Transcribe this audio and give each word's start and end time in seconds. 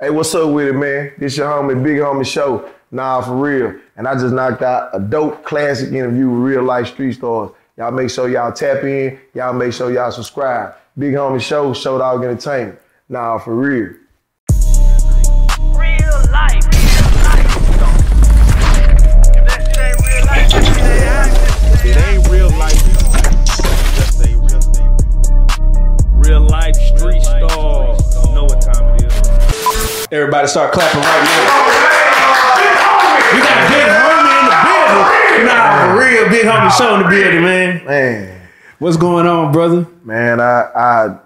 Hey, 0.00 0.10
what's 0.10 0.32
up 0.32 0.52
with 0.52 0.68
it, 0.68 0.74
man? 0.74 1.10
This 1.18 1.36
your 1.36 1.48
homie, 1.48 1.82
Big 1.82 1.96
Homie 1.96 2.24
Sho. 2.24 2.70
Nah, 2.92 3.20
for 3.20 3.34
real. 3.34 3.74
And 3.96 4.06
I 4.06 4.14
just 4.14 4.32
knocked 4.32 4.62
out 4.62 4.90
a 4.92 5.00
dope 5.00 5.44
classic 5.44 5.92
interview 5.92 6.30
with 6.30 6.54
Reallyfe 6.54 6.86
Street 6.86 7.18
Starz. 7.18 7.52
Y'all 7.76 7.90
make 7.90 8.08
sure 8.08 8.28
y'all 8.28 8.52
tap 8.52 8.84
in. 8.84 9.18
Y'all 9.34 9.52
make 9.52 9.72
sure 9.72 9.92
y'all 9.92 10.12
subscribe. 10.12 10.76
Big 10.96 11.14
Homie 11.14 11.40
Sho, 11.40 11.74
Show 11.74 11.98
Dog 11.98 12.22
Entertainment. 12.22 12.78
Nah, 13.08 13.38
for 13.38 13.56
real. 13.56 13.88
Real 15.74 16.22
life, 16.30 16.62
real 22.30 22.50
life. 22.56 22.78
Just 23.96 24.14
stay 24.14 24.34
real 24.36 24.60
state 24.62 24.78
real. 24.78 24.78
Real 26.14 26.40
life. 26.46 26.67
Everybody 30.10 30.48
start 30.48 30.72
clapping 30.72 31.00
right 31.00 31.24
now. 31.24 31.78
We 33.34 33.40
got 33.40 33.58
a 33.58 33.68
big 33.68 33.88
homie 33.92 34.38
in 34.40 34.46
the 34.48 34.56
building. 34.64 35.46
Nah, 35.46 35.92
for 35.92 36.00
real, 36.00 36.28
big 36.30 36.44
homie 36.46 36.70
sho 36.76 36.94
in 36.96 37.02
the 37.02 37.08
building, 37.08 37.42
man. 37.42 37.84
Man, 37.84 38.40
What's 38.78 38.96
going 38.96 39.26
on, 39.26 39.52
brother? 39.52 39.86
man, 40.04 40.40
I 40.40 40.62
I 40.74 41.18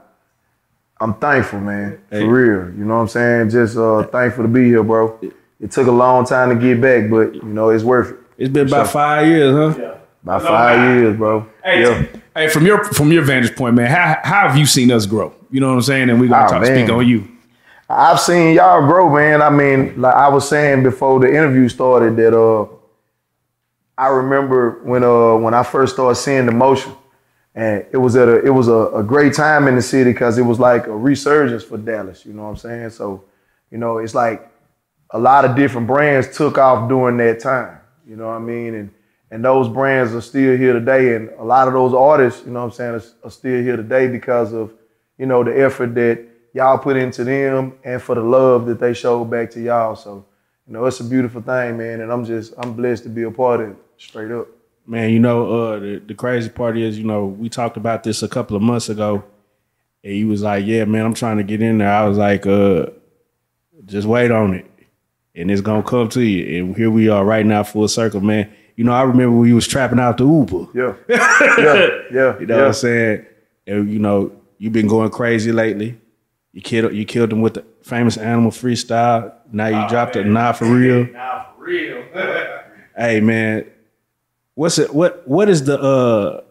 I'm 1.01 1.15
thankful, 1.15 1.60
man. 1.60 2.01
Hey. 2.10 2.21
For 2.21 2.29
real. 2.33 2.74
You 2.77 2.84
know 2.84 2.95
what 2.97 3.01
I'm 3.02 3.09
saying? 3.09 3.51
Just 3.51 3.77
uh 3.77 4.02
thankful 4.05 4.45
to 4.45 4.48
be 4.48 4.65
here, 4.65 4.83
bro. 4.83 5.19
It 5.60 5.71
took 5.71 5.87
a 5.87 5.93
long 5.93 6.24
time 6.27 6.49
to 6.49 6.57
get 6.57 6.80
back, 6.80 7.09
but 7.09 7.35
you 7.37 7.43
know, 7.45 7.69
it's 7.71 7.85
worth 7.85 8.10
it. 8.10 8.16
It's 8.37 8.52
been 8.52 8.66
about 8.66 8.88
five 8.88 9.27
years, 9.29 9.55
huh? 9.55 9.80
Yeah. 9.80 9.95
About 10.24 10.43
five 10.43 10.96
years, 10.99 11.16
bro. 11.16 11.46
Hey, 11.65 11.83
yeah. 11.83 12.07
hey, 12.35 12.49
from 12.49 12.66
your 12.66 12.83
from 12.85 13.12
your 13.12 13.23
vantage 13.23 13.55
point, 13.55 13.74
man, 13.77 13.88
how 13.91 14.19
how 14.24 14.49
have 14.49 14.57
you 14.57 14.66
seen 14.66 14.91
us 14.91 15.07
grow? 15.07 15.33
You 15.52 15.60
know 15.60 15.69
what 15.69 15.74
I'm 15.74 15.83
saying? 15.83 16.10
And 16.10 16.21
we 16.21 16.27
gonna 16.29 16.46
Oh, 16.46 16.49
talk, 16.51 16.65
speak 16.65 16.88
on 16.88 17.07
you. 17.07 17.29
I've 17.89 18.21
seen 18.21 18.55
y'all 18.55 18.87
grow, 18.87 19.15
man. 19.15 19.43
I 19.43 19.51
mean, 19.51 20.01
like 20.01 20.15
I 20.15 20.29
was 20.29 20.49
saying 20.49 20.83
before 20.83 21.21
the 21.21 21.29
interview 21.29 21.69
started 21.69 22.16
that 22.16 22.37
uh 22.37 22.66
I 23.99 24.09
remember 24.09 24.80
when 24.85 25.05
uh 25.05 25.37
when 25.37 25.55
I 25.55 25.63
first 25.63 25.95
started 25.95 26.16
seeing 26.16 26.47
the 26.47 26.52
motion 26.52 26.93
and 27.55 27.85
it 27.93 27.99
was 27.99 28.16
at 28.16 28.29
a 28.29 28.45
it 28.45 28.51
was 28.51 28.69
a, 28.69 28.89
a 28.95 29.02
great 29.02 29.35
time 29.35 29.69
in 29.69 29.77
the 29.77 29.83
city 29.83 30.13
because 30.13 30.39
it 30.39 30.43
was 30.43 30.59
like 30.59 30.87
a 30.87 30.97
resurgence 30.97 31.65
for 31.65 31.77
Dallas, 31.77 32.24
you 32.24 32.33
know 32.33 32.45
what 32.45 32.51
I'm 32.51 32.57
saying? 32.57 32.91
So, 32.91 33.24
you 33.71 33.79
know, 33.79 33.99
it's 33.99 34.15
like 34.15 34.51
a 35.11 35.19
lot 35.19 35.45
of 35.45 35.55
different 35.55 35.87
brands 35.87 36.35
took 36.37 36.59
off 36.59 36.89
during 36.89 37.19
that 37.19 37.41
time. 37.41 37.79
You 38.07 38.17
know 38.17 38.29
what 38.29 38.37
I 38.37 38.41
mean? 38.41 38.74
And 38.74 38.91
and 39.30 39.45
those 39.45 39.69
brands 39.69 40.15
are 40.15 40.21
still 40.21 40.57
here 40.57 40.73
today. 40.73 41.15
And 41.15 41.30
a 41.39 41.45
lot 41.45 41.69
of 41.69 41.74
those 41.74 41.95
artists, 41.95 42.45
you 42.45 42.52
know 42.52 42.61
what 42.61 42.67
I'm 42.67 42.73
saying, 42.73 42.95
are, 42.95 43.27
are 43.29 43.30
still 43.30 43.63
here 43.63 43.77
today 43.77 44.09
because 44.09 44.52
of, 44.52 44.73
you 45.19 45.27
know, 45.27 45.43
the 45.45 45.59
effort 45.59 45.95
that 45.95 46.27
y'all 46.53 46.79
put 46.79 46.97
into 46.97 47.25
them 47.25 47.79
and 47.85 48.01
for 48.01 48.15
the 48.15 48.23
love 48.23 48.67
that 48.67 48.81
they 48.81 48.95
showed 48.95 49.25
back 49.27 49.51
to 49.53 49.61
y'all. 49.61 49.97
So, 49.97 50.25
you 50.67 50.73
know, 50.73 50.85
it's 50.87 51.01
a 51.01 51.05
beautiful 51.05 51.43
thing, 51.43 51.77
man. 51.77 52.01
And 52.01 52.13
I'm 52.13 52.25
just 52.25 52.55
I'm 52.59 52.75
blessed 52.75 53.05
to 53.05 53.09
be 53.09 53.23
a 53.23 53.31
part 53.31 53.61
of 53.61 53.71
it, 53.71 53.77
straight 53.97 54.31
up. 54.31 54.49
Man, 54.87 55.11
you 55.11 55.21
know, 55.21 55.53
uh, 55.53 55.79
the, 55.79 56.03
the 56.07 56.15
crazy 56.15 56.49
part 56.49 56.77
is, 56.77 56.99
you 56.99 57.05
know, 57.05 57.27
we 57.27 57.49
talked 57.49 57.77
about 57.77 58.03
this 58.03 58.23
a 58.23 58.29
couple 58.29 58.57
of 58.57 58.63
months 58.63 58.89
ago, 58.89 59.23
and 60.03 60.13
he 60.13 60.25
was 60.25 60.43
like, 60.43 60.67
"Yeah, 60.67 60.85
man, 60.87 61.07
I'm 61.07 61.15
trying 61.15 61.37
to 61.37 61.45
get 61.45 61.63
in 61.63 61.79
there." 61.79 61.93
I 61.93 62.05
was 62.05 62.19
like, 62.19 62.45
"Uh, 62.47 62.87
just 63.85 64.09
wait 64.09 64.33
on 64.33 64.55
it, 64.55 64.67
and 65.37 65.53
it's 65.53 65.61
gonna 65.61 65.84
come 65.84 66.09
to 66.09 66.21
you." 66.21 66.65
And 66.65 66.77
here 66.77 66.91
we 66.91 67.09
are 67.09 67.25
right 67.25 67.47
now, 67.47 67.62
full 67.62 67.87
circle, 67.87 68.21
man. 68.21 68.53
You 68.75 68.83
know, 68.83 68.93
I 68.93 69.03
remember 69.03 69.37
when 69.37 69.49
you 69.49 69.55
was 69.55 69.69
trapping 69.69 70.00
out 70.00 70.19
the 70.19 70.27
Uber. 70.27 70.67
Yeah. 70.75 70.95
yeah. 71.09 71.89
Yeah. 72.12 72.41
You 72.41 72.47
know 72.47 72.56
what 72.56 72.67
I'm 72.67 72.73
saying? 72.73 73.27
And 73.69 73.89
you 73.89 74.00
know, 74.00 74.33
you've 74.59 74.73
been 74.73 74.89
going 74.89 75.11
crazy 75.11 75.53
lately. 75.53 76.00
You 76.53 76.61
killed 76.62 76.93
you 76.95 77.05
killed 77.05 77.33
him 77.33 77.41
with 77.41 77.55
the 77.55 77.65
famous 77.83 78.17
animal 78.17 78.50
freestyle. 78.50 79.33
Now 79.50 79.69
you 79.69 79.89
dropped 79.89 80.17
it. 80.17 80.27
Nah, 80.27 80.53
for 80.53 80.67
real. 80.67 81.06
Nah, 81.12 81.45
for 81.56 81.65
real. 81.65 82.05
Hey 82.95 83.21
man, 83.21 83.65
what's 84.55 84.78
it? 84.78 84.93
What 84.95 85.27
what 85.27 85.49
is 85.49 85.65
the 85.65 85.81
uh 85.81 86.43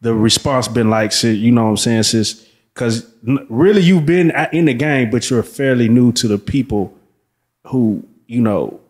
the 0.00 0.14
response 0.14 0.68
been 0.68 0.88
like? 0.88 1.12
Since 1.12 1.38
you 1.38 1.52
know 1.52 1.64
what 1.64 1.70
I'm 1.70 1.76
saying? 1.76 2.04
Since 2.04 2.46
because 2.72 3.06
really 3.50 3.82
you've 3.82 4.06
been 4.06 4.32
in 4.52 4.64
the 4.64 4.74
game, 4.74 5.10
but 5.10 5.28
you're 5.28 5.42
fairly 5.42 5.88
new 5.90 6.12
to 6.12 6.28
the 6.28 6.38
people 6.38 6.96
who 7.66 8.06
you 8.26 8.40
know 8.40 8.80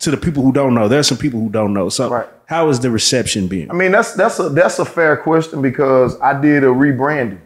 to 0.00 0.10
the 0.10 0.16
people 0.18 0.42
who 0.42 0.52
don't 0.52 0.74
know. 0.74 0.88
There's 0.88 1.06
some 1.08 1.16
people 1.16 1.40
who 1.40 1.48
don't 1.48 1.72
know. 1.72 1.88
So 1.88 2.10
Right. 2.10 2.26
how 2.46 2.68
is 2.68 2.80
the 2.80 2.90
reception 2.90 3.46
been? 3.48 3.70
I 3.70 3.74
mean, 3.74 3.92
that's 3.92 4.12
that's 4.12 4.38
a 4.40 4.50
that's 4.50 4.78
a 4.78 4.84
fair 4.84 5.16
question 5.16 5.62
because 5.62 6.20
I 6.20 6.38
did 6.38 6.64
a 6.64 6.68
rebranding. 6.68 7.38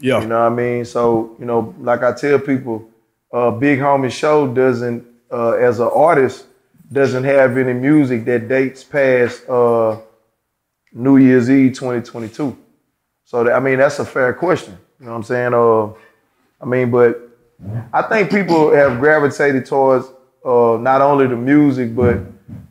Yeah, 0.00 0.20
You 0.20 0.28
know 0.28 0.40
what 0.40 0.52
I 0.52 0.54
mean? 0.54 0.84
So, 0.84 1.36
you 1.38 1.46
know, 1.46 1.74
like 1.80 2.02
I 2.02 2.12
tell 2.12 2.38
people, 2.38 2.88
uh, 3.32 3.50
Big 3.50 3.78
Homie 3.78 4.10
Sho 4.10 4.52
doesn't, 4.52 5.04
uh, 5.30 5.52
as 5.52 5.80
an 5.80 5.90
artist, 5.94 6.46
doesn't 6.92 7.24
have 7.24 7.56
any 7.56 7.72
music 7.72 8.24
that 8.26 8.48
dates 8.48 8.84
past 8.84 9.48
uh, 9.48 9.98
New 10.92 11.16
Year's 11.16 11.50
Eve 11.50 11.72
2022. 11.72 12.56
So, 13.24 13.44
that, 13.44 13.52
I 13.54 13.60
mean, 13.60 13.78
that's 13.78 13.98
a 13.98 14.04
fair 14.04 14.32
question. 14.32 14.76
You 15.00 15.06
know 15.06 15.12
what 15.12 15.18
I'm 15.18 15.22
saying? 15.24 15.54
Uh, 15.54 15.86
I 16.60 16.66
mean, 16.66 16.90
but 16.90 17.20
I 17.92 18.02
think 18.02 18.30
people 18.30 18.72
have 18.74 19.00
gravitated 19.00 19.66
towards 19.66 20.06
uh, 20.44 20.78
not 20.80 21.00
only 21.00 21.26
the 21.26 21.36
music, 21.36 21.94
but, 21.96 22.20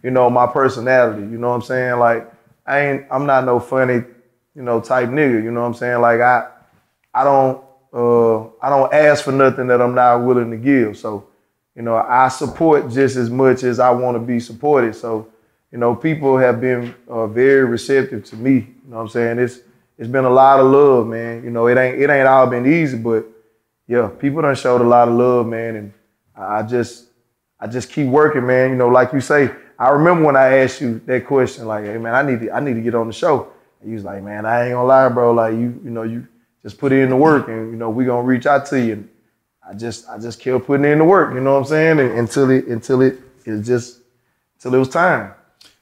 you 0.04 0.12
know, 0.12 0.30
my 0.30 0.48
personality. 0.48 1.24
You 1.24 1.38
know 1.38 1.50
what 1.50 1.56
I'm 1.56 1.62
saying? 1.64 2.00
Like, 2.00 2.32
I 2.66 2.80
ain't, 2.80 3.06
I'm 3.12 3.26
not 3.26 3.46
no 3.46 3.60
funny, 3.60 4.04
you 4.56 4.62
know, 4.62 4.80
type 4.80 5.10
nigga. 5.10 5.44
You 5.44 5.52
know 5.52 5.62
what 5.62 5.68
I'm 5.68 5.74
saying? 5.74 6.00
Like, 6.02 6.22
I, 6.22 6.48
I 7.14 7.24
don't 7.24 7.64
uh, 7.94 8.46
I 8.60 8.70
don't 8.70 8.92
ask 8.92 9.24
for 9.24 9.32
nothing 9.32 9.68
that 9.68 9.82
I'm 9.82 9.94
not 9.94 10.26
willing 10.26 10.50
to 10.50 10.58
give. 10.58 10.98
So, 10.98 11.28
you 11.76 11.84
know, 11.84 11.96
I 11.96 12.28
support 12.28 12.90
just 12.90 13.16
as 13.16 13.30
much 13.30 13.64
as 13.64 13.80
I 13.80 13.92
want 13.92 14.16
to 14.16 14.20
be 14.20 14.40
supported. 14.40 14.96
So, 14.96 15.28
you 15.72 15.78
know, 15.78 15.96
people 15.96 16.38
have 16.38 16.60
been 16.60 16.96
uh, 17.08 17.28
very 17.28 17.66
receptive 17.66 18.26
to 18.26 18.36
me. 18.36 18.54
You 18.54 18.76
know 18.88 18.98
what 18.98 19.02
I'm 19.04 19.10
saying? 19.10 19.40
It's 19.40 19.60
it's 19.98 20.08
been 20.08 20.26
a 20.26 20.30
lot 20.30 20.60
of 20.60 20.68
love, 20.68 21.08
man. 21.08 21.44
You 21.44 21.52
know, 21.52 21.68
it 21.68 21.78
ain't 21.78 22.02
it 22.02 22.10
ain't 22.10 22.28
all 22.28 22.48
been 22.48 22.66
easy, 22.66 22.98
but 22.98 23.26
yeah, 23.88 24.08
people 24.08 24.42
done 24.42 24.56
showed 24.56 24.82
a 24.82 24.88
lot 24.88 25.08
of 25.08 25.14
love, 25.14 25.46
man. 25.46 25.76
And 25.76 25.94
I 26.36 26.64
just 26.64 27.10
I 27.60 27.68
just 27.68 27.92
keep 27.92 28.08
working, 28.08 28.46
man. 28.46 28.72
You 28.72 28.76
know, 28.76 28.88
like 28.88 29.14
you 29.14 29.22
say, 29.22 29.52
I 29.78 29.90
remember 29.90 30.26
when 30.26 30.36
I 30.36 30.60
asked 30.60 30.82
you 30.82 31.00
that 31.06 31.28
question, 31.28 31.68
like, 31.68 31.86
hey 31.86 31.98
man, 32.00 32.16
I 32.16 32.24
need 32.24 32.42
to 32.42 32.52
I 32.52 32.60
need 32.60 32.74
to 32.74 32.82
get 32.82 32.96
on 32.96 33.06
the 33.06 33.14
show. 33.14 33.52
And 33.82 33.90
you 33.90 33.96
was 33.96 34.04
like, 34.04 34.24
man, 34.24 34.48
I 34.48 34.66
ain't 34.66 34.74
gonna 34.74 34.88
lie, 34.88 35.10
bro. 35.10 35.32
Like 35.32 35.54
you, 35.54 35.80
you 35.84 35.92
know, 35.92 36.04
you 36.04 36.28
just 36.64 36.78
put 36.78 36.92
in 36.92 37.10
the 37.10 37.16
work 37.16 37.48
and 37.50 37.72
you 37.72 37.78
know, 37.78 37.90
we 37.90 38.06
gonna 38.06 38.24
reach 38.24 38.46
out 38.46 38.66
to 38.68 38.80
you. 38.80 39.08
I 39.68 39.74
just 39.74 40.08
I 40.10 40.18
just 40.18 40.40
kept 40.40 40.66
putting 40.66 40.86
in 40.86 40.98
the 40.98 41.06
work, 41.06 41.34
you 41.34 41.42
know 41.42 41.54
what 41.54 41.60
I'm 41.60 41.66
saying? 41.66 42.00
And, 42.00 42.12
until 42.18 42.50
it 42.50 42.66
until 42.68 43.02
it 43.02 43.20
is 43.46 43.68
just 43.68 44.00
until 44.56 44.76
it 44.76 44.80
was 44.80 44.90
time. 44.90 45.34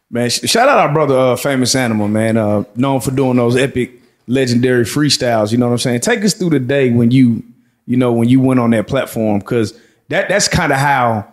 Man, 0.09 0.30
shout 0.30 0.68
out 0.68 0.78
our 0.78 0.91
brother, 0.91 1.18
uh, 1.18 1.36
famous 1.38 1.74
animal, 1.74 2.09
man. 2.09 2.36
Uh, 2.36 2.66
known 2.75 3.00
for 3.00 3.12
doing 3.12 3.38
those 3.38 3.56
epic, 3.56 3.94
legendary 4.28 4.84
freestyles. 4.84 5.53
You 5.53 5.58
know 5.58 5.68
what 5.68 5.74
I'm 5.74 5.78
saying? 5.78 6.02
Take 6.02 6.25
us 6.25 6.34
through 6.34 6.50
the 6.50 6.59
day 6.59 6.91
when 6.91 7.12
you, 7.12 7.44
you 7.86 7.96
know, 7.96 8.12
when 8.12 8.28
you 8.28 8.41
went 8.41 8.59
on 8.59 8.72
that 8.72 8.88
platform, 8.88 9.40
because 9.40 9.80
that 10.09 10.28
that's 10.28 10.50
kind 10.50 10.74
of 10.74 10.80
how 10.80 11.31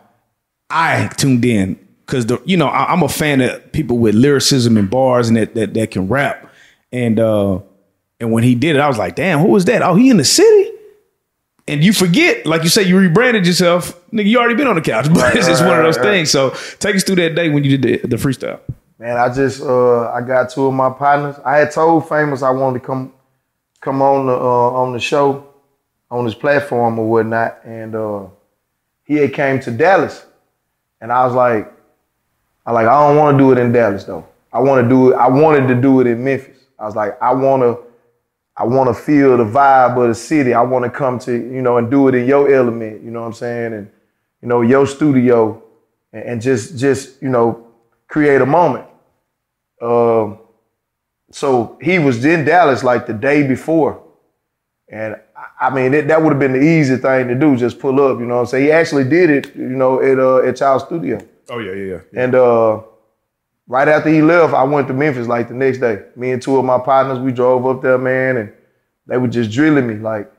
I 0.70 1.08
tuned 1.16 1.44
in. 1.44 1.74
Because 2.06 2.26
the, 2.26 2.40
you 2.44 2.56
know, 2.56 2.68
I, 2.68 2.92
I'm 2.92 3.02
a 3.02 3.08
fan 3.08 3.40
of 3.40 3.72
people 3.72 3.98
with 3.98 4.14
lyricism 4.14 4.76
and 4.76 4.88
bars 4.88 5.28
and 5.28 5.36
that 5.36 5.56
that, 5.56 5.74
that 5.74 5.90
can 5.90 6.06
rap. 6.06 6.48
And 6.92 7.18
uh, 7.18 7.58
and 8.20 8.32
when 8.32 8.42
he 8.42 8.54
did 8.54 8.76
it, 8.76 8.80
I 8.80 8.88
was 8.88 8.98
like, 8.98 9.14
damn, 9.14 9.38
who 9.38 9.48
was 9.48 9.64
that? 9.66 9.82
Oh, 9.82 9.94
he 9.94 10.10
in 10.10 10.16
the 10.16 10.24
city. 10.24 10.72
And 11.66 11.84
you 11.84 11.92
forget, 11.92 12.46
like 12.46 12.62
you 12.62 12.70
say, 12.70 12.82
you 12.82 12.98
rebranded 12.98 13.46
yourself, 13.46 14.00
nigga. 14.10 14.26
You 14.26 14.38
already 14.38 14.54
been 14.54 14.66
on 14.66 14.74
the 14.74 14.80
couch, 14.80 15.06
but 15.12 15.36
it's 15.36 15.46
just 15.46 15.62
right, 15.62 15.68
one 15.68 15.78
of 15.78 15.84
those 15.84 15.98
right, 15.98 16.04
things. 16.04 16.30
So 16.30 16.50
take 16.78 16.96
us 16.96 17.04
through 17.04 17.16
that 17.16 17.34
day 17.34 17.50
when 17.50 17.62
you 17.62 17.76
did 17.76 18.02
the, 18.02 18.08
the 18.08 18.16
freestyle. 18.16 18.60
Man, 18.98 19.16
I 19.16 19.32
just 19.32 19.62
uh, 19.62 20.10
I 20.10 20.22
got 20.22 20.50
two 20.50 20.66
of 20.66 20.74
my 20.74 20.90
partners. 20.90 21.36
I 21.44 21.58
had 21.58 21.70
told 21.70 22.08
Famous 22.08 22.42
I 22.42 22.50
wanted 22.50 22.80
to 22.80 22.86
come 22.86 23.12
come 23.80 24.02
on 24.02 24.26
the 24.26 24.32
uh, 24.32 24.70
on 24.72 24.92
the 24.92 24.98
show 24.98 25.46
on 26.10 26.24
this 26.24 26.34
platform 26.34 26.98
or 26.98 27.08
whatnot, 27.08 27.60
and 27.64 27.94
uh, 27.94 28.26
he 29.04 29.16
had 29.16 29.32
came 29.34 29.60
to 29.60 29.70
Dallas, 29.70 30.24
and 31.00 31.12
I 31.12 31.24
was 31.26 31.34
like, 31.34 31.72
I 32.66 32.72
like 32.72 32.86
I 32.86 33.06
don't 33.06 33.16
want 33.16 33.38
to 33.38 33.44
do 33.44 33.52
it 33.52 33.58
in 33.58 33.72
Dallas 33.72 34.04
though. 34.04 34.26
I 34.52 34.60
want 34.60 34.82
to 34.82 34.88
do 34.88 35.12
it. 35.12 35.16
I 35.16 35.28
wanted 35.28 35.68
to 35.68 35.74
do 35.80 36.00
it 36.00 36.06
in 36.06 36.24
Memphis. 36.24 36.58
I 36.78 36.86
was 36.86 36.96
like, 36.96 37.20
I 37.22 37.34
want 37.34 37.62
to. 37.62 37.87
I 38.58 38.64
want 38.64 38.88
to 38.88 38.94
feel 39.02 39.36
the 39.36 39.44
vibe 39.44 40.02
of 40.02 40.08
the 40.08 40.14
city. 40.14 40.52
I 40.52 40.62
want 40.62 40.84
to 40.84 40.90
come 40.90 41.18
to, 41.20 41.32
you 41.32 41.62
know, 41.62 41.76
and 41.78 41.90
do 41.90 42.08
it 42.08 42.14
in 42.14 42.26
your 42.26 42.52
element, 42.52 43.02
you 43.04 43.10
know 43.10 43.20
what 43.20 43.28
I'm 43.28 43.32
saying? 43.34 43.72
And, 43.72 43.90
you 44.42 44.48
know, 44.48 44.62
your 44.62 44.86
studio 44.86 45.62
and, 46.12 46.24
and 46.24 46.42
just, 46.42 46.76
just, 46.76 47.22
you 47.22 47.28
know, 47.28 47.66
create 48.08 48.40
a 48.40 48.46
moment. 48.46 48.86
Um, 49.80 50.38
so 51.30 51.78
he 51.80 51.98
was 51.98 52.24
in 52.24 52.44
Dallas 52.44 52.82
like 52.82 53.06
the 53.06 53.12
day 53.14 53.46
before. 53.46 54.02
And 54.88 55.14
I- 55.14 55.20
I 55.68 55.74
mean, 55.74 55.92
it, 55.94 56.08
that 56.08 56.20
would 56.22 56.30
have 56.30 56.38
been 56.40 56.52
the 56.54 56.62
easy 56.62 56.96
thing 56.96 57.28
to 57.28 57.34
do, 57.34 57.56
just 57.56 57.78
pull 57.78 58.00
up, 58.00 58.18
you 58.18 58.26
know 58.26 58.34
what 58.36 58.40
I'm 58.40 58.46
saying? 58.46 58.64
He 58.64 58.72
actually 58.72 59.04
did 59.04 59.28
it, 59.30 59.54
you 59.56 59.68
know, 59.68 60.00
at, 60.00 60.18
uh, 60.18 60.38
at 60.38 60.56
Child's 60.56 60.84
studio. 60.84 61.18
Oh 61.50 61.58
yeah, 61.58 61.72
yeah, 61.72 61.98
yeah. 62.12 62.22
And 62.24 62.34
uh, 62.34 62.80
right 63.68 63.86
after 63.86 64.08
he 64.08 64.22
left, 64.22 64.54
I 64.54 64.64
went 64.64 64.88
to 64.88 64.94
Memphis 64.94 65.28
like 65.28 65.48
the 65.48 65.54
next 65.54 65.78
day. 65.78 66.02
Me 66.16 66.32
and 66.32 66.42
two 66.42 66.56
of 66.56 66.64
my 66.64 66.78
partners, 66.78 67.18
we 67.18 67.30
drove 67.30 67.66
up 67.66 67.82
there, 67.82 67.98
man, 67.98 68.38
and 68.38 68.52
they 69.06 69.18
were 69.18 69.28
just 69.28 69.50
drilling 69.50 69.86
me 69.86 69.94
like 69.94 70.32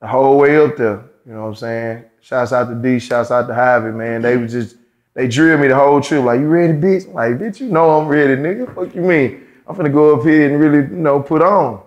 the 0.00 0.08
whole 0.08 0.38
way 0.38 0.56
up 0.58 0.76
there. 0.76 1.04
You 1.24 1.32
know 1.32 1.42
what 1.42 1.48
I'm 1.48 1.54
saying? 1.54 2.04
Shouts 2.20 2.52
out 2.52 2.68
to 2.68 2.74
D, 2.74 2.98
shouts 2.98 3.30
out 3.30 3.46
to 3.46 3.54
Javi, 3.54 3.94
man. 3.94 4.20
They 4.20 4.36
was 4.36 4.52
just 4.52 4.76
they 5.14 5.28
drilled 5.28 5.60
me 5.60 5.68
the 5.68 5.76
whole 5.76 6.00
trip. 6.00 6.24
Like, 6.24 6.40
you 6.40 6.48
ready, 6.48 6.72
bitch? 6.72 7.06
I'm 7.06 7.14
like, 7.14 7.32
bitch, 7.34 7.60
you 7.60 7.68
know 7.68 7.98
I'm 7.98 8.08
ready, 8.08 8.34
nigga. 8.36 8.74
Fuck 8.74 8.94
you 8.94 9.00
mean? 9.00 9.46
I'm 9.66 9.74
finna 9.74 9.92
go 9.92 10.16
up 10.18 10.26
here 10.26 10.50
and 10.50 10.60
really, 10.60 10.88
you 10.88 11.00
know, 11.00 11.20
put 11.22 11.40
on. 11.40 11.82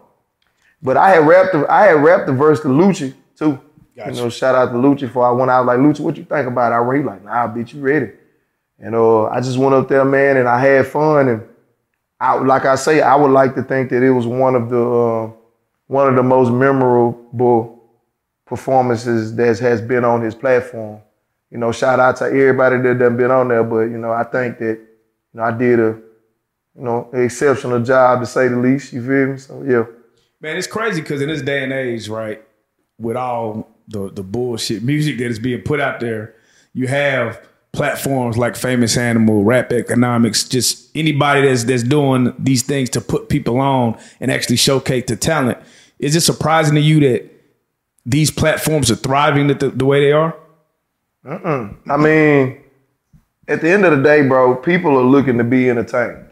But 0.81 0.97
I 0.97 1.09
had 1.11 1.27
rapped 1.27 1.53
the 1.53 1.71
I 1.71 1.87
had 1.87 2.03
rapped 2.03 2.27
the 2.27 2.33
verse 2.33 2.61
to 2.61 2.67
Lucci 2.67 3.13
too. 3.35 3.59
Gotcha. 3.95 4.11
You 4.11 4.21
know, 4.21 4.29
shout 4.29 4.55
out 4.55 4.71
to 4.71 4.77
Lucci 4.77 5.11
for 5.11 5.27
I 5.27 5.31
went 5.31 5.51
out 5.51 5.65
like 5.65 5.79
Lucci, 5.79 5.99
what 5.99 6.17
you 6.17 6.23
think 6.23 6.47
about 6.47 6.71
it? 6.71 6.75
I 6.75 6.79
read 6.79 7.05
like, 7.05 7.23
nah, 7.23 7.47
bitch, 7.47 7.73
you 7.73 7.81
ready? 7.81 8.11
And 8.79 8.93
uh, 8.95 9.25
I 9.25 9.41
just 9.41 9.57
went 9.57 9.73
up 9.73 9.87
there, 9.87 10.05
man, 10.05 10.37
and 10.37 10.47
I 10.47 10.59
had 10.59 10.87
fun. 10.87 11.27
And 11.27 11.41
I, 12.19 12.35
like 12.35 12.65
I 12.65 12.75
say, 12.75 13.01
I 13.01 13.15
would 13.15 13.31
like 13.31 13.55
to 13.55 13.63
think 13.63 13.89
that 13.89 14.03
it 14.03 14.11
was 14.11 14.27
one 14.27 14.55
of 14.55 14.69
the 14.69 14.81
uh, 14.81 15.31
one 15.87 16.07
of 16.07 16.15
the 16.15 16.23
most 16.23 16.51
memorable 16.51 17.83
performances 18.45 19.35
that 19.35 19.59
has 19.59 19.81
been 19.81 20.03
on 20.03 20.21
his 20.21 20.35
platform. 20.35 21.01
You 21.49 21.57
know, 21.57 21.71
shout 21.71 21.99
out 21.99 22.17
to 22.17 22.25
everybody 22.25 22.77
that 22.77 22.99
done 22.99 23.17
been 23.17 23.31
on 23.31 23.47
there, 23.47 23.63
but 23.63 23.85
you 23.85 23.97
know, 23.97 24.11
I 24.11 24.23
think 24.23 24.59
that 24.59 24.77
you 24.77 25.33
know 25.33 25.43
I 25.43 25.51
did 25.51 25.79
a 25.79 25.99
you 26.75 26.83
know 26.83 27.09
exceptional 27.13 27.81
job 27.83 28.19
to 28.19 28.25
say 28.25 28.47
the 28.47 28.57
least. 28.57 28.93
You 28.93 29.05
feel 29.05 29.27
me? 29.33 29.37
So 29.37 29.63
yeah. 29.63 29.85
Man, 30.39 30.55
it's 30.55 30.67
crazy 30.67 31.01
because 31.01 31.21
in 31.21 31.29
this 31.29 31.41
day 31.41 31.63
and 31.63 31.73
age, 31.73 32.09
right, 32.09 32.43
with 32.99 33.15
all 33.15 33.69
the 33.87 34.11
the 34.11 34.23
bullshit 34.23 34.83
music 34.83 35.17
that 35.17 35.27
is 35.27 35.39
being 35.39 35.61
put 35.61 35.79
out 35.79 35.99
there, 35.99 36.35
you 36.73 36.87
have 36.87 37.41
platforms 37.77 38.39
like 38.39 38.55
Famous 38.55 38.97
Animal, 38.97 39.43
Rap 39.43 39.71
Economics, 39.71 40.49
just 40.49 40.89
anybody 40.95 41.47
that's 41.47 41.63
that's 41.63 41.83
doing 41.83 42.33
these 42.39 42.63
things 42.63 42.89
to 42.89 43.01
put 43.01 43.29
people 43.29 43.59
on 43.59 43.97
and 44.19 44.31
actually 44.31 44.55
showcase 44.55 45.05
the 45.07 45.15
talent. 45.15 45.59
Is 45.99 46.15
it 46.15 46.21
surprising 46.21 46.73
to 46.73 46.81
you 46.81 46.99
that 47.01 47.31
these 48.03 48.31
platforms 48.31 48.89
are 48.89 48.95
thriving 48.95 49.47
the, 49.47 49.53
the 49.53 49.85
way 49.85 49.99
they 49.99 50.11
are? 50.11 50.35
I 51.87 51.97
mean, 51.97 52.63
at 53.47 53.61
the 53.61 53.69
end 53.69 53.85
of 53.85 53.95
the 53.95 54.03
day, 54.03 54.27
bro, 54.27 54.55
people 54.55 54.97
are 54.97 55.03
looking 55.03 55.37
to 55.37 55.43
be 55.43 55.69
entertained. 55.69 56.25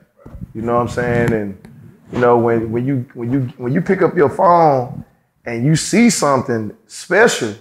You 0.56 0.64
know 0.64 0.76
what 0.76 0.82
I'm 0.82 0.88
saying? 0.88 1.34
And 1.34 1.70
you 2.12 2.20
know, 2.20 2.40
when 2.40 2.72
when 2.72 2.88
you 2.88 3.06
when 3.14 3.32
you 3.32 3.42
when 3.58 3.72
you 3.72 3.82
pick 3.82 4.02
up 4.02 4.16
your 4.16 4.30
phone 4.30 5.06
and 5.46 5.64
you 5.64 5.76
see 5.76 6.10
something 6.10 6.76
special, 6.88 7.54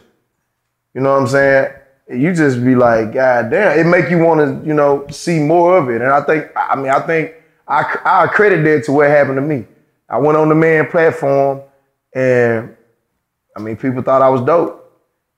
you 0.95 1.03
know 1.03 1.13
what 1.13 1.21
I'm 1.21 1.29
saying? 1.29 1.75
You 2.09 2.35
just 2.35 2.63
be 2.63 2.75
like, 2.75 3.13
God 3.13 3.51
damn, 3.51 3.79
it 3.79 3.89
make 3.89 4.11
you 4.11 4.19
want 4.19 4.41
to, 4.41 4.67
you 4.67 4.75
know, 4.75 5.07
see 5.11 5.39
more 5.39 5.79
of 5.79 5.89
it. 5.89 6.03
And 6.03 6.13
I 6.13 6.21
think, 6.21 6.51
I 6.55 6.77
mean, 6.77 6.91
I 6.91 7.01
think 7.01 7.33
I 7.67 7.99
I 8.05 8.27
credit 8.27 8.63
that 8.65 8.85
to 8.85 8.93
what 8.93 9.09
happened 9.09 9.37
to 9.37 9.43
me. 9.43 9.67
I 10.09 10.19
went 10.19 10.37
on 10.37 10.49
the 10.49 10.55
man 10.55 10.87
platform 10.91 11.63
and 12.15 12.77
I 13.57 13.61
mean, 13.61 13.77
people 13.77 14.03
thought 14.03 14.23
I 14.23 14.29
was 14.29 14.43
dope. 14.43 14.81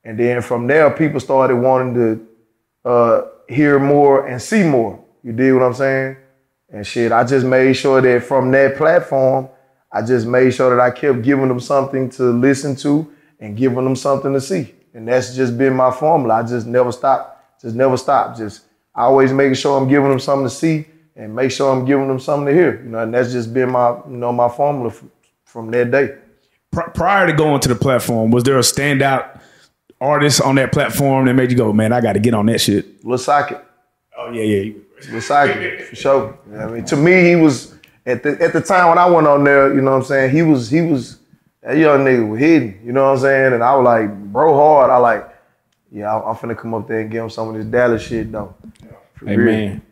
And 0.05 0.19
then 0.19 0.41
from 0.43 0.67
there, 0.67 0.91
people 0.91 1.21
started 1.21 1.57
wanting 1.57 1.95
to 1.95 2.89
uh, 2.89 3.23
hear 3.49 3.79
more 3.79 4.27
and 4.27 4.41
see 4.41 4.63
more. 4.63 5.03
You 5.23 5.33
dig 5.33 5.53
what 5.53 5.63
I'm 5.63 5.75
saying? 5.75 6.17
And 6.69 6.87
shit, 6.87 7.13
I 7.13 7.25
just 7.25 7.47
made 7.47 7.75
sure 7.75 8.01
that 8.01 8.23
from 8.25 8.51
that 8.53 8.77
platform, 8.77 9.49
I 9.91 10.03
just 10.03 10.27
made 10.27 10.53
sure 10.53 10.71
that 10.71 10.81
I 10.81 10.91
kept 10.91 11.23
giving 11.23 11.49
them 11.49 11.61
something 11.61 12.11
to 12.11 12.31
listen 12.31 12.77
to 12.77 13.13
and 13.41 13.57
giving 13.57 13.85
them 13.85 13.97
something 13.97 14.33
to 14.33 14.41
see. 14.41 14.75
And 14.97 15.07
that's 15.07 15.37
just 15.37 15.59
been 15.59 15.75
my 15.75 15.91
formula. 15.91 16.37
I 16.37 16.43
just 16.43 16.67
never 16.67 16.91
stop, 16.91 17.45
just 17.61 17.77
never 17.77 17.99
stop. 17.99 18.35
Just 18.35 18.63
always 18.95 19.31
making 19.31 19.55
sure 19.55 19.79
I'm 19.79 19.89
giving 19.89 20.09
them 20.09 20.19
something 20.19 20.47
to 20.47 20.51
see 20.51 20.87
and 21.15 21.37
make 21.37 21.51
sure 21.51 21.71
I'm 21.71 21.85
giving 21.85 22.09
them 22.09 22.19
something 22.19 22.47
to 22.47 22.53
hear. 22.55 22.83
You 22.83 22.89
know, 22.89 23.01
and 23.01 23.13
that's 23.13 23.31
just 23.31 23.53
been 23.53 23.71
my, 23.71 23.91
you 24.09 24.17
know, 24.17 24.33
my 24.33 24.49
formula 24.49 24.89
f- 24.89 25.05
from 25.45 25.71
that 25.73 25.91
day. 25.91 26.17
Prior 26.95 27.27
to 27.27 27.35
going 27.35 27.61
to 27.61 27.69
the 27.69 27.75
platform, 27.75 28.31
was 28.31 28.45
there 28.45 28.57
a 28.57 28.63
standout 28.63 29.39
artist 30.01 30.41
on 30.41 30.55
that 30.55 30.73
platform 30.73 31.27
that 31.27 31.35
made 31.35 31.51
you 31.51 31.59
go, 31.59 31.75
man, 31.75 31.93
I 31.93 32.01
got 32.01 32.15
to 32.15 32.19
get 32.19 32.33
on 32.33 32.47
that 32.47 32.63
shit? 32.63 33.05
Lil 33.05 33.19
Socket. 33.19 33.63
Oh 34.17 34.31
yeah, 34.31 34.43
yeah. 34.45 34.73
Recycle 35.11 35.83
for 35.83 35.97
sure. 35.97 36.39
You 36.47 36.57
know 36.57 36.61
I 36.61 36.71
mean, 36.71 36.85
to 36.87 36.97
me, 36.97 37.23
he 37.23 37.37
was 37.37 37.75
at 38.07 38.23
the 38.23 38.41
at 38.41 38.55
the 38.55 38.63
time 38.63 38.89
when 38.89 38.97
I 38.97 39.07
went 39.07 39.27
on 39.27 39.45
there. 39.45 39.75
You 39.75 39.83
know 39.83 39.91
what 39.91 39.99
I'm 39.99 40.05
saying? 40.05 40.31
He 40.35 40.41
was 40.41 40.71
he 40.71 40.81
was 40.81 41.19
that 41.67 41.77
young 41.77 42.05
nigga 42.05 42.29
was 42.29 42.39
hidden. 42.39 42.81
You 42.85 42.93
know 42.93 43.05
what 43.07 43.13
I'm 43.17 43.19
saying? 43.19 43.53
And 43.55 43.63
I 43.63 43.75
was 43.75 43.85
like, 43.85 44.33
bro, 44.33 44.55
hard. 44.55 44.91
I 44.91 44.97
like, 44.99 45.29
yeah, 45.91 46.15
I'm, 46.15 46.29
I'm 46.29 46.35
finna 46.37 46.57
come 46.57 46.75
up 46.75 46.87
there 46.87 47.01
and 47.01 47.11
give 47.11 47.25
him 47.25 47.31
some 47.31 47.49
of 47.49 47.55
this 47.57 47.65
Dallas 47.67 48.03
shit 48.03 48.31
though. 48.31 48.55
For 49.15 49.27
Hey 49.27 49.37
real. 49.37 49.53
man. 49.53 49.83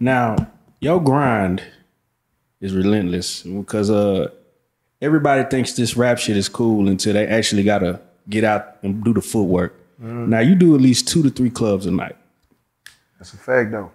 Now, 0.00 0.36
your 0.80 1.00
grind 1.02 1.62
is 2.60 2.74
relentless 2.74 3.42
because 3.42 3.90
uh 3.90 4.28
everybody 5.00 5.44
thinks 5.44 5.74
this 5.74 5.96
rap 5.96 6.18
shit 6.18 6.36
is 6.36 6.48
cool 6.48 6.88
until 6.88 7.12
they 7.12 7.26
actually 7.26 7.62
gotta 7.62 8.00
get 8.28 8.44
out 8.44 8.76
and 8.82 9.04
do 9.04 9.12
the 9.14 9.20
footwork. 9.22 9.74
Now 9.98 10.40
you 10.40 10.54
do 10.56 10.74
at 10.74 10.80
least 10.80 11.08
two 11.08 11.22
to 11.22 11.30
three 11.30 11.50
clubs 11.50 11.86
a 11.86 11.90
night. 11.90 12.16
That's 13.18 13.32
a 13.32 13.36
fact 13.36 13.70
though. 13.70 13.92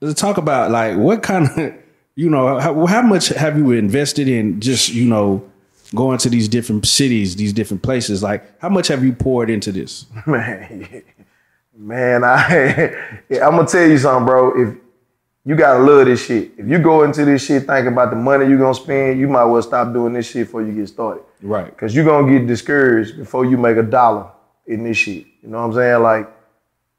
Let's 0.00 0.20
talk 0.20 0.38
about 0.38 0.70
like 0.70 0.96
what 0.96 1.22
kind 1.22 1.48
of 1.56 1.74
you 2.16 2.30
know 2.30 2.58
how, 2.58 2.86
how 2.86 3.02
much 3.02 3.28
have 3.28 3.56
you 3.58 3.72
invested 3.72 4.26
in 4.28 4.60
just 4.60 4.92
you 4.92 5.06
know 5.08 5.48
going 5.94 6.18
to 6.18 6.28
these 6.28 6.48
different 6.48 6.86
cities, 6.86 7.36
these 7.36 7.52
different 7.52 7.82
places? 7.82 8.22
Like 8.22 8.60
how 8.60 8.68
much 8.68 8.88
have 8.88 9.04
you 9.04 9.12
poured 9.12 9.50
into 9.50 9.72
this? 9.72 10.06
Man, 10.26 11.02
man, 11.76 12.24
I 12.24 12.94
I'm 13.30 13.56
gonna 13.56 13.66
tell 13.66 13.88
you 13.88 13.98
something, 13.98 14.26
bro. 14.26 14.60
If 14.60 14.76
you 15.46 15.54
gotta 15.56 15.80
love 15.80 16.06
this 16.06 16.24
shit. 16.24 16.52
If 16.56 16.68
you 16.68 16.78
go 16.78 17.04
into 17.04 17.24
this 17.24 17.44
shit 17.44 17.66
thinking 17.66 17.92
about 17.92 18.10
the 18.10 18.16
money 18.16 18.46
you're 18.46 18.58
gonna 18.58 18.74
spend, 18.74 19.20
you 19.20 19.28
might 19.28 19.44
well 19.44 19.60
stop 19.60 19.92
doing 19.92 20.14
this 20.14 20.30
shit 20.30 20.46
before 20.46 20.62
you 20.62 20.72
get 20.72 20.88
started. 20.88 21.22
Right. 21.42 21.76
Cause 21.76 21.94
you're 21.94 22.04
gonna 22.04 22.30
get 22.32 22.46
discouraged 22.46 23.18
before 23.18 23.44
you 23.44 23.58
make 23.58 23.76
a 23.76 23.82
dollar 23.82 24.30
in 24.66 24.84
this 24.84 24.96
shit. 24.96 25.26
You 25.42 25.50
know 25.50 25.58
what 25.58 25.64
I'm 25.64 25.72
saying? 25.74 26.02
Like, 26.02 26.30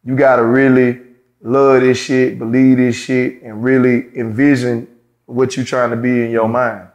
you 0.04 0.16
gotta 0.16 0.44
really 0.44 1.02
love 1.42 1.82
this 1.82 1.98
shit, 1.98 2.38
believe 2.38 2.78
this 2.78 2.96
shit, 2.96 3.42
and 3.42 3.64
really 3.64 4.16
envision 4.16 4.88
what 5.26 5.56
you're 5.56 5.66
trying 5.66 5.90
to 5.90 5.96
be 5.96 6.26
in 6.26 6.30
your 6.30 6.44
mm-hmm. 6.44 6.54
mind. 6.54 6.88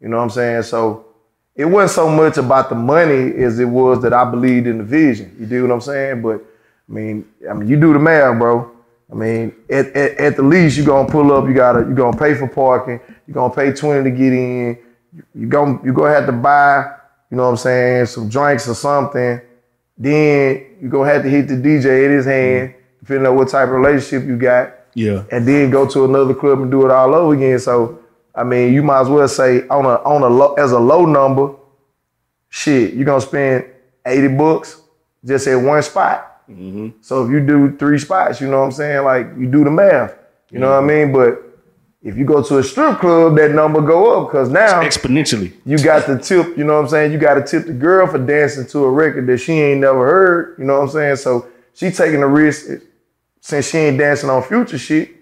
You 0.00 0.08
know 0.08 0.16
what 0.16 0.24
I'm 0.24 0.30
saying? 0.30 0.62
So 0.64 1.05
it 1.56 1.64
wasn't 1.64 1.90
so 1.92 2.08
much 2.10 2.36
about 2.36 2.68
the 2.68 2.74
money 2.74 3.32
as 3.42 3.58
it 3.58 3.64
was 3.64 4.02
that 4.02 4.12
I 4.12 4.24
believed 4.30 4.66
in 4.66 4.78
the 4.78 4.84
vision. 4.84 5.34
You 5.40 5.46
do 5.46 5.62
what 5.62 5.72
I'm 5.72 5.80
saying? 5.80 6.22
But 6.22 6.44
I 6.88 6.92
mean, 6.92 7.24
I 7.48 7.54
mean, 7.54 7.68
you 7.68 7.78
do 7.80 7.92
the 7.92 7.98
math, 7.98 8.38
bro. 8.38 8.70
I 9.10 9.14
mean, 9.14 9.54
at, 9.70 9.86
at, 9.96 10.18
at 10.18 10.36
the 10.36 10.42
least, 10.42 10.76
you're 10.76 10.86
gonna 10.86 11.08
pull 11.08 11.32
up, 11.32 11.46
you 11.46 11.54
gotta 11.54 11.80
you're 11.80 11.94
gonna 11.94 12.16
pay 12.16 12.34
for 12.34 12.48
parking, 12.48 13.00
you're 13.26 13.34
gonna 13.34 13.54
pay 13.54 13.72
20 13.72 14.04
to 14.04 14.10
get 14.16 14.32
in, 14.32 14.78
you're 15.34 15.48
gonna 15.48 15.78
you're 15.84 15.94
gonna 15.94 16.12
have 16.14 16.26
to 16.26 16.32
buy, 16.32 16.92
you 17.30 17.36
know 17.36 17.44
what 17.44 17.50
I'm 17.50 17.56
saying, 17.56 18.06
some 18.06 18.28
drinks 18.28 18.68
or 18.68 18.74
something. 18.74 19.40
Then 19.96 20.66
you're 20.80 20.90
gonna 20.90 21.10
have 21.12 21.22
to 21.22 21.28
hit 21.30 21.48
the 21.48 21.54
DJ 21.54 22.04
in 22.06 22.10
his 22.12 22.26
hand, 22.26 22.74
depending 23.00 23.26
on 23.26 23.36
what 23.36 23.48
type 23.48 23.68
of 23.68 23.74
relationship 23.74 24.26
you 24.28 24.36
got 24.36 24.74
Yeah. 24.94 25.22
and 25.30 25.46
then 25.48 25.70
go 25.70 25.86
to 25.86 26.04
another 26.04 26.34
club 26.34 26.60
and 26.60 26.70
do 26.70 26.84
it 26.84 26.90
all 26.90 27.14
over 27.14 27.34
again. 27.34 27.58
So, 27.58 28.00
I 28.36 28.44
mean, 28.44 28.74
you 28.74 28.82
might 28.82 29.00
as 29.00 29.08
well 29.08 29.26
say 29.26 29.66
on 29.68 29.86
a 29.86 29.94
on 30.04 30.22
a 30.22 30.28
low, 30.28 30.54
as 30.54 30.72
a 30.72 30.78
low 30.78 31.06
number, 31.06 31.54
shit, 32.50 32.94
you're 32.94 33.06
gonna 33.06 33.20
spend 33.20 33.64
80 34.04 34.36
bucks 34.36 34.82
just 35.24 35.46
at 35.46 35.56
one 35.56 35.82
spot. 35.82 36.46
Mm-hmm. 36.48 36.90
So 37.00 37.24
if 37.24 37.30
you 37.30 37.44
do 37.44 37.76
three 37.76 37.98
spots, 37.98 38.40
you 38.40 38.48
know 38.48 38.58
what 38.60 38.66
I'm 38.66 38.72
saying? 38.72 39.04
Like 39.04 39.26
you 39.38 39.46
do 39.50 39.64
the 39.64 39.70
math. 39.70 40.14
You 40.50 40.60
know 40.60 40.68
what 40.68 40.76
I 40.76 40.86
mm-hmm. 40.86 41.12
mean? 41.12 41.12
But 41.12 41.42
if 42.02 42.16
you 42.16 42.24
go 42.24 42.42
to 42.42 42.58
a 42.58 42.62
strip 42.62 42.98
club, 42.98 43.36
that 43.36 43.50
number 43.50 43.80
go 43.80 44.20
up 44.20 44.28
because 44.28 44.48
now 44.48 44.80
Exponentially. 44.82 45.52
you 45.64 45.78
got 45.78 46.06
the 46.06 46.18
tip, 46.18 46.56
you 46.56 46.62
know 46.62 46.74
what 46.74 46.84
I'm 46.84 46.88
saying? 46.88 47.12
You 47.12 47.18
got 47.18 47.34
to 47.34 47.42
tip 47.42 47.66
the 47.66 47.72
girl 47.72 48.06
for 48.06 48.18
dancing 48.18 48.66
to 48.66 48.84
a 48.84 48.90
record 48.90 49.26
that 49.26 49.38
she 49.38 49.54
ain't 49.54 49.80
never 49.80 50.06
heard, 50.06 50.58
you 50.58 50.64
know 50.64 50.74
what 50.74 50.82
I'm 50.82 50.90
saying? 50.90 51.16
So 51.16 51.48
she 51.74 51.90
taking 51.90 52.20
the 52.20 52.28
risk 52.28 52.80
since 53.40 53.70
she 53.70 53.78
ain't 53.78 53.98
dancing 53.98 54.30
on 54.30 54.42
future 54.44 54.78
shit 54.78 55.15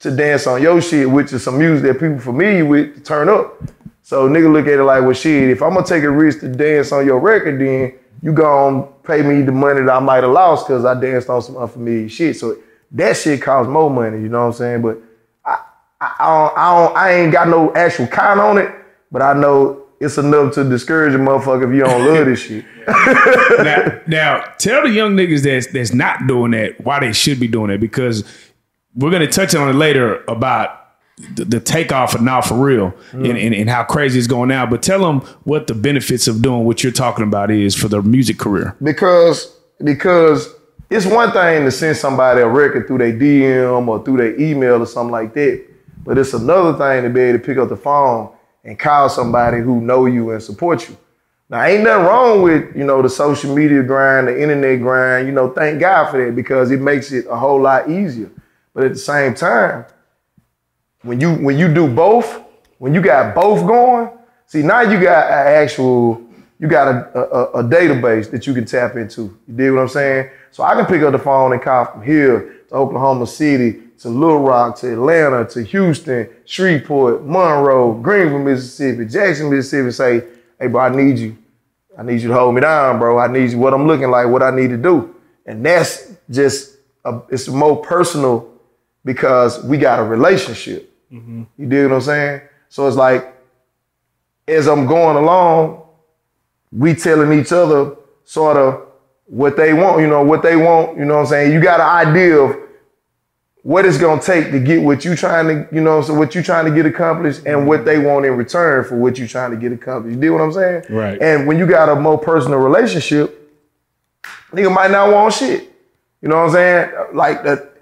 to 0.00 0.14
dance 0.14 0.46
on 0.46 0.62
your 0.62 0.80
shit, 0.80 1.10
which 1.10 1.32
is 1.32 1.42
some 1.42 1.58
music 1.58 1.84
that 1.84 1.94
people 1.94 2.18
familiar 2.18 2.64
with 2.64 2.94
to 2.94 3.00
turn 3.00 3.28
up. 3.28 3.62
So 4.02 4.28
nigga 4.28 4.52
look 4.52 4.66
at 4.66 4.78
it 4.78 4.84
like, 4.84 5.02
well 5.02 5.14
shit, 5.14 5.50
if 5.50 5.62
I'm 5.62 5.74
gonna 5.74 5.86
take 5.86 6.04
a 6.04 6.10
risk 6.10 6.40
to 6.40 6.48
dance 6.48 6.92
on 6.92 7.06
your 7.06 7.18
record, 7.18 7.60
then 7.60 7.94
you 8.22 8.32
gonna 8.32 8.86
pay 9.02 9.22
me 9.22 9.42
the 9.42 9.52
money 9.52 9.80
that 9.80 9.90
I 9.90 9.98
might 10.00 10.22
have 10.22 10.32
lost 10.32 10.66
because 10.66 10.84
I 10.84 10.98
danced 10.98 11.28
on 11.28 11.42
some 11.42 11.56
unfamiliar 11.56 12.08
shit. 12.08 12.36
So 12.36 12.56
that 12.92 13.16
shit 13.16 13.42
costs 13.42 13.68
more 13.68 13.90
money, 13.90 14.20
you 14.20 14.28
know 14.28 14.40
what 14.40 14.46
I'm 14.46 14.52
saying? 14.52 14.82
But 14.82 14.98
I, 15.44 15.58
I, 16.00 16.14
I, 16.18 16.26
don't, 16.26 16.58
I, 16.58 16.74
don't, 16.74 16.96
I 16.96 17.12
ain't 17.12 17.32
got 17.32 17.48
no 17.48 17.74
actual 17.74 18.06
count 18.06 18.40
on 18.40 18.58
it, 18.58 18.72
but 19.10 19.22
I 19.22 19.32
know 19.32 19.86
it's 19.98 20.18
enough 20.18 20.54
to 20.54 20.64
discourage 20.64 21.14
a 21.14 21.18
motherfucker 21.18 21.68
if 21.68 21.74
you 21.74 21.80
don't 21.80 22.06
love 22.06 22.26
this 22.26 22.40
shit. 22.40 22.64
now, 22.86 24.00
now, 24.06 24.40
tell 24.58 24.82
the 24.82 24.90
young 24.90 25.16
niggas 25.16 25.42
that's 25.42 25.66
that's 25.68 25.92
not 25.92 26.26
doing 26.26 26.52
that 26.52 26.80
why 26.80 27.00
they 27.00 27.12
should 27.12 27.40
be 27.40 27.48
doing 27.48 27.70
it 27.70 27.78
because 27.78 28.24
we're 28.96 29.10
gonna 29.10 29.26
touch 29.26 29.54
on 29.54 29.68
it 29.68 29.74
later 29.74 30.24
about 30.26 30.86
the, 31.34 31.44
the 31.44 31.60
takeoff 31.60 32.14
of 32.14 32.22
nah 32.22 32.40
for 32.40 32.54
real 32.54 32.94
and, 33.12 33.26
and, 33.26 33.54
and 33.54 33.70
how 33.70 33.84
crazy 33.84 34.18
it's 34.18 34.26
going 34.26 34.48
now. 34.48 34.66
But 34.66 34.82
tell 34.82 35.00
them 35.00 35.20
what 35.44 35.66
the 35.66 35.74
benefits 35.74 36.28
of 36.28 36.42
doing 36.42 36.64
what 36.64 36.82
you're 36.82 36.92
talking 36.92 37.24
about 37.24 37.50
is 37.50 37.74
for 37.74 37.88
their 37.88 38.02
music 38.02 38.38
career. 38.38 38.76
because 38.82 39.52
because 39.82 40.52
it's 40.88 41.06
one 41.06 41.32
thing 41.32 41.64
to 41.64 41.70
send 41.70 41.96
somebody 41.96 42.40
a 42.40 42.48
record 42.48 42.86
through 42.86 42.98
their 42.98 43.12
DM 43.12 43.88
or 43.88 44.04
through 44.04 44.18
their 44.18 44.40
email 44.40 44.82
or 44.82 44.86
something 44.86 45.12
like 45.12 45.34
that, 45.34 45.64
but 46.04 46.16
it's 46.16 46.32
another 46.32 46.76
thing 46.78 47.02
to 47.02 47.10
be 47.10 47.20
able 47.20 47.38
to 47.38 47.44
pick 47.44 47.58
up 47.58 47.68
the 47.68 47.76
phone 47.76 48.32
and 48.64 48.78
call 48.78 49.08
somebody 49.08 49.60
who 49.60 49.80
know 49.80 50.06
you 50.06 50.30
and 50.30 50.42
support 50.42 50.88
you. 50.88 50.96
Now, 51.48 51.62
ain't 51.62 51.84
nothing 51.84 52.06
wrong 52.06 52.42
with, 52.42 52.76
you 52.76 52.84
know, 52.84 53.02
the 53.02 53.08
social 53.08 53.54
media 53.54 53.82
grind, 53.82 54.26
the 54.26 54.40
internet 54.40 54.80
grind, 54.80 55.28
you 55.28 55.32
know, 55.32 55.52
thank 55.52 55.78
God 55.80 56.10
for 56.10 56.24
that 56.24 56.34
because 56.34 56.70
it 56.72 56.80
makes 56.80 57.12
it 57.12 57.26
a 57.28 57.36
whole 57.36 57.60
lot 57.60 57.88
easier. 57.88 58.30
But 58.76 58.84
at 58.84 58.92
the 58.92 58.98
same 58.98 59.32
time, 59.32 59.86
when 61.00 61.18
you 61.18 61.32
when 61.36 61.56
you 61.56 61.72
do 61.72 61.88
both, 61.88 62.42
when 62.76 62.92
you 62.92 63.00
got 63.00 63.34
both 63.34 63.66
going, 63.66 64.10
see 64.44 64.62
now 64.62 64.82
you 64.82 65.00
got 65.00 65.28
an 65.28 65.62
actual, 65.62 66.20
you 66.58 66.68
got 66.68 66.88
a, 66.88 67.18
a, 67.18 67.60
a 67.60 67.64
database 67.64 68.30
that 68.30 68.46
you 68.46 68.52
can 68.52 68.66
tap 68.66 68.96
into. 68.96 69.34
You 69.48 69.54
dig 69.54 69.72
what 69.72 69.80
I'm 69.80 69.88
saying? 69.88 70.28
So 70.50 70.62
I 70.62 70.74
can 70.74 70.84
pick 70.84 71.00
up 71.00 71.12
the 71.12 71.18
phone 71.18 71.54
and 71.54 71.62
call 71.62 71.86
from 71.86 72.02
here 72.02 72.64
to 72.68 72.74
Oklahoma 72.74 73.26
City, 73.26 73.80
to 74.00 74.10
Little 74.10 74.40
Rock, 74.40 74.76
to 74.80 74.92
Atlanta, 74.92 75.46
to 75.52 75.62
Houston, 75.62 76.28
Shreveport, 76.44 77.24
Monroe, 77.24 77.94
Greenville, 77.94 78.40
Mississippi, 78.40 79.06
Jackson, 79.06 79.48
Mississippi, 79.48 79.90
say, 79.90 80.22
hey 80.60 80.66
bro, 80.66 80.82
I 80.82 80.94
need 80.94 81.18
you. 81.18 81.38
I 81.96 82.02
need 82.02 82.20
you 82.20 82.28
to 82.28 82.34
hold 82.34 82.54
me 82.54 82.60
down, 82.60 82.98
bro. 82.98 83.18
I 83.18 83.28
need 83.28 83.52
you 83.52 83.58
what 83.58 83.72
I'm 83.72 83.86
looking 83.86 84.10
like, 84.10 84.28
what 84.28 84.42
I 84.42 84.54
need 84.54 84.68
to 84.68 84.76
do. 84.76 85.14
And 85.46 85.64
that's 85.64 86.12
just 86.28 86.76
a, 87.06 87.22
it's 87.30 87.48
a 87.48 87.52
more 87.52 87.80
personal 87.82 88.52
because 89.06 89.62
we 89.64 89.78
got 89.78 90.00
a 90.00 90.02
relationship. 90.02 90.92
Mm-hmm. 91.10 91.44
You 91.56 91.66
dig 91.66 91.88
what 91.88 91.94
I'm 91.94 92.00
saying? 92.02 92.40
So 92.68 92.86
it's 92.88 92.96
like 92.96 93.32
as 94.48 94.66
I'm 94.66 94.86
going 94.86 95.16
along, 95.16 95.82
we 96.72 96.94
telling 96.94 97.38
each 97.38 97.52
other 97.52 97.96
sort 98.24 98.56
of 98.56 98.82
what 99.26 99.56
they 99.56 99.72
want, 99.72 100.00
you 100.00 100.08
know, 100.08 100.22
what 100.22 100.42
they 100.42 100.56
want, 100.56 100.98
you 100.98 101.04
know 101.04 101.14
what 101.14 101.20
I'm 101.20 101.26
saying? 101.26 101.52
You 101.52 101.60
got 101.62 101.80
an 101.80 102.08
idea 102.08 102.36
of 102.36 102.56
what 103.62 103.84
it's 103.86 103.98
gonna 103.98 104.20
take 104.20 104.50
to 104.50 104.58
get 104.58 104.82
what 104.82 105.04
you 105.04 105.14
trying 105.14 105.46
to, 105.46 105.74
you 105.74 105.80
know, 105.80 106.02
so 106.02 106.12
what 106.12 106.34
you 106.34 106.42
trying 106.42 106.64
to 106.64 106.70
get 106.72 106.84
accomplished 106.84 107.46
and 107.46 107.66
what 107.66 107.84
they 107.84 107.98
want 107.98 108.26
in 108.26 108.36
return 108.36 108.84
for 108.84 108.96
what 108.96 109.18
you 109.18 109.28
trying 109.28 109.52
to 109.52 109.56
get 109.56 109.72
accomplished. 109.72 110.16
You 110.16 110.20
dig 110.20 110.30
what 110.32 110.40
I'm 110.40 110.52
saying? 110.52 110.84
Right. 110.90 111.20
And 111.22 111.46
when 111.46 111.58
you 111.58 111.66
got 111.66 111.88
a 111.88 111.94
more 111.94 112.18
personal 112.18 112.58
relationship, 112.58 113.52
nigga 114.50 114.74
might 114.74 114.90
not 114.90 115.12
want 115.12 115.34
shit. 115.34 115.72
You 116.22 116.28
know 116.28 116.36
what 116.36 116.46
I'm 116.46 116.52
saying? 116.52 116.92
Like 117.14 117.44
that 117.44 117.75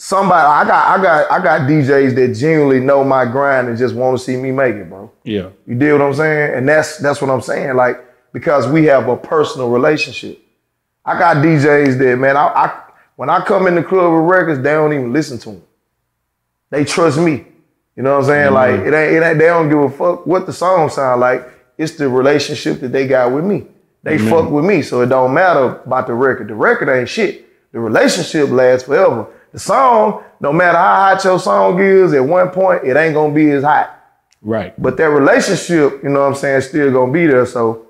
somebody 0.00 0.46
I 0.46 0.64
got 0.64 0.98
I 0.98 1.02
got 1.02 1.30
I 1.30 1.42
got 1.42 1.60
DJs 1.68 2.14
that 2.14 2.34
genuinely 2.34 2.80
know 2.80 3.04
my 3.04 3.26
grind 3.26 3.68
and 3.68 3.76
just 3.76 3.94
want 3.94 4.18
to 4.18 4.24
see 4.24 4.34
me 4.34 4.50
make 4.50 4.74
it, 4.74 4.88
bro. 4.88 5.12
Yeah. 5.24 5.50
You 5.66 5.74
deal 5.74 5.98
what 5.98 6.06
I'm 6.06 6.14
saying? 6.14 6.54
And 6.54 6.68
that's 6.68 6.96
that's 6.96 7.20
what 7.20 7.30
I'm 7.30 7.42
saying. 7.42 7.76
Like, 7.76 8.02
because 8.32 8.66
we 8.66 8.86
have 8.86 9.08
a 9.08 9.16
personal 9.16 9.68
relationship. 9.68 10.40
I 11.04 11.18
got 11.18 11.36
DJs 11.38 11.98
that, 11.98 12.16
man, 12.16 12.36
I, 12.38 12.46
I 12.46 12.82
when 13.16 13.28
I 13.28 13.44
come 13.44 13.66
in 13.66 13.74
the 13.74 13.82
club 13.82 14.12
with 14.12 14.22
records, 14.22 14.62
they 14.62 14.72
don't 14.72 14.92
even 14.94 15.12
listen 15.12 15.38
to 15.40 15.50
them. 15.50 15.62
They 16.70 16.84
trust 16.84 17.18
me. 17.18 17.44
You 17.94 18.02
know 18.02 18.14
what 18.14 18.24
I'm 18.24 18.24
saying? 18.24 18.46
Mm-hmm. 18.46 18.54
Like, 18.54 18.80
it 18.80 18.94
ain't, 18.94 19.16
it 19.16 19.22
ain't, 19.22 19.38
they 19.38 19.46
don't 19.46 19.68
give 19.68 19.80
a 19.80 19.90
fuck 19.90 20.26
what 20.26 20.46
the 20.46 20.52
song 20.52 20.88
sound 20.88 21.20
like. 21.20 21.46
It's 21.76 21.96
the 21.96 22.08
relationship 22.08 22.80
that 22.80 22.92
they 22.92 23.06
got 23.06 23.32
with 23.32 23.44
me. 23.44 23.66
They 24.02 24.16
mm-hmm. 24.16 24.30
fuck 24.30 24.50
with 24.50 24.64
me, 24.64 24.80
so 24.80 25.02
it 25.02 25.06
don't 25.10 25.34
matter 25.34 25.80
about 25.84 26.06
the 26.06 26.14
record. 26.14 26.48
The 26.48 26.54
record 26.54 26.88
ain't 26.88 27.08
shit. 27.08 27.46
The 27.72 27.80
relationship 27.80 28.48
lasts 28.48 28.86
forever. 28.86 29.26
The 29.52 29.58
song, 29.58 30.22
no 30.40 30.52
matter 30.52 30.78
how 30.78 31.14
hot 31.14 31.24
your 31.24 31.38
song 31.38 31.80
is, 31.80 32.12
at 32.12 32.24
one 32.24 32.50
point, 32.50 32.84
it 32.84 32.96
ain't 32.96 33.14
gonna 33.14 33.34
be 33.34 33.50
as 33.50 33.64
hot. 33.64 33.96
Right. 34.42 34.80
But 34.80 34.96
that 34.96 35.10
relationship, 35.10 36.02
you 36.02 36.08
know 36.08 36.20
what 36.20 36.28
I'm 36.28 36.34
saying, 36.34 36.62
still 36.62 36.92
gonna 36.92 37.12
be 37.12 37.26
there. 37.26 37.46
So, 37.46 37.86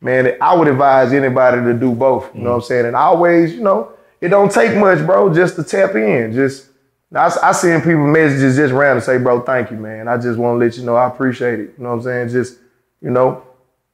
man, 0.00 0.36
I 0.40 0.54
would 0.54 0.68
advise 0.68 1.12
anybody 1.12 1.62
to 1.62 1.74
do 1.74 1.92
both. 1.92 2.34
You 2.34 2.42
know 2.42 2.50
what 2.50 2.56
I'm 2.56 2.62
saying? 2.62 2.86
And 2.86 2.96
always, 2.96 3.54
you 3.54 3.62
know, 3.62 3.92
it 4.20 4.28
don't 4.28 4.50
take 4.50 4.76
much, 4.76 5.04
bro, 5.04 5.32
just 5.32 5.56
to 5.56 5.64
tap 5.64 5.94
in. 5.94 6.32
Just 6.32 6.68
I, 7.14 7.30
I 7.42 7.52
send 7.52 7.82
people 7.82 8.06
messages 8.06 8.56
just 8.56 8.72
around 8.72 8.96
and 8.96 9.04
say, 9.04 9.18
bro, 9.18 9.40
thank 9.42 9.70
you, 9.70 9.76
man. 9.76 10.08
I 10.08 10.16
just 10.16 10.38
want 10.38 10.58
to 10.58 10.64
let 10.64 10.76
you 10.76 10.84
know 10.84 10.96
I 10.96 11.08
appreciate 11.08 11.60
it. 11.60 11.74
You 11.76 11.84
know 11.84 11.90
what 11.90 11.96
I'm 11.96 12.02
saying? 12.02 12.28
Just, 12.30 12.58
you 13.00 13.10
know, 13.10 13.42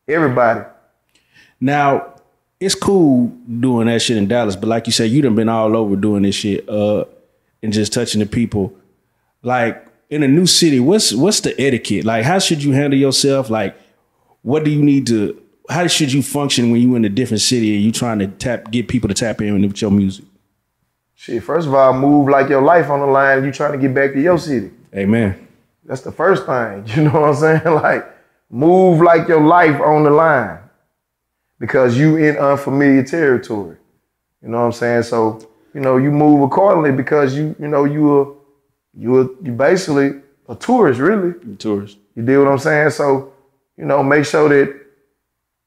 everybody. 0.07 0.65
Now, 1.61 2.15
it's 2.61 2.75
cool 2.75 3.29
doing 3.61 3.87
that 3.87 4.03
shit 4.03 4.17
in 4.17 4.27
Dallas, 4.27 4.57
but 4.57 4.69
like 4.69 4.87
you 4.87 4.93
said, 4.93 5.11
you 5.11 5.23
done 5.23 5.35
been 5.35 5.49
all 5.49 5.77
over 5.77 5.95
doing 5.97 6.23
this 6.23 6.35
shit, 6.35 6.69
uh, 6.69 7.05
and 7.62 7.73
just 7.73 7.93
touching 7.93 8.21
the 8.21 8.27
people. 8.27 8.73
Like 9.43 9.87
in 10.11 10.23
a 10.23 10.29
new 10.29 10.47
city, 10.47 10.81
what's 10.81 11.12
what's 11.12 11.41
the 11.41 11.59
etiquette? 11.61 12.05
Like, 12.05 12.25
how 12.25 12.38
should 12.38 12.62
you 12.62 12.73
handle 12.73 12.99
yourself? 12.99 13.50
Like, 13.50 13.77
what 14.43 14.65
do 14.65 14.71
you 14.71 14.83
need 14.83 15.07
to? 15.09 15.41
How 15.69 15.87
should 15.87 16.12
you 16.12 16.23
function 16.23 16.71
when 16.71 16.81
you 16.81 16.97
in 16.97 17.05
a 17.05 17.09
different 17.09 17.43
city 17.43 17.75
and 17.77 17.85
you 17.85 17.93
trying 17.93 18.19
to 18.21 18.27
tap 18.27 18.71
get 18.71 18.88
people 18.88 19.09
to 19.09 19.15
tap 19.15 19.41
in 19.41 19.61
with 19.62 19.81
your 19.81 19.91
music? 19.91 20.25
Shit, 21.15 21.43
first 21.43 21.67
of 21.67 21.75
all, 21.75 21.93
move 21.93 22.29
like 22.29 22.49
your 22.49 22.62
life 22.62 22.91
on 22.91 23.00
the 23.00 23.07
line. 23.07 23.45
You 23.45 23.53
trying 23.53 23.73
to 23.73 23.79
get 23.79 23.95
back 23.95 24.12
to 24.15 24.21
your 24.21 24.38
city. 24.38 24.71
Amen. 24.95 25.47
That's 25.85 26.03
the 26.03 26.12
first 26.12 26.47
thing. 26.47 26.87
You 26.97 27.05
know 27.05 27.21
what 27.21 27.31
I'm 27.31 27.35
saying? 27.35 27.62
Like, 27.83 28.07
move 28.50 29.00
like 29.00 29.29
your 29.29 29.43
life 29.43 29.81
on 29.81 30.05
the 30.05 30.11
line 30.11 30.59
because 31.59 31.99
you 31.99 32.17
in 32.17 32.37
unfamiliar 32.37 33.03
territory. 33.03 33.77
You 34.43 34.49
know 34.49 34.59
what 34.59 34.67
I'm 34.67 34.73
saying? 34.73 35.03
So, 35.05 35.41
you 35.75 35.81
know, 35.81 35.97
you 35.97 36.11
move 36.11 36.43
accordingly 36.43 36.93
because 36.93 37.35
you, 37.37 37.55
you 37.59 37.69
know, 37.69 37.85
you 37.85 38.19
are 38.19 38.35
you 38.97 39.17
are 39.19 39.29
you 39.43 39.53
basically 39.53 40.21
a 40.49 40.55
tourist, 40.55 41.00
really. 41.00 41.35
A 41.53 41.57
tourist. 41.57 41.99
You 42.15 42.23
deal 42.25 42.45
what 42.45 42.53
I'm 42.53 42.59
saying? 42.59 42.91
So, 42.91 43.33
you 43.77 43.85
know, 43.85 44.03
make 44.03 44.25
sure 44.25 44.49
that 44.49 44.75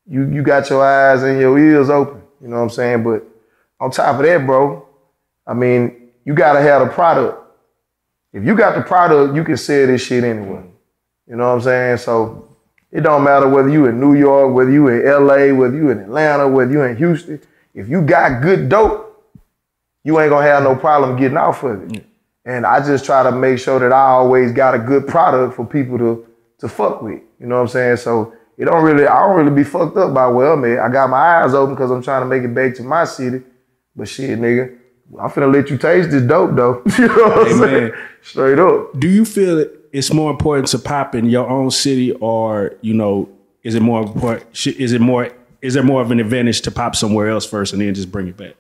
you 0.08 0.30
you 0.30 0.42
got 0.42 0.70
your 0.70 0.84
eyes 0.84 1.24
and 1.24 1.40
your 1.40 1.58
ears 1.58 1.90
open. 1.90 2.22
You 2.42 2.48
know 2.48 2.58
what 2.58 2.64
I'm 2.64 2.70
saying? 2.70 3.04
But 3.04 3.24
on 3.80 3.92
top 3.92 4.16
of 4.16 4.26
that, 4.26 4.46
bro, 4.46 4.86
I 5.46 5.54
mean, 5.54 6.10
you 6.26 6.34
gotta 6.34 6.62
have 6.62 6.88
the 6.88 6.94
product. 6.94 7.38
If 8.34 8.46
you 8.46 8.56
got 8.56 8.76
the 8.76 8.82
product, 8.82 9.36
you 9.36 9.44
can 9.44 9.58
sell 9.58 9.88
this 9.88 10.02
shit 10.02 10.24
anywhere. 10.24 10.64
You 11.28 11.36
know 11.36 11.48
what 11.48 11.56
I'm 11.56 11.62
saying? 11.62 11.98
So 11.98 12.51
it 12.92 13.02
don't 13.02 13.24
matter 13.24 13.48
whether 13.48 13.70
you 13.70 13.86
in 13.86 14.00
New 14.00 14.16
York, 14.16 14.54
whether 14.54 14.72
you 14.72 14.88
in 14.90 15.06
LA, 15.06 15.54
whether 15.54 15.76
you 15.76 15.90
in 15.90 16.00
Atlanta, 16.00 16.48
whether 16.48 16.72
you 16.72 16.82
in 16.82 16.98
Houston. 16.98 17.42
If 17.74 17.88
you 17.88 18.02
got 18.02 18.42
good 18.42 18.68
dope, 18.68 19.08
you 20.04 20.20
ain't 20.20 20.30
gonna 20.30 20.46
have 20.46 20.64
no 20.64 20.76
problem 20.76 21.18
getting 21.18 21.38
off 21.38 21.64
of 21.64 21.92
it. 21.92 22.04
And 22.44 22.66
I 22.66 22.86
just 22.86 23.06
try 23.06 23.24
to 23.24 23.32
make 23.32 23.60
sure 23.60 23.80
that 23.80 23.94
I 23.94 24.08
always 24.08 24.52
got 24.52 24.74
a 24.74 24.80
good 24.80 25.08
product 25.08 25.56
for 25.56 25.66
people 25.66 25.98
to 26.00 26.26
to 26.60 26.68
fuck 26.68 27.02
with. 27.02 27.22
You 27.40 27.48
know 27.48 27.56
what 27.56 27.62
I'm 27.62 27.68
saying? 27.70 27.98
So 27.98 28.34
it 28.58 28.66
don't 28.66 28.84
really, 28.84 29.08
I 29.08 29.20
don't 29.20 29.38
really 29.38 29.56
be 29.56 29.64
fucked 29.64 29.98
up 29.98 30.14
by 30.14 30.28
well, 30.28 30.56
man. 30.56 30.80
I 30.80 30.90
got 30.90 31.10
my 31.10 31.18
eyes 31.18 31.54
open 31.54 31.76
because 31.76 31.92
I'm 31.92 32.04
trying 32.04 32.22
to 32.22 32.28
make 32.28 32.44
it 32.44 32.54
back 32.54 32.76
to 32.76 32.84
my 32.84 33.06
city. 33.06 33.42
But 33.96 34.08
shit, 34.08 34.40
nigga, 34.40 34.78
I'm 35.20 35.30
finna 35.30 35.52
let 35.52 35.70
you 35.70 35.78
taste 35.78 36.12
this 36.12 36.24
dope 36.24 36.56
though. 36.56 36.84
you 37.00 37.08
know 37.08 37.30
what 37.30 37.48
I'm 37.48 37.58
saying? 37.58 37.92
Straight 38.22 38.60
up. 38.60 39.00
Do 39.00 39.08
you 39.08 39.26
feel 39.26 39.56
that 39.58 39.81
it's 39.92 40.14
more 40.14 40.32
important 40.32 40.68
to 40.70 40.80
pop 40.80 41.16
in 41.16 41.30
your 41.30 41.48
own 41.50 41.72
city, 41.72 42.12
or 42.14 42.76
you 42.82 42.94
know, 42.94 43.30
is 43.64 43.76
it 43.76 43.82
more 43.82 44.02
important? 44.02 44.66
Is 44.66 44.94
it 44.94 45.02
more? 45.02 45.32
Is 45.62 45.76
there 45.76 45.84
more 45.84 46.02
of 46.02 46.12
an 46.12 46.20
advantage 46.20 46.62
to 46.62 46.72
pop 46.72 46.96
somewhere 46.96 47.30
else 47.30 47.46
first 47.46 47.74
and 47.74 47.82
then 47.82 47.94
just 47.94 48.12
bring 48.12 48.28
it 48.28 48.38
back? 48.38 48.56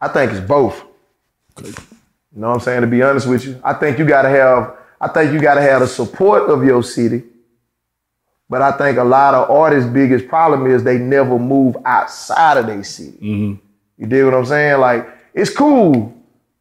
I 0.00 0.08
think 0.08 0.32
it's 0.32 0.40
both. 0.40 0.82
You 1.62 1.72
know 2.32 2.48
what 2.48 2.54
I'm 2.54 2.60
saying? 2.60 2.80
To 2.80 2.86
be 2.86 3.02
honest 3.02 3.26
with 3.28 3.44
you, 3.44 3.60
I 3.62 3.74
think 3.74 3.98
you 3.98 4.04
gotta 4.04 4.28
have. 4.28 4.76
I 5.00 5.08
think 5.08 5.32
you 5.32 5.40
gotta 5.40 5.62
have 5.62 5.80
the 5.80 5.86
support 5.86 6.50
of 6.50 6.64
your 6.64 6.82
city. 6.82 7.24
But 8.48 8.62
I 8.62 8.72
think 8.72 8.98
a 8.98 9.04
lot 9.04 9.34
of 9.34 9.48
artists' 9.48 9.88
biggest 9.88 10.26
problem 10.26 10.68
is 10.68 10.82
they 10.82 10.98
never 10.98 11.38
move 11.38 11.76
outside 11.84 12.56
of 12.56 12.66
their 12.66 12.82
city. 12.82 13.16
Mm-hmm. 13.18 13.64
You 13.98 14.06
dig 14.06 14.24
what 14.24 14.34
I'm 14.34 14.46
saying? 14.46 14.80
Like 14.80 15.08
it's 15.34 15.54
cool 15.54 16.12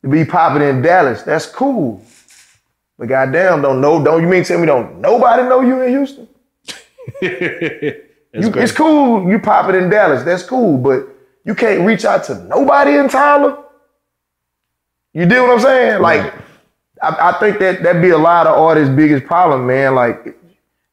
to 0.04 0.08
be 0.08 0.24
popping 0.24 0.62
in 0.62 0.82
Dallas. 0.82 1.24
That's 1.24 1.48
cool. 1.48 2.04
But 3.00 3.08
goddamn, 3.08 3.62
don't 3.62 3.80
know. 3.80 4.04
Don't 4.04 4.22
you 4.22 4.28
mean 4.28 4.44
tell 4.44 4.60
me 4.60 4.66
don't 4.68 5.00
nobody 5.00 5.44
know 5.44 5.62
you 5.62 5.82
in 5.82 5.90
Houston? 5.90 6.28
You, 8.32 8.54
it's 8.54 8.72
cool. 8.72 9.28
You 9.28 9.40
pop 9.40 9.70
it 9.70 9.76
in 9.76 9.90
Dallas. 9.90 10.24
That's 10.24 10.44
cool. 10.44 10.78
But 10.78 11.08
you 11.44 11.56
can't 11.56 11.84
reach 11.84 12.06
out 12.06 12.26
to 12.26 12.36
nobody 12.44 12.96
in 12.96 13.10
Tyler. 13.10 13.58
You 15.14 15.26
deal 15.26 15.48
what 15.48 15.54
I'm 15.54 15.60
saying? 15.62 16.02
Like, 16.04 16.32
I, 17.02 17.32
I 17.32 17.40
think 17.40 17.58
that 17.58 17.82
that'd 17.82 18.04
be 18.04 18.12
a 18.12 18.18
lot 18.20 18.46
of 18.46 18.56
artists' 18.56 18.94
biggest 18.94 19.26
problem, 19.26 19.66
man. 19.66 19.96
Like, 19.96 20.38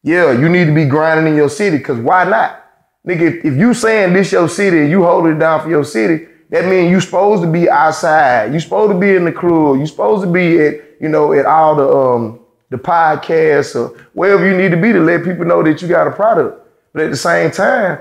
yeah, 0.03 0.33
you 0.33 0.49
need 0.49 0.65
to 0.65 0.75
be 0.75 0.87
grinding 0.87 1.27
in 1.27 1.37
your 1.37 1.51
city, 1.51 1.79
cause 1.79 1.99
why 1.99 2.25
not? 2.25 2.65
Nigga, 3.07 3.21
if, 3.21 3.45
if 3.45 3.59
you 3.59 3.75
saying 3.75 4.15
this 4.15 4.33
your 4.33 4.49
city 4.49 4.79
and 4.79 4.91
you 4.91 5.03
holding 5.05 5.37
it 5.37 5.39
down 5.39 5.61
for 5.61 5.69
your 5.69 5.85
city, 5.85 6.27
that 6.49 6.65
means 6.65 6.91
you 6.91 7.01
supposed 7.03 7.43
to 7.43 7.51
be 7.51 7.69
outside. 7.69 8.55
You 8.55 8.61
supposed 8.61 8.93
to 8.93 8.99
be 8.99 9.15
in 9.15 9.27
the 9.27 9.33
club. 9.33 9.79
You 9.79 9.87
supposed 9.87 10.25
to 10.25 10.33
be 10.33 10.59
at, 10.59 10.86
you 11.01 11.09
know, 11.09 11.33
at 11.33 11.47
all 11.47 11.77
the 11.77 11.89
um 11.89 12.41
the 12.71 12.77
podcasts 12.77 13.75
or 13.77 13.97
wherever 14.13 14.49
you 14.49 14.57
need 14.57 14.71
to 14.71 14.77
be 14.77 14.93
to 14.93 15.01
let 15.01 15.25
people 15.25 15.45
know 15.45 15.63
that 15.63 15.81
you 15.81 15.89
got 15.89 16.07
a 16.07 16.11
product. 16.11 16.61
But 16.93 17.05
at 17.05 17.11
the 17.11 17.17
same 17.17 17.51
time, 17.51 18.01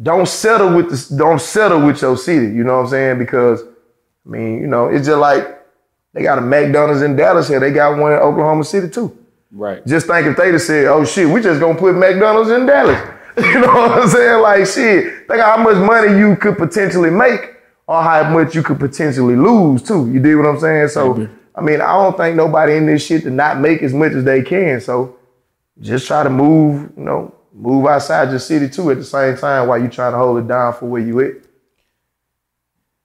don't 0.00 0.28
settle 0.28 0.74
with 0.74 0.90
the 0.90 1.16
don't 1.16 1.40
settle 1.40 1.84
with 1.84 2.02
your 2.02 2.16
city. 2.16 2.46
You 2.46 2.64
know 2.64 2.76
what 2.76 2.84
I'm 2.84 2.90
saying? 2.90 3.18
Because 3.18 3.62
I 3.62 4.28
mean, 4.28 4.60
you 4.60 4.66
know, 4.66 4.88
it's 4.88 5.06
just 5.06 5.18
like 5.18 5.62
they 6.12 6.22
got 6.22 6.38
a 6.38 6.40
McDonald's 6.40 7.02
in 7.02 7.16
Dallas 7.16 7.48
here. 7.48 7.60
They 7.60 7.72
got 7.72 7.98
one 7.98 8.12
in 8.12 8.18
Oklahoma 8.18 8.64
City 8.64 8.88
too. 8.88 9.16
Right. 9.50 9.84
Just 9.86 10.06
think 10.06 10.26
if 10.26 10.36
they'd 10.36 10.52
have 10.52 10.62
said, 10.62 10.86
oh 10.86 11.04
shit, 11.04 11.28
we 11.28 11.40
just 11.40 11.60
gonna 11.60 11.78
put 11.78 11.94
McDonald's 11.94 12.50
in 12.50 12.66
Dallas. 12.66 13.00
You 13.36 13.60
know 13.62 13.66
what 13.66 14.02
I'm 14.02 14.08
saying? 14.08 14.42
Like 14.42 14.64
shit. 14.64 15.26
Think 15.26 15.40
how 15.40 15.56
much 15.56 15.76
money 15.78 16.16
you 16.16 16.36
could 16.36 16.56
potentially 16.56 17.10
make 17.10 17.56
or 17.86 18.00
how 18.00 18.30
much 18.30 18.54
you 18.54 18.62
could 18.62 18.78
potentially 18.78 19.34
lose 19.34 19.82
too. 19.82 20.08
You 20.12 20.20
dig 20.20 20.36
what 20.36 20.46
I'm 20.46 20.60
saying? 20.60 20.88
So 20.88 21.28
I 21.54 21.60
mean, 21.60 21.80
I 21.80 21.92
don't 22.02 22.16
think 22.16 22.36
nobody 22.36 22.74
in 22.76 22.86
this 22.86 23.06
shit 23.06 23.22
to 23.22 23.30
not 23.30 23.60
make 23.60 23.82
as 23.82 23.92
much 23.94 24.12
as 24.12 24.24
they 24.24 24.42
can. 24.42 24.80
So 24.80 25.16
just 25.80 26.06
try 26.06 26.22
to 26.22 26.30
move, 26.30 26.92
you 26.96 27.04
know, 27.04 27.34
move 27.52 27.86
outside 27.86 28.30
your 28.30 28.40
city 28.40 28.68
too 28.68 28.90
at 28.90 28.96
the 28.96 29.04
same 29.04 29.36
time 29.36 29.68
while 29.68 29.80
you 29.80 29.88
trying 29.88 30.12
to 30.12 30.18
hold 30.18 30.38
it 30.38 30.48
down 30.48 30.74
for 30.74 30.86
where 30.86 31.02
you 31.02 31.20
at. 31.20 31.32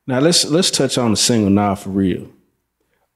Now 0.08 0.20
let's 0.20 0.46
let's 0.46 0.72
touch 0.72 0.98
on 0.98 1.12
the 1.12 1.18
single 1.18 1.52
nah 1.52 1.76
for 1.76 1.92
real. 1.92 2.28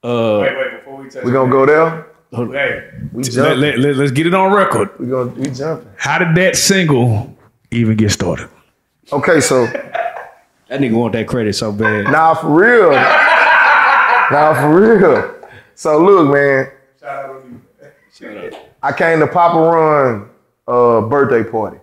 Uh, 0.04 0.40
Wait, 0.42 0.56
wait, 0.56 0.70
before 0.78 0.96
we 1.02 1.10
touch 1.10 1.24
We 1.24 1.32
gonna 1.32 1.50
go 1.50 1.66
there. 1.66 2.06
Hey, 2.30 2.90
We 3.12 3.22
let, 3.22 3.32
jumping. 3.32 3.60
let, 3.60 3.78
let, 3.78 3.96
us 3.96 4.10
get 4.10 4.26
it 4.26 4.34
on 4.34 4.52
record. 4.52 4.90
We're 4.98 5.06
gonna 5.06 5.40
we 5.40 5.50
jumping. 5.50 5.88
How 5.96 6.18
did 6.18 6.34
that 6.36 6.56
single 6.56 7.36
even 7.70 7.96
get 7.96 8.10
started? 8.10 8.48
Okay, 9.12 9.40
so 9.40 9.66
that 9.66 10.80
nigga 10.80 10.94
want 10.94 11.12
that 11.14 11.26
credit 11.26 11.54
so 11.54 11.72
bad. 11.72 12.04
now 12.12 12.34
for 12.34 12.48
real. 12.48 12.92
Now 14.30 14.54
for 14.54 14.80
real. 14.80 15.48
So 15.74 16.02
look, 16.02 16.32
man. 16.32 16.70
Shout 17.00 17.24
out 17.24 17.42
to 17.42 17.48
you. 17.48 17.60
Shout 18.12 18.54
out. 18.54 18.60
I 18.82 18.92
came 18.92 19.18
to 19.20 19.26
Papa 19.26 19.58
Run 19.58 20.30
uh, 20.66 21.00
birthday 21.02 21.48
party. 21.48 21.78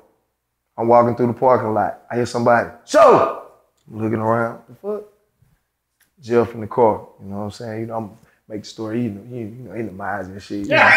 I'm 0.77 0.87
walking 0.87 1.15
through 1.15 1.27
the 1.27 1.33
parking 1.33 1.73
lot. 1.73 2.01
I 2.09 2.15
hear 2.15 2.25
somebody, 2.25 2.69
show! 2.85 3.43
I'm 3.91 4.01
looking 4.01 4.19
around. 4.19 4.61
The 4.69 4.75
fuck? 4.75 5.03
Jeff 6.21 6.53
in 6.53 6.61
the 6.61 6.67
car. 6.67 7.07
You 7.21 7.29
know 7.29 7.37
what 7.37 7.43
I'm 7.43 7.51
saying? 7.51 7.79
You 7.81 7.85
know, 7.87 7.97
I'm 7.97 8.17
make 8.47 8.63
the 8.63 8.67
story, 8.67 9.03
you 9.03 9.09
know, 9.11 9.23
you, 9.29 9.45
you 9.45 9.63
know, 9.63 9.71
in 9.73 9.85
the 9.87 9.91
minds 9.91 10.27
and 10.29 10.41
shit. 10.41 10.59
you 10.59 10.65
know. 10.65 10.77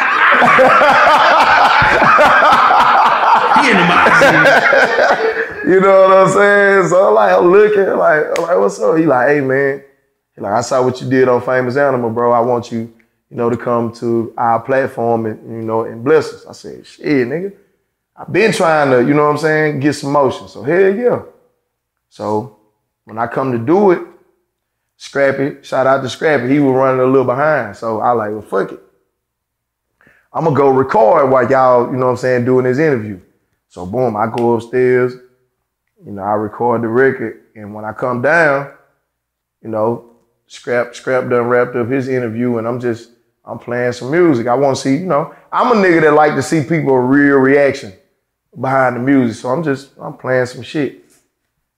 He 3.62 3.70
in 3.70 3.76
the 3.76 3.84
mind. 3.84 5.30
You 5.64 5.80
know 5.80 6.02
what 6.02 6.12
I'm 6.12 6.28
saying? 6.28 6.88
So 6.88 7.08
I'm 7.08 7.14
like, 7.14 7.32
I'm 7.32 7.50
looking, 7.50 7.96
like, 7.96 8.26
I'm 8.36 8.44
like, 8.44 8.58
what's 8.58 8.78
up? 8.80 8.98
He 8.98 9.06
like, 9.06 9.28
hey 9.28 9.40
man. 9.40 9.82
Like, 10.36 10.52
I 10.52 10.60
saw 10.62 10.82
what 10.84 11.00
you 11.00 11.08
did 11.08 11.28
on 11.28 11.40
Famous 11.42 11.76
Animal, 11.76 12.10
bro. 12.10 12.32
I 12.32 12.40
want 12.40 12.72
you, 12.72 12.92
you 13.30 13.36
know, 13.36 13.50
to 13.50 13.56
come 13.56 13.92
to 13.94 14.34
our 14.36 14.60
platform 14.60 15.26
and, 15.26 15.40
you 15.48 15.66
know, 15.66 15.84
and 15.84 16.02
bless 16.02 16.32
us. 16.32 16.46
I 16.46 16.52
said, 16.52 16.86
shit, 16.86 17.28
nigga. 17.28 17.54
I've 18.16 18.32
been 18.32 18.52
trying 18.52 18.90
to, 18.90 19.06
you 19.06 19.14
know 19.14 19.24
what 19.24 19.30
I'm 19.30 19.38
saying, 19.38 19.80
get 19.80 19.94
some 19.94 20.12
motion. 20.12 20.48
So 20.48 20.62
hell 20.62 20.94
yeah. 20.94 21.22
So 22.08 22.58
when 23.04 23.18
I 23.18 23.26
come 23.26 23.52
to 23.52 23.58
do 23.58 23.90
it, 23.90 24.00
Scrappy, 24.96 25.62
shout 25.62 25.86
out 25.86 26.02
to 26.02 26.08
Scrappy, 26.08 26.48
he 26.48 26.60
was 26.60 26.74
running 26.74 27.00
a 27.00 27.06
little 27.06 27.24
behind. 27.24 27.76
So 27.76 28.00
I 28.00 28.12
like, 28.12 28.30
well, 28.30 28.42
fuck 28.42 28.72
it. 28.72 28.80
I'm 30.32 30.44
gonna 30.44 30.56
go 30.56 30.70
record 30.70 31.30
while 31.30 31.48
y'all, 31.48 31.90
you 31.90 31.96
know 31.96 32.06
what 32.06 32.12
I'm 32.12 32.16
saying, 32.16 32.44
doing 32.44 32.64
this 32.64 32.78
interview. 32.78 33.20
So 33.68 33.84
boom, 33.84 34.16
I 34.16 34.28
go 34.28 34.54
upstairs, 34.54 35.14
you 36.04 36.12
know, 36.12 36.22
I 36.22 36.34
record 36.34 36.82
the 36.82 36.88
record, 36.88 37.42
and 37.56 37.74
when 37.74 37.84
I 37.84 37.92
come 37.92 38.22
down, 38.22 38.72
you 39.62 39.68
know, 39.68 40.13
Scrap 40.54 40.94
Scrap 40.94 41.28
done 41.28 41.49
wrapped 41.49 41.75
up 41.75 41.88
his 41.88 42.06
interview, 42.06 42.58
and 42.58 42.68
I'm 42.68 42.78
just 42.78 43.11
I'm 43.44 43.58
playing 43.58 43.92
some 43.92 44.12
music. 44.12 44.46
I 44.46 44.54
want 44.54 44.76
to 44.76 44.82
see, 44.82 44.96
you 44.99 45.06
know, 45.06 45.34
I'm 45.50 45.76
a 45.76 45.80
nigga 45.80 46.02
that 46.02 46.14
like 46.14 46.37
to 46.37 46.42
see 46.42 46.62
people 46.62 46.96
real 46.96 47.38
reaction 47.38 47.92
behind 48.58 48.94
the 48.94 49.00
music, 49.00 49.37
so 49.37 49.49
I'm 49.49 49.64
just 49.64 49.90
I'm 50.00 50.16
playing 50.16 50.46
some 50.46 50.62
shit. 50.62 51.04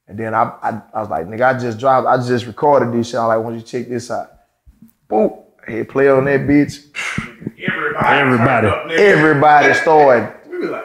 And 0.06 0.18
then 0.18 0.34
I 0.34 0.52
I, 0.62 0.82
I 0.92 1.00
was 1.00 1.08
like, 1.08 1.26
nigga, 1.26 1.56
I 1.56 1.58
just 1.58 1.78
dropped, 1.78 2.06
I 2.06 2.18
just 2.18 2.44
recorded 2.44 2.92
this 2.92 3.08
shit. 3.08 3.18
I'm 3.18 3.28
like, 3.28 3.38
why 3.38 3.44
don't 3.44 3.54
you 3.56 3.62
check 3.62 3.88
this 3.88 4.10
out? 4.10 4.30
Boop, 5.08 5.42
I 5.66 5.70
hit 5.70 5.88
play 5.88 6.08
on 6.10 6.26
that 6.26 6.40
bitch. 6.40 6.84
Everybody. 7.58 8.68
Everybody 8.68 8.94
Everybody 8.94 9.74
started 9.74 10.34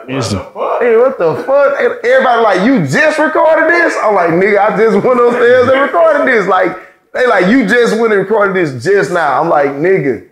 Instant. 0.08 0.42
Hey, 0.80 0.96
what 0.96 1.18
the 1.18 1.34
fuck? 1.46 1.78
Everybody 2.04 2.42
like, 2.42 2.66
you 2.66 2.86
just 2.86 3.18
recorded 3.18 3.68
this? 3.70 3.94
I'm 4.02 4.14
like, 4.14 4.30
nigga, 4.30 4.58
I 4.58 4.76
just 4.76 5.04
went 5.04 5.20
upstairs 5.20 5.68
and 5.68 5.80
recorded 5.82 6.26
this. 6.26 6.46
Like, 6.46 6.91
they 7.12 7.26
like, 7.26 7.46
you 7.48 7.66
just 7.66 7.98
went 7.98 8.12
and 8.12 8.22
recorded 8.22 8.56
this 8.56 8.82
just 8.84 9.10
now. 9.12 9.40
I'm 9.40 9.48
like, 9.48 9.68
nigga, 9.70 10.28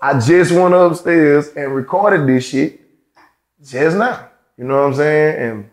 I 0.00 0.18
just 0.18 0.52
went 0.52 0.74
upstairs 0.74 1.48
and 1.56 1.74
recorded 1.74 2.26
this 2.26 2.48
shit 2.48 2.80
just 3.64 3.96
now. 3.96 4.28
You 4.56 4.64
know 4.64 4.76
what 4.82 4.86
I'm 4.88 4.94
saying? 4.94 5.36
And 5.50 5.70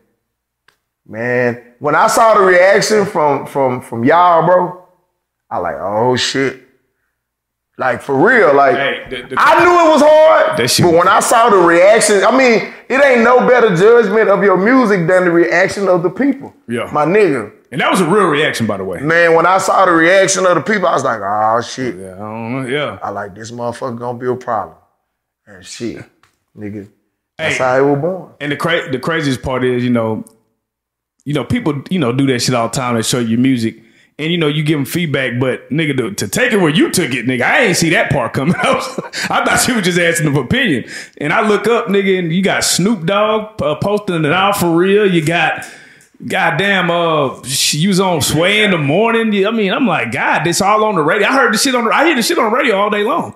man, 1.07 1.63
when 1.79 1.95
I 1.95 2.07
saw 2.07 2.36
the 2.36 2.41
reaction 2.43 3.05
from 3.05 3.45
from 3.45 3.81
from 3.81 4.03
y'all, 4.03 4.45
bro, 4.45 4.86
I 5.50 5.57
like, 5.57 5.75
oh 5.79 6.15
shit. 6.15 6.62
Like 7.77 8.03
for 8.03 8.15
real, 8.15 8.53
like 8.53 8.75
Hey, 8.75 9.05
the- 9.09 9.27
the- 9.29 9.35
I 9.37 9.63
knew 9.63 9.72
it 9.72 9.92
was 9.94 10.01
hard, 10.03 10.57
but 10.57 10.94
when 10.94 11.07
I 11.07 11.20
saw 11.20 11.50
the 11.50 11.57
reaction, 11.57 12.24
I 12.24 12.29
mean, 12.29 12.72
it 12.87 13.03
ain't 13.03 13.22
no 13.24 13.48
better 13.48 13.75
judgment 13.75 14.29
of 14.29 14.44
your 14.44 14.57
music 14.57 15.07
than 15.07 15.25
the 15.25 15.31
reaction 15.31 15.87
of 15.89 16.03
the 16.03 16.09
people. 16.11 16.53
Yeah. 16.68 16.87
my 16.94 17.03
nigga, 17.05 17.51
And 17.74 17.81
that 17.81 17.90
was 17.90 18.00
a 18.01 18.05
real 18.07 18.27
reaction, 18.27 18.68
by 18.68 18.77
the 18.77 18.83
way. 18.83 19.00
man. 19.01 19.33
When 19.36 19.48
I 19.48 19.57
saw 19.57 19.86
the 19.86 19.92
reaction 19.92 20.46
of 20.46 20.53
the 20.53 20.62
people, 20.62 20.88
I 20.88 20.94
was 20.94 21.03
like, 21.03 21.20
oh 21.24 21.59
shit. 21.62 21.96
Yeah, 21.96 22.14
I 22.14 22.20
don't 22.20 22.64
know. 22.64 22.68
Yeah. 22.70 23.00
I 23.01 23.09
like 23.09 23.33
this 23.33 23.50
motherfucker 23.51 23.98
gonna 23.98 24.18
be 24.20 24.27
a 24.27 24.36
problem. 24.36 24.77
And 25.48 25.66
shit, 25.66 25.98
nigga, 26.57 26.88
that's 27.38 27.57
Hey. 27.57 27.64
how 27.64 27.77
it 27.77 27.81
was 27.92 28.00
born. 28.00 28.31
And 28.40 28.51
the 28.51 28.55
cra- 28.57 28.92
the 28.92 29.00
craziest 29.00 29.42
part 29.42 29.64
is, 29.64 29.83
you 29.83 29.90
know, 29.90 30.24
you 31.25 31.33
know, 31.33 31.44
people, 31.44 31.81
you 31.90 31.98
know, 31.98 32.12
do 32.14 32.27
that 32.27 32.44
shit 32.44 32.53
all 32.53 32.68
the 32.70 32.75
time. 32.75 32.94
They 32.96 33.01
show 33.01 33.18
you 33.20 33.38
music, 33.40 33.81
and 34.20 34.31
you 34.31 34.38
know, 34.38 34.48
you 34.48 34.62
give 34.62 34.77
them 34.77 34.86
feedback, 34.86 35.40
but 35.40 35.68
nigga, 35.72 35.98
to, 35.98 36.12
to 36.14 36.27
take 36.27 36.53
it 36.53 36.57
where 36.57 36.70
you 36.70 36.92
took 36.92 37.12
it, 37.12 37.25
nigga, 37.25 37.42
I 37.42 37.59
ain't 37.62 37.77
see 37.77 37.90
that 37.90 38.12
part 38.12 38.33
coming 38.33 38.55
up. 38.59 38.83
I 39.31 39.44
thought 39.44 39.66
you 39.68 39.74
were 39.74 39.81
just 39.81 39.98
asking 40.00 40.27
of 40.27 40.36
opinion, 40.36 40.86
and 41.18 41.33
I 41.33 41.48
look 41.48 41.66
up, 41.68 41.88
nigga, 41.88 42.20
and 42.20 42.31
you 42.31 42.44
got 42.44 42.64
Snoop 42.64 43.05
Dogg 43.07 43.59
uh, 43.64 43.75
posting 43.77 44.24
it 44.25 44.31
out 44.31 44.57
for 44.57 44.70
real. 44.75 45.12
You 45.12 45.25
got. 45.25 45.66
Goddamn, 46.27 46.90
uh, 46.92 47.44
she 47.44 47.88
was 47.88 48.00
on 48.00 48.22
Sway 48.22 48.64
in 48.64 48.72
the 48.72 48.77
morning. 48.77 49.46
I 49.46 49.51
mean, 49.51 49.74
I'm 49.74 49.88
like, 49.88 50.12
God, 50.12 50.44
this 50.44 50.62
all 50.62 50.83
on 50.86 50.96
the 50.96 51.01
radio. 51.01 51.27
I 51.27 51.33
heard 51.33 51.53
the 51.53 51.57
shit 51.57 51.75
on 51.75 51.86
the, 51.86 51.92
I 51.92 52.05
hear 52.05 52.16
the 52.16 52.22
shit 52.24 52.38
on 52.38 52.50
the 52.51 52.55
radio 52.55 52.75
all 52.77 52.90
day 52.90 53.03
long. 53.03 53.36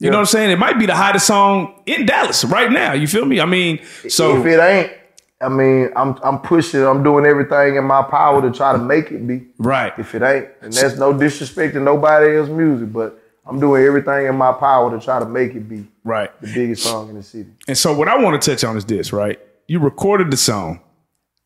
You 0.00 0.10
know 0.10 0.16
what 0.18 0.20
I'm 0.22 0.26
saying? 0.26 0.50
It 0.50 0.58
might 0.58 0.78
be 0.78 0.84
the 0.86 0.94
hottest 0.94 1.26
song 1.26 1.80
in 1.86 2.04
Dallas 2.04 2.44
right 2.44 2.70
now. 2.70 2.92
You 2.92 3.06
feel 3.06 3.24
me? 3.24 3.40
I 3.40 3.46
mean, 3.46 3.80
so 4.08 4.36
if 4.38 4.44
it 4.44 4.60
ain't, 4.60 4.92
I 5.40 5.48
mean, 5.48 5.90
I'm 5.96 6.18
I'm 6.22 6.40
pushing, 6.40 6.82
I'm 6.84 7.02
doing 7.02 7.24
everything 7.24 7.76
in 7.76 7.84
my 7.84 8.02
power 8.02 8.42
to 8.42 8.50
try 8.50 8.72
to 8.72 8.78
make 8.78 9.10
it 9.12 9.26
be. 9.26 9.46
right. 9.58 9.92
If 9.98 10.14
it 10.14 10.22
ain't, 10.22 10.48
and 10.60 10.72
that's 10.72 10.96
no 10.98 11.16
disrespect 11.16 11.72
to 11.74 11.80
nobody 11.80 12.36
else's 12.36 12.52
music, 12.52 12.92
but 12.92 13.18
I'm 13.46 13.58
doing 13.60 13.82
everything 13.84 14.26
in 14.26 14.36
my 14.36 14.52
power 14.52 14.90
to 14.98 15.02
try 15.02 15.20
to 15.20 15.26
make 15.26 15.54
it 15.54 15.68
be 15.68 15.86
Right. 16.02 16.30
the 16.42 16.52
biggest 16.52 16.82
song 16.82 17.08
in 17.08 17.14
the 17.14 17.22
city. 17.22 17.50
And 17.68 17.78
so 17.78 17.94
what 17.96 18.08
I 18.08 18.18
want 18.18 18.40
to 18.40 18.50
touch 18.50 18.62
on 18.64 18.76
is 18.76 18.84
this, 18.84 19.12
right? 19.12 19.38
You 19.68 19.78
recorded 19.78 20.30
the 20.30 20.36
song, 20.36 20.80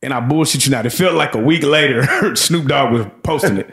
and 0.03 0.13
I 0.13 0.21
bullshit 0.21 0.65
you 0.67 0.71
not. 0.71 0.87
It 0.87 0.91
felt 0.91 1.15
like 1.15 1.35
a 1.35 1.39
week 1.39 1.63
later, 1.63 2.35
Snoop 2.37 2.67
Dogg 2.67 2.93
was 2.93 3.07
posting 3.23 3.59
it. 3.59 3.71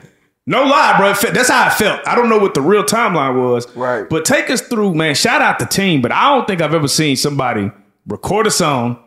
No 0.47 0.63
lie, 0.63 0.95
bro. 0.97 1.13
That's 1.31 1.49
how 1.49 1.65
I 1.65 1.69
felt. 1.71 2.07
I 2.07 2.13
don't 2.13 2.29
know 2.29 2.37
what 2.37 2.53
the 2.53 2.61
real 2.61 2.83
timeline 2.83 3.41
was. 3.41 3.67
Right. 3.75 4.07
But 4.07 4.25
take 4.25 4.49
us 4.51 4.61
through, 4.61 4.93
man. 4.93 5.15
Shout 5.15 5.41
out 5.41 5.57
the 5.57 5.65
team, 5.65 6.01
but 6.01 6.11
I 6.11 6.29
don't 6.29 6.45
think 6.45 6.61
I've 6.61 6.73
ever 6.73 6.87
seen 6.87 7.15
somebody 7.15 7.71
record 8.05 8.45
a 8.45 8.51
song 8.51 8.99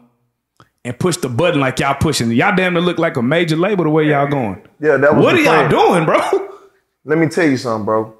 and 0.85 0.99
push 0.99 1.17
the 1.19 1.29
button 1.29 1.61
like 1.61 1.79
y'all 1.79 1.95
pushing. 1.95 2.31
Y'all 2.33 2.57
damn 2.57 2.75
near 2.75 2.83
look 2.83 2.99
like 2.99 3.17
a 3.17 3.23
major 3.23 3.57
label 3.57 3.85
the 3.85 3.91
way 3.91 4.09
y'all 4.09 4.27
going. 4.27 4.61
Yeah, 4.81 4.97
that 4.97 5.15
was 5.15 5.25
What 5.25 5.37
are 5.37 5.41
y'all 5.41 5.69
doing, 5.69 6.05
bro? 6.05 6.19
Let 7.05 7.19
me 7.19 7.29
tell 7.29 7.49
you 7.49 7.57
something, 7.57 7.85
bro. 7.85 8.15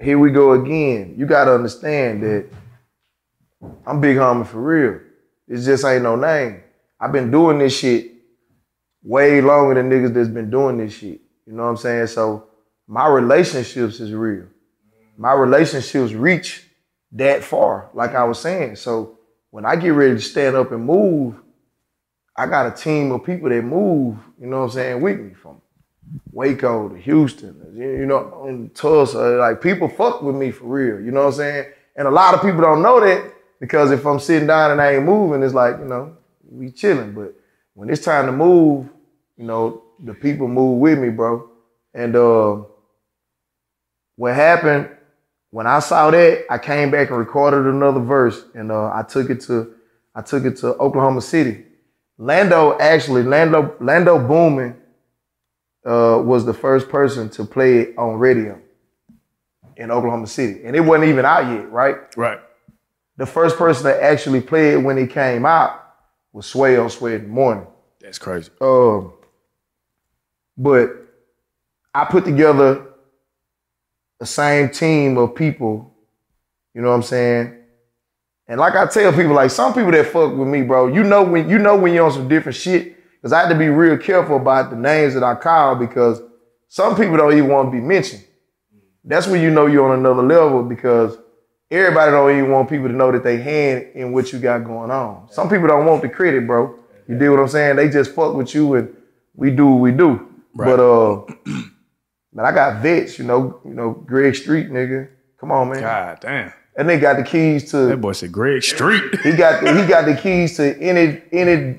Here 0.00 0.18
we 0.18 0.30
go 0.30 0.52
again. 0.52 1.14
You 1.16 1.26
gotta 1.26 1.54
understand 1.54 2.22
that 2.22 2.46
I'm 3.86 4.00
big 4.00 4.16
homie 4.16 4.46
for 4.46 4.60
real. 4.60 5.00
It 5.48 5.64
just 5.64 5.84
ain't 5.84 6.04
no 6.04 6.14
name. 6.14 6.62
I've 7.00 7.12
been 7.12 7.30
doing 7.30 7.58
this 7.58 7.76
shit 7.78 8.13
way 9.04 9.40
longer 9.40 9.74
than 9.74 9.90
niggas 9.90 10.14
that's 10.14 10.28
been 10.28 10.50
doing 10.50 10.78
this 10.78 10.94
shit. 10.94 11.20
You 11.46 11.52
know 11.52 11.64
what 11.64 11.68
I'm 11.68 11.76
saying? 11.76 12.06
So 12.08 12.48
my 12.88 13.06
relationships 13.06 14.00
is 14.00 14.12
real. 14.12 14.46
My 15.16 15.32
relationships 15.32 16.12
reach 16.12 16.66
that 17.12 17.44
far, 17.44 17.90
like 17.94 18.14
I 18.14 18.24
was 18.24 18.40
saying. 18.40 18.76
So 18.76 19.18
when 19.50 19.64
I 19.64 19.76
get 19.76 19.90
ready 19.90 20.14
to 20.14 20.20
stand 20.20 20.56
up 20.56 20.72
and 20.72 20.84
move, 20.84 21.36
I 22.36 22.46
got 22.46 22.66
a 22.66 22.70
team 22.72 23.12
of 23.12 23.24
people 23.24 23.48
that 23.50 23.62
move, 23.62 24.16
you 24.40 24.48
know 24.48 24.60
what 24.60 24.64
I'm 24.64 24.70
saying, 24.70 25.00
with 25.00 25.20
me 25.20 25.34
from 25.34 25.60
Waco 26.32 26.88
to 26.88 26.96
Houston, 26.96 27.72
you 27.76 28.06
know, 28.06 28.46
and 28.48 28.74
Tulsa. 28.74 29.36
Like 29.36 29.62
people 29.62 29.88
fuck 29.88 30.22
with 30.22 30.34
me 30.34 30.50
for 30.50 30.64
real. 30.64 31.00
You 31.00 31.12
know 31.12 31.20
what 31.20 31.34
I'm 31.34 31.34
saying? 31.34 31.72
And 31.96 32.08
a 32.08 32.10
lot 32.10 32.34
of 32.34 32.42
people 32.42 32.60
don't 32.60 32.82
know 32.82 32.98
that 32.98 33.32
because 33.60 33.92
if 33.92 34.04
I'm 34.04 34.18
sitting 34.18 34.48
down 34.48 34.72
and 34.72 34.80
I 34.82 34.94
ain't 34.94 35.04
moving, 35.04 35.42
it's 35.44 35.54
like 35.54 35.78
you 35.78 35.84
know 35.84 36.16
we 36.50 36.72
chilling. 36.72 37.12
But 37.12 37.34
when 37.74 37.88
it's 37.88 38.04
time 38.04 38.26
to 38.26 38.32
move, 38.32 38.88
you 39.36 39.44
know 39.44 39.82
the 40.02 40.14
people 40.14 40.48
moved 40.48 40.80
with 40.80 40.98
me, 40.98 41.10
bro. 41.10 41.48
And 41.92 42.16
uh, 42.16 42.62
what 44.16 44.34
happened 44.34 44.90
when 45.54 45.68
I 45.68 45.78
saw 45.78 46.10
that, 46.10 46.46
I 46.50 46.58
came 46.58 46.90
back 46.90 47.10
and 47.10 47.18
recorded 47.18 47.66
another 47.66 48.00
verse, 48.00 48.44
and 48.54 48.72
uh, 48.72 48.90
I 48.92 49.04
took 49.08 49.30
it 49.30 49.40
to 49.42 49.74
I 50.12 50.20
took 50.20 50.44
it 50.44 50.56
to 50.58 50.74
Oklahoma 50.74 51.20
City. 51.20 51.64
Lando 52.18 52.76
actually 52.78 53.22
Lando 53.22 53.76
Lando 53.78 54.18
Boomin 54.18 54.76
uh, 55.86 56.20
was 56.24 56.44
the 56.44 56.54
first 56.54 56.88
person 56.88 57.28
to 57.30 57.44
play 57.44 57.78
it 57.78 57.94
on 57.96 58.14
radio 58.16 58.60
in 59.76 59.92
Oklahoma 59.92 60.26
City, 60.26 60.64
and 60.64 60.74
it 60.74 60.80
wasn't 60.80 61.08
even 61.08 61.24
out 61.24 61.48
yet, 61.52 61.70
right? 61.70 61.98
Right. 62.16 62.40
The 63.16 63.26
first 63.26 63.56
person 63.56 63.84
that 63.84 64.02
actually 64.02 64.40
played 64.40 64.84
when 64.84 64.98
it 64.98 65.10
came 65.10 65.46
out 65.46 65.80
was 66.32 66.46
Sway 66.46 66.76
on 66.76 66.90
Sway 66.90 67.14
in 67.14 67.22
the 67.22 67.28
morning. 67.28 67.68
That's 68.00 68.18
crazy. 68.18 68.50
Um, 68.60 69.12
but 70.56 70.90
I 71.94 72.04
put 72.04 72.24
together 72.24 72.86
the 74.20 74.26
same 74.26 74.70
team 74.70 75.16
of 75.18 75.34
people, 75.34 75.94
you 76.74 76.82
know 76.82 76.88
what 76.88 76.96
I'm 76.96 77.02
saying, 77.02 77.54
And 78.46 78.60
like 78.60 78.74
I 78.74 78.86
tell 78.86 79.12
people, 79.12 79.34
like 79.34 79.50
some 79.50 79.72
people 79.74 79.92
that 79.92 80.06
fuck 80.06 80.34
with 80.36 80.48
me, 80.48 80.62
bro, 80.62 80.88
you 80.88 81.02
know 81.02 81.22
when 81.22 81.48
you 81.48 81.58
know 81.58 81.76
when 81.76 81.94
you're 81.94 82.04
on 82.04 82.12
some 82.12 82.28
different 82.28 82.56
shit. 82.56 82.96
Cause 83.22 83.32
I 83.32 83.40
had 83.40 83.48
to 83.48 83.54
be 83.54 83.68
real 83.70 83.96
careful 83.96 84.36
about 84.36 84.68
the 84.68 84.76
names 84.76 85.14
that 85.14 85.22
I 85.22 85.34
call 85.34 85.76
because 85.76 86.20
some 86.68 86.94
people 86.94 87.16
don't 87.16 87.32
even 87.32 87.48
want 87.48 87.68
to 87.68 87.72
be 87.72 87.80
mentioned. 87.80 88.22
That's 89.02 89.26
when 89.26 89.40
you 89.40 89.50
know 89.50 89.64
you're 89.64 89.90
on 89.90 89.98
another 89.98 90.22
level 90.22 90.62
because 90.62 91.16
everybody 91.70 92.10
don't 92.10 92.30
even 92.36 92.50
want 92.50 92.68
people 92.68 92.88
to 92.88 92.92
know 92.92 93.10
that 93.12 93.24
they 93.24 93.38
hand 93.38 93.88
in 93.94 94.12
what 94.12 94.30
you 94.30 94.38
got 94.38 94.64
going 94.64 94.90
on. 94.90 95.28
Some 95.30 95.48
people 95.48 95.68
don't 95.68 95.86
want 95.86 96.02
the 96.02 96.08
credit, 96.10 96.46
bro. 96.46 96.78
You 97.08 97.18
do 97.18 97.30
what 97.30 97.40
I'm 97.40 97.48
saying? 97.48 97.76
They 97.76 97.88
just 97.88 98.14
fuck 98.14 98.34
with 98.34 98.54
you 98.54 98.74
and 98.74 98.94
we 99.34 99.50
do 99.50 99.68
what 99.68 99.80
we 99.80 99.92
do. 99.92 100.33
But 100.54 100.80
uh 100.80 101.24
man, 102.32 102.46
I 102.46 102.52
got 102.52 102.82
vets, 102.82 103.18
you 103.18 103.24
know, 103.24 103.60
you 103.64 103.74
know, 103.74 103.92
Greg 103.92 104.34
Street, 104.34 104.70
nigga. 104.70 105.08
Come 105.38 105.50
on, 105.52 105.70
man. 105.70 105.80
God 105.80 106.18
damn. 106.20 106.52
And 106.76 106.88
they 106.88 106.98
got 106.98 107.16
the 107.16 107.22
keys 107.22 107.70
to 107.70 107.86
That 107.86 108.00
boy 108.00 108.12
said 108.12 108.32
Greg 108.32 108.62
Street. 108.62 109.02
he 109.22 109.32
got 109.32 109.62
the, 109.62 109.80
he 109.80 109.86
got 109.86 110.06
the 110.06 110.16
keys 110.16 110.56
to 110.56 110.76
any 110.80 111.22
any 111.32 111.78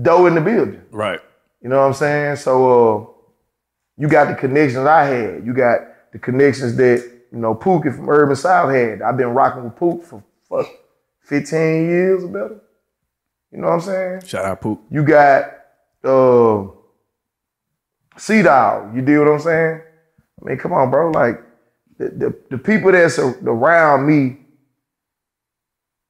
door 0.00 0.28
in 0.28 0.34
the 0.34 0.40
building. 0.40 0.82
right. 0.90 1.20
You 1.62 1.68
know 1.68 1.78
what 1.80 1.86
I'm 1.88 1.94
saying? 1.94 2.36
So 2.36 2.52
uh, 2.98 3.06
you 3.98 4.08
got 4.08 4.28
the 4.28 4.34
connections 4.34 4.86
I 4.86 5.04
had. 5.04 5.44
You 5.44 5.52
got 5.52 5.80
the 6.12 6.18
connections 6.18 6.74
that 6.76 7.00
you 7.30 7.38
know 7.38 7.54
Pookie 7.54 7.94
from 7.94 8.08
Urban 8.08 8.34
South 8.34 8.70
had. 8.74 9.02
I've 9.02 9.18
been 9.18 9.28
rocking 9.34 9.64
with 9.64 9.76
Pook 9.76 10.02
for 10.04 10.24
fuck 10.48 10.66
15 11.24 11.58
years 11.86 12.24
or 12.24 12.28
better. 12.28 12.60
You 13.52 13.58
know 13.58 13.66
what 13.68 13.74
I'm 13.74 13.80
saying? 13.82 14.20
Shout 14.24 14.44
out 14.46 14.60
Poop. 14.62 14.80
You 14.90 15.04
got 15.04 15.52
uh, 16.02 16.62
Sea 18.20 18.42
Dog. 18.42 18.94
You 18.94 19.00
deal 19.00 19.24
what 19.24 19.32
I'm 19.32 19.40
saying? 19.40 19.80
I 19.80 20.44
mean, 20.44 20.58
come 20.58 20.74
on, 20.74 20.90
bro. 20.90 21.10
Like 21.10 21.42
the 21.98 22.08
the, 22.08 22.38
the 22.50 22.58
people 22.58 22.92
that's 22.92 23.18
around 23.18 24.06
me 24.06 24.36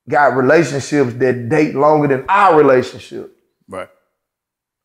got 0.08 0.34
relationships 0.36 1.14
that 1.14 1.48
date 1.48 1.76
longer 1.76 2.08
than 2.08 2.24
our 2.28 2.58
relationship. 2.58 3.36
Right. 3.68 3.88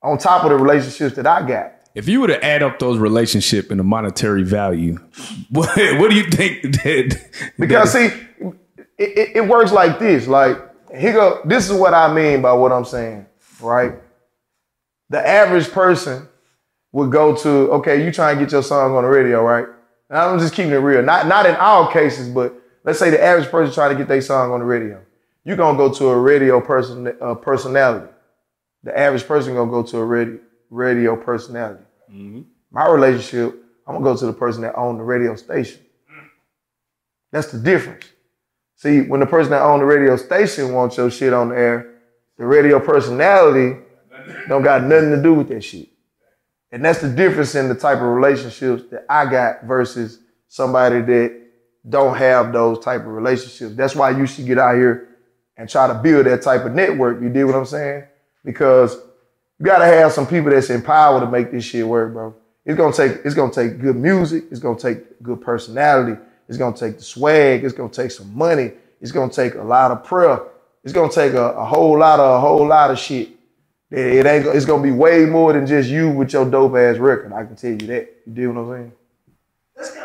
On 0.04 0.20
top 0.20 0.44
of 0.44 0.52
the 0.52 0.56
relationships 0.56 1.16
that 1.16 1.26
I 1.26 1.48
got. 1.48 1.72
If 1.96 2.08
you 2.08 2.22
were 2.22 2.28
to 2.28 2.46
add 2.46 2.62
up 2.62 2.78
those 2.78 3.00
relationship 3.00 3.72
and 3.72 3.80
the 3.80 3.84
monetary 3.84 4.44
value, 4.44 4.98
what, 5.50 5.76
what 5.76 6.12
do 6.12 6.16
you 6.16 6.30
think 6.30 6.62
that 6.84 7.52
Because 7.58 7.92
see, 7.92 8.06
it, 8.06 8.54
it, 9.00 9.36
it 9.38 9.48
works 9.48 9.72
like 9.72 9.98
this. 9.98 10.28
Like 10.28 10.60
here 10.96 11.14
go. 11.14 11.42
This 11.44 11.72
is 11.72 11.76
what 11.76 11.96
I 11.96 12.14
mean 12.14 12.44
by 12.44 12.54
what 12.54 12.72
I'm 12.72 12.86
saying, 12.86 13.26
right? 13.60 13.94
The 15.10 15.28
average 15.28 15.72
person 15.72 16.28
would 16.96 17.12
go 17.12 17.36
to 17.36 17.50
okay, 17.74 18.06
you 18.06 18.10
try 18.10 18.32
and 18.32 18.40
get 18.40 18.54
your 18.54 18.64
song 18.64 18.96
on 18.96 19.04
the 19.04 19.10
radio, 19.10 19.44
right? 19.44 19.66
And 20.10 20.18
I'm 20.18 20.40
just 20.40 20.54
keeping 20.54 20.72
it 20.72 20.76
real. 20.78 21.04
Not 21.04 21.28
not 21.28 21.46
in 21.46 21.54
all 21.58 21.92
cases, 21.92 22.30
but 22.30 22.56
let's 22.86 22.98
say 22.98 23.10
the 23.10 23.22
average 23.22 23.50
person 23.50 23.74
trying 23.74 23.90
to 23.92 23.98
get 23.98 24.08
their 24.08 24.22
song 24.22 24.52
on 24.54 24.62
the 24.62 24.66
radio. 24.66 25.04
You're 25.44 25.58
gonna 25.58 25.78
go 25.78 25.94
to 25.94 26.08
a 26.08 26.18
radio 26.18 26.62
person 26.62 27.14
uh, 27.20 27.36
personality. 27.36 28.10
The 28.84 28.98
average 28.98 29.28
person 29.28 29.56
gonna 29.56 29.70
go 29.70 29.84
to 29.84 29.98
a 29.98 30.06
radio 30.06 30.40
radio 30.70 31.18
personality. 31.18 31.84
My 32.72 32.88
relationship, 32.88 33.62
I'm 33.86 33.96
gonna 33.96 34.06
go 34.06 34.16
to 34.16 34.26
the 34.28 34.34
person 34.34 34.62
that 34.62 34.76
owned 34.76 34.98
the 34.98 35.04
radio 35.04 35.36
station. 35.36 35.82
That's 37.34 37.52
the 37.52 37.60
difference. 37.60 38.06
See, 38.78 39.02
when 39.02 39.20
the 39.20 39.26
person 39.26 39.52
that 39.52 39.64
owned 39.64 39.82
the 39.82 39.86
radio 39.86 40.16
station 40.16 40.72
wants 40.74 40.96
your 40.96 41.12
shit 41.12 41.34
on 41.34 41.50
the 41.50 41.58
air, 41.58 41.96
the 42.38 42.46
radio 42.46 42.80
personality 42.80 43.82
don't 44.48 44.64
got 44.64 44.84
nothing 44.84 45.10
to 45.12 45.22
do 45.22 45.34
with 45.34 45.50
that 45.50 45.62
shit. 45.62 45.90
And 46.76 46.84
that's 46.84 47.00
the 47.00 47.08
difference 47.08 47.56
in 47.56 47.70
the 47.70 47.74
type 47.74 48.00
of 48.00 48.04
relationships 48.04 48.84
that 48.92 49.06
I 49.08 49.32
got 49.32 49.64
versus 49.64 50.20
somebody 50.50 51.00
that 51.04 51.42
don't 51.88 52.18
have 52.18 52.52
those 52.52 52.84
type 52.84 53.00
of 53.00 53.08
relationships. 53.08 53.76
That's 53.76 53.96
why 53.96 54.10
you 54.10 54.28
should 54.28 54.46
get 54.46 54.60
out 54.60 54.76
here 54.76 55.16
and 55.56 55.70
try 55.70 55.88
to 55.88 55.94
build 55.94 56.26
that 56.26 56.42
type 56.42 56.66
of 56.66 56.74
network. 56.74 57.22
You 57.22 57.30
did 57.30 57.46
what 57.46 57.56
I'm 57.56 57.66
saying? 57.66 58.04
Because 58.44 58.94
you 59.58 59.66
gotta 59.66 59.86
have 59.86 60.12
some 60.12 60.28
people 60.28 60.52
that's 60.52 60.70
in 60.70 60.82
power 60.82 61.22
to 61.22 61.32
make 61.32 61.50
this 61.50 61.64
shit 61.64 61.88
work, 61.88 62.12
bro. 62.12 62.36
It's 62.66 62.78
gonna 62.78 62.92
take 62.92 63.24
it's 63.24 63.36
gonna 63.36 63.54
take 63.54 63.80
good 63.80 63.96
music, 63.96 64.44
it's 64.52 64.60
gonna 64.60 64.78
take 64.78 65.24
good 65.24 65.40
personality, 65.40 66.20
it's 66.50 66.58
gonna 66.58 66.76
take 66.76 66.98
the 66.98 67.04
swag, 67.06 67.64
it's 67.64 67.74
gonna 67.74 67.88
take 67.88 68.12
some 68.12 68.36
money, 68.38 68.74
it's 69.00 69.14
gonna 69.14 69.32
take 69.32 69.56
a 69.56 69.64
lot 69.64 69.92
of 69.92 70.04
prayer, 70.04 70.42
it's 70.84 70.92
gonna 70.92 71.10
take 71.10 71.36
a, 71.36 71.52
a 71.52 71.64
whole 71.64 71.98
lot 71.98 72.20
of 72.20 72.36
a 72.36 72.40
whole 72.42 72.68
lot 72.68 72.92
of 72.92 73.00
shit. 73.00 73.30
It, 73.92 74.26
ain't 74.26 74.46
it's 74.48 74.66
gonna 74.66 74.84
be 74.84 74.92
way 74.92 75.26
more 75.26 75.54
than 75.54 75.66
just 75.66 75.90
you 75.90 76.10
with 76.10 76.34
your 76.34 76.50
dope 76.50 76.76
ass 76.76 76.98
record. 76.98 77.34
I 77.34 77.46
can 77.46 77.56
tell 77.56 77.72
you 77.72 77.88
that. 77.88 78.22
You 78.26 78.34
do 78.34 78.52
what 78.52 78.62
I'm 78.62 78.92
saying? 79.76 80.04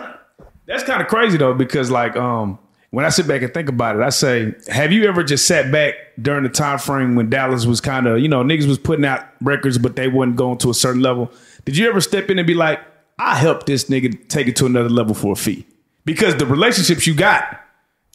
That's 0.67 0.85
kind 0.85 1.01
of 1.03 1.09
crazy 1.09 1.39
though, 1.39 1.55
because 1.55 1.91
like 1.91 2.17
um 2.17 2.59
when 2.91 3.05
I 3.05 3.09
sit 3.09 3.27
back 3.27 3.43
and 3.43 3.55
think 3.55 3.69
about 3.69 3.97
it, 3.97 4.03
I 4.03 4.11
say, 4.11 4.53
have 4.69 4.91
you 4.91 5.09
ever 5.09 5.23
just 5.23 5.47
sat 5.47 5.71
back 5.71 5.95
during 6.21 6.43
the 6.43 6.49
time 6.49 6.79
frame 6.79 7.15
when 7.15 7.31
Dallas 7.31 7.65
was 7.65 7.81
kind 7.81 8.09
of, 8.09 8.19
you 8.19 8.29
know, 8.29 8.43
niggas 8.43 8.67
was 8.67 8.79
putting 8.79 9.05
out 9.05 9.25
records, 9.41 9.79
but 9.79 9.95
they 9.95 10.09
wasn't 10.09 10.37
going 10.37 10.59
to 10.59 10.71
a 10.71 10.75
certain 10.75 11.01
level? 11.01 11.31
Did 11.65 11.77
you 11.77 11.89
ever 11.89 12.01
step 12.01 12.31
in 12.31 12.39
and 12.39 12.47
be 12.47 12.55
like, 12.55 12.81
I 13.17 13.37
helped 13.37 13.67
this 13.67 13.85
nigga 13.85 14.29
take 14.29 14.49
it 14.49 14.57
to 14.57 14.67
another 14.67 14.89
level 14.89 15.15
for 15.15 15.33
a 15.33 15.37
fee? 15.37 15.67
Because 16.05 16.37
the 16.37 16.47
relationships 16.47 17.07
you 17.07 17.15
got, 17.15 17.61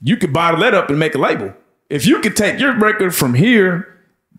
you 0.02 0.18
could 0.18 0.34
bottle 0.34 0.60
that 0.60 0.74
up 0.74 0.90
and 0.90 1.00
make 1.00 1.16
a 1.16 1.20
label. 1.20 1.54
If 1.90 2.06
you 2.06 2.20
could 2.20 2.36
take 2.36 2.60
your 2.60 2.78
record 2.78 3.16
from 3.16 3.34
here, 3.34 3.95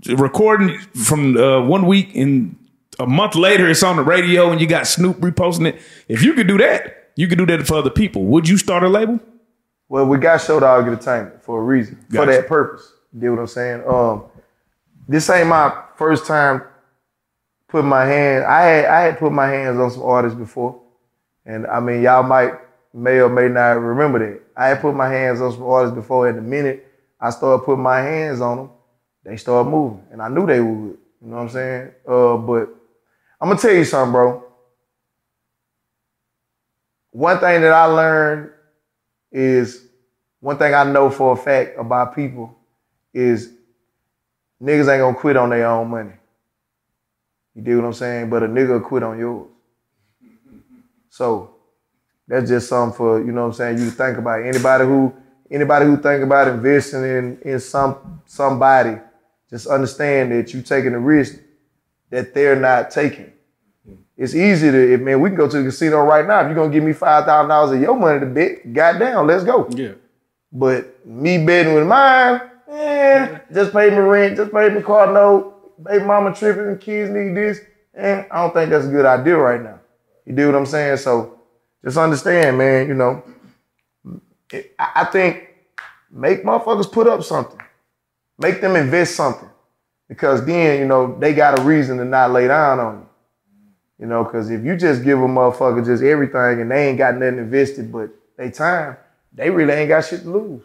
recording 0.07 0.79
from 0.95 1.37
uh, 1.37 1.61
one 1.63 1.87
week 1.87 2.15
and 2.15 2.57
a 2.99 3.07
month 3.07 3.35
later 3.35 3.69
it's 3.69 3.83
on 3.83 3.97
the 3.97 4.03
radio 4.03 4.51
and 4.51 4.61
you 4.61 4.67
got 4.67 4.87
Snoop 4.87 5.19
reposting 5.19 5.67
it. 5.67 5.81
If 6.09 6.23
you 6.23 6.35
could 6.35 6.47
do 6.47 6.59
that, 6.59 7.11
you 7.17 7.29
could 7.29 7.39
do 7.39 7.47
that 7.47 7.67
for 7.67 7.77
other 7.77 7.91
people. 7.91 8.25
Would 8.25 8.49
you 8.49 8.59
start 8.59 8.83
a 8.83 8.89
label? 8.89 9.21
Well, 9.89 10.07
we 10.07 10.19
got 10.19 10.41
Show 10.41 10.61
Dog 10.61 10.87
Entertainment 10.87 11.43
for 11.43 11.61
a 11.61 11.63
reason, 11.63 12.05
for 12.11 12.27
that 12.27 12.49
purpose. 12.49 12.93
You 13.13 13.21
get 13.21 13.31
what 13.31 13.39
I'm 13.39 13.47
saying? 13.47 13.85
Um, 13.87 14.25
this 15.09 15.31
ain't 15.31 15.49
my 15.49 15.73
first 15.97 16.27
time 16.27 16.63
putting 17.69 17.89
my 17.89 18.05
hand. 18.05 18.45
I 18.45 18.63
had 18.63 18.85
I 18.87 19.01
had 19.03 19.19
put 19.19 19.33
my 19.33 19.47
hands 19.49 19.79
on 19.79 19.91
some 19.91 20.03
artists 20.03 20.37
before, 20.37 20.81
and 21.45 21.67
I 21.67 21.79
mean 21.81 22.03
y'all 22.03 22.25
might 22.25 22.55
may 22.97 23.21
or 23.21 23.29
may 23.29 23.49
not 23.49 23.81
remember 23.81 24.19
that. 24.19 24.43
I 24.57 24.69
had 24.69 24.81
put 24.81 24.95
my 24.95 25.09
hands 25.09 25.41
on 25.41 25.53
some 25.53 25.63
artists 25.63 25.95
before. 25.95 26.29
And 26.29 26.39
the 26.39 26.43
minute 26.43 26.91
I 27.21 27.31
started 27.31 27.65
putting 27.65 27.83
my 27.83 28.01
hands 28.01 28.41
on 28.41 28.57
them, 28.57 28.71
they 29.27 29.37
start 29.37 29.67
moving, 29.67 30.03
and 30.13 30.23
I 30.23 30.29
knew 30.29 30.47
they 30.47 30.61
would. 30.61 30.99
You 31.21 31.29
know 31.29 31.37
what 31.37 31.43
I'm 31.43 31.49
saying? 31.49 31.91
Uh, 32.09 32.37
but 32.37 32.69
I'm 33.41 33.49
gonna 33.49 33.61
tell 33.61 33.75
you 33.75 33.85
something, 33.85 34.13
bro. 34.13 34.45
One 37.11 37.39
thing 37.41 37.61
that 37.63 37.73
I 37.73 37.87
learned 37.87 38.51
is 39.33 39.89
one 40.41 40.59
thing 40.59 40.75
I 40.75 40.85
know 40.85 41.11
for 41.11 41.33
a 41.33 41.37
fact 41.37 41.77
about 41.77 42.15
people 42.15 42.57
is 43.13 43.53
niggas 44.63 44.93
ain't 44.93 45.01
gonna 45.01 45.17
quit 45.17 45.37
on 45.37 45.51
their 45.51 45.67
own 45.67 45.89
money. 45.89 46.13
You 47.55 47.63
do 47.63 47.79
what 47.79 47.87
I'm 47.87 47.93
saying? 47.95 48.31
But 48.31 48.45
a 48.45 48.47
nigga 48.47 48.83
quit 48.85 49.03
on 49.03 49.19
yours. 49.19 49.49
So 51.09 51.57
that's 52.29 52.49
just 52.49 52.69
something 52.69 52.97
for, 52.97 53.19
you 53.19 53.33
know 53.33 53.43
what 53.43 53.47
I'm 53.49 53.53
saying, 53.55 53.79
you 53.79 53.91
think 53.91 54.19
about. 54.19 54.43
Anybody 54.45 54.85
who 54.85 55.13
anybody 55.51 55.87
who 55.87 55.97
think 55.97 56.23
about 56.23 56.49
investing 56.49 57.03
in 57.03 57.39
in 57.43 57.59
some 57.61 58.21
somebody, 58.27 58.99
just 59.51 59.67
understand 59.67 60.33
that 60.33 60.53
you're 60.53 60.63
taking 60.63 60.95
a 60.95 60.99
risk 60.99 61.39
that 62.11 62.35
they're 62.35 62.59
not 62.59 62.91
taking. 62.91 63.33
It's 64.17 64.35
easy 64.35 64.71
to, 64.71 64.95
if, 64.95 65.01
man, 65.01 65.21
we 65.21 65.29
can 65.29 65.37
go 65.37 65.49
to 65.49 65.59
the 65.59 65.65
casino 65.65 65.99
right 66.01 66.27
now. 66.27 66.41
If 66.41 66.47
you're 66.47 66.55
gonna 66.55 66.73
give 66.73 66.83
me 66.83 66.95
five 66.95 67.27
thousand 67.27 67.51
dollars 67.51 67.73
of 67.73 67.81
your 67.81 67.97
money 67.97 68.21
to 68.21 68.27
bet, 68.27 68.73
goddamn, 68.73 69.27
let's 69.27 69.45
go. 69.45 69.69
Yeah. 69.71 69.93
But 70.51 71.05
me 71.07 71.45
betting 71.45 71.75
with 71.75 71.87
mine, 71.87 72.41
eh, 72.71 73.39
just 73.53 73.73
pay 73.73 73.91
me 73.91 73.97
rent, 73.97 74.37
just 74.37 74.53
pay 74.53 74.71
me 74.71 74.81
car 74.81 75.13
note, 75.13 75.85
baby 75.85 76.05
mama 76.05 76.35
tripping, 76.35 76.79
kids 76.79 77.11
need 77.11 77.37
this. 77.37 77.61
Eh, 77.95 78.25
I 78.31 78.43
don't 78.43 78.55
think 78.55 78.71
that's 78.71 78.87
a 78.87 78.91
good 78.91 79.05
idea 79.05 79.37
right 79.37 79.63
now. 79.63 79.81
You 80.25 80.35
do 80.35 80.47
what 80.47 80.57
I'm 80.57 80.67
saying? 80.67 80.97
So 80.97 81.39
just 81.85 81.99
understand, 81.99 82.57
man, 82.57 82.89
you 82.89 82.95
know, 82.95 83.23
I 84.79 85.05
think 85.05 85.49
make 86.11 86.43
motherfuckers 86.43 86.91
put 86.91 87.07
up 87.07 87.23
something. 87.23 87.61
Make 88.39 88.61
them 88.61 88.77
invest 88.77 89.17
something. 89.17 89.49
Because 90.09 90.45
then, 90.45 90.79
you 90.79 90.87
know, 90.87 91.19
they 91.19 91.35
got 91.35 91.59
a 91.59 91.63
reason 91.63 91.99
to 91.99 92.05
not 92.05 92.31
lay 92.31 92.47
down 92.47 92.79
on 92.79 92.99
you. 92.99 93.07
You 93.99 94.07
know, 94.07 94.25
because 94.25 94.51
if 94.51 94.63
you 94.63 94.77
just 94.77 95.03
give 95.05 95.19
a 95.19 95.27
motherfucker 95.27 95.85
just 95.85 96.03
everything 96.03 96.61
and 96.61 96.71
they 96.71 96.89
ain't 96.89 96.99
got 96.99 97.15
nothing 97.15 97.39
invested 97.39 97.91
but 97.91 98.11
they 98.37 98.51
time, 98.51 98.97
they 99.33 99.49
really 99.49 99.73
ain't 99.73 99.89
got 99.89 100.05
shit 100.05 100.23
to 100.23 100.31
lose. 100.31 100.63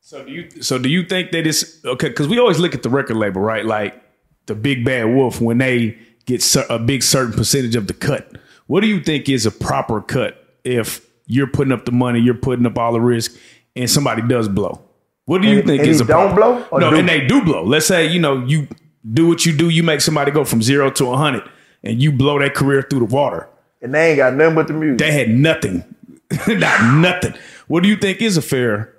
So 0.00 0.24
do 0.24 0.32
you 0.32 0.50
so 0.62 0.78
do 0.78 0.88
you 0.88 1.04
think 1.04 1.30
that 1.32 1.46
it's 1.46 1.84
okay? 1.84 2.08
Because 2.08 2.28
we 2.28 2.38
always 2.38 2.58
look 2.58 2.74
at 2.74 2.82
the 2.82 2.88
record 2.88 3.16
label, 3.16 3.42
right? 3.42 3.64
Like 3.64 4.02
the 4.46 4.54
big 4.54 4.84
bad 4.84 5.04
wolf 5.04 5.40
when 5.40 5.58
they 5.58 5.96
get 6.26 6.44
a 6.68 6.78
big 6.78 7.02
certain 7.02 7.32
percentage 7.32 7.76
of 7.76 7.86
the 7.86 7.94
cut. 7.94 8.38
What 8.66 8.80
do 8.80 8.86
you 8.86 9.00
think 9.00 9.28
is 9.28 9.46
a 9.46 9.50
proper 9.50 10.00
cut 10.00 10.42
if 10.64 11.06
you're 11.26 11.46
putting 11.46 11.72
up 11.72 11.84
the 11.84 11.92
money, 11.92 12.20
you're 12.20 12.34
putting 12.34 12.66
up 12.66 12.78
all 12.78 12.92
the 12.92 13.00
risk, 13.00 13.36
and 13.76 13.90
somebody 13.90 14.22
does 14.22 14.48
blow? 14.48 14.82
What 15.24 15.40
do 15.42 15.48
you 15.48 15.58
And- 15.58 15.66
think 15.66 15.80
and 15.80 15.88
is 15.88 16.00
a 16.00 16.04
don't 16.04 16.34
blow 16.34 16.64
or 16.70 16.80
No, 16.80 16.90
do? 16.90 16.96
and 16.96 17.08
they 17.08 17.26
do 17.26 17.42
blow. 17.44 17.64
Let's 17.64 17.86
say 17.86 18.06
you 18.06 18.20
know 18.20 18.44
you 18.44 18.66
do 19.12 19.26
what 19.28 19.46
you 19.46 19.52
do, 19.56 19.68
you 19.68 19.82
make 19.82 20.00
somebody 20.00 20.30
go 20.30 20.44
from 20.44 20.62
zero 20.62 20.90
to 20.90 21.06
a 21.12 21.16
hundred, 21.16 21.44
and 21.84 22.02
you 22.02 22.12
blow 22.12 22.38
their 22.38 22.50
career 22.50 22.82
through 22.82 23.00
the 23.00 23.04
water. 23.14 23.48
And 23.80 23.94
they 23.94 24.10
ain't 24.10 24.16
got 24.18 24.34
nothing 24.34 24.54
but 24.54 24.66
the 24.68 24.74
music. 24.74 24.98
They 24.98 25.12
had 25.12 25.28
nothing, 25.30 25.84
not 26.48 26.94
nothing. 26.96 27.34
What 27.68 27.82
do 27.82 27.88
you 27.88 27.96
think 27.96 28.20
is 28.20 28.36
a 28.36 28.42
fair, 28.42 28.92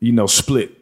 you 0.00 0.12
know, 0.12 0.26
split? 0.26 0.72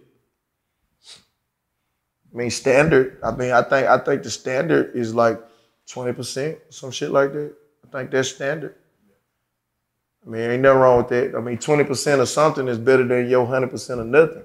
I 2.32 2.36
mean, 2.36 2.50
standard. 2.50 3.18
I 3.24 3.30
mean, 3.32 3.52
I 3.52 3.62
think 3.62 3.86
I 3.88 3.98
think 3.98 4.22
the 4.22 4.30
standard 4.30 4.94
is 4.94 5.14
like 5.14 5.40
twenty 5.88 6.12
percent, 6.12 6.58
some 6.70 6.90
shit 6.90 7.10
like 7.10 7.32
that. 7.32 7.52
I 7.86 7.98
think 7.98 8.10
that's 8.10 8.28
standard. 8.28 8.74
I 10.26 10.30
mean, 10.30 10.42
ain't 10.42 10.62
nothing 10.62 10.80
wrong 10.80 10.98
with 10.98 11.08
that. 11.08 11.34
I 11.36 11.40
mean, 11.40 11.58
twenty 11.58 11.84
percent 11.84 12.20
of 12.20 12.28
something 12.28 12.68
is 12.68 12.78
better 12.78 13.04
than 13.06 13.28
your 13.30 13.46
hundred 13.46 13.70
percent 13.70 14.00
of 14.00 14.06
nothing. 14.06 14.42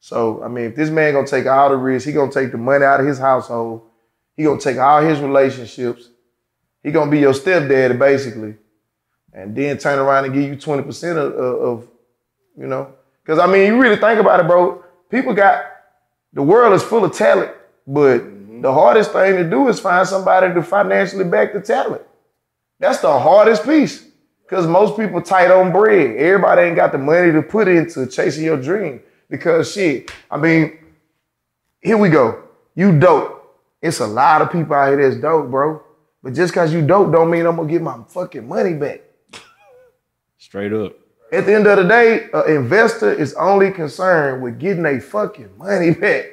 So, 0.00 0.42
I 0.42 0.48
mean, 0.48 0.64
if 0.64 0.76
this 0.76 0.90
man 0.90 1.12
gonna 1.12 1.26
take 1.26 1.46
all 1.46 1.68
the 1.68 1.76
risks, 1.76 2.06
he 2.06 2.12
gonna 2.12 2.32
take 2.32 2.52
the 2.52 2.58
money 2.58 2.84
out 2.84 3.00
of 3.00 3.06
his 3.06 3.18
household. 3.18 3.82
He 4.36 4.44
gonna 4.44 4.60
take 4.60 4.78
all 4.78 5.02
his 5.02 5.20
relationships. 5.20 6.08
He 6.82 6.90
gonna 6.90 7.10
be 7.10 7.18
your 7.18 7.34
stepdaddy 7.34 7.98
basically, 7.98 8.56
and 9.32 9.54
then 9.54 9.76
turn 9.76 9.98
around 9.98 10.24
and 10.24 10.34
give 10.34 10.44
you 10.44 10.56
twenty 10.56 10.82
percent 10.82 11.18
of, 11.18 11.32
of, 11.34 11.62
of, 11.62 11.88
you 12.56 12.66
know. 12.66 12.94
Because 13.22 13.38
I 13.38 13.46
mean, 13.46 13.66
you 13.66 13.80
really 13.80 13.96
think 13.96 14.18
about 14.18 14.40
it, 14.40 14.46
bro. 14.46 14.82
People 15.10 15.34
got 15.34 15.64
the 16.32 16.42
world 16.42 16.72
is 16.72 16.82
full 16.82 17.04
of 17.04 17.12
talent, 17.12 17.52
but 17.86 18.20
mm-hmm. 18.20 18.62
the 18.62 18.72
hardest 18.72 19.12
thing 19.12 19.36
to 19.36 19.48
do 19.48 19.68
is 19.68 19.78
find 19.78 20.08
somebody 20.08 20.54
to 20.54 20.62
financially 20.62 21.24
back 21.24 21.52
the 21.52 21.60
talent. 21.60 22.02
That's 22.78 23.00
the 23.00 23.18
hardest 23.18 23.64
piece. 23.64 24.06
Because 24.42 24.66
most 24.66 24.96
people 24.96 25.22
tight 25.22 25.50
on 25.52 25.70
bread. 25.70 26.16
Everybody 26.16 26.62
ain't 26.62 26.74
got 26.74 26.90
the 26.90 26.98
money 26.98 27.30
to 27.30 27.40
put 27.40 27.68
into 27.68 28.04
chasing 28.08 28.44
your 28.44 28.60
dream. 28.60 29.00
Because 29.30 29.72
shit, 29.72 30.10
I 30.30 30.36
mean, 30.36 30.76
here 31.80 31.96
we 31.96 32.08
go. 32.10 32.42
You 32.74 32.98
dope. 32.98 33.36
It's 33.80 34.00
a 34.00 34.06
lot 34.06 34.42
of 34.42 34.52
people 34.52 34.74
out 34.74 34.88
here 34.88 35.08
that's 35.08 35.20
dope, 35.20 35.50
bro. 35.50 35.82
But 36.22 36.34
just 36.34 36.52
because 36.52 36.72
you 36.74 36.86
dope 36.86 37.12
don't 37.12 37.30
mean 37.30 37.46
I'm 37.46 37.56
gonna 37.56 37.68
get 37.68 37.80
my 37.80 37.98
fucking 38.08 38.46
money 38.46 38.74
back. 38.74 39.00
Straight 40.36 40.72
up. 40.72 40.92
At 41.32 41.46
the 41.46 41.54
end 41.54 41.66
of 41.66 41.76
the 41.78 41.84
day, 41.84 42.28
an 42.34 42.56
investor 42.56 43.12
is 43.12 43.34
only 43.34 43.70
concerned 43.70 44.42
with 44.42 44.58
getting 44.58 44.82
their 44.82 45.00
fucking 45.00 45.56
money 45.56 45.92
back 45.94 46.26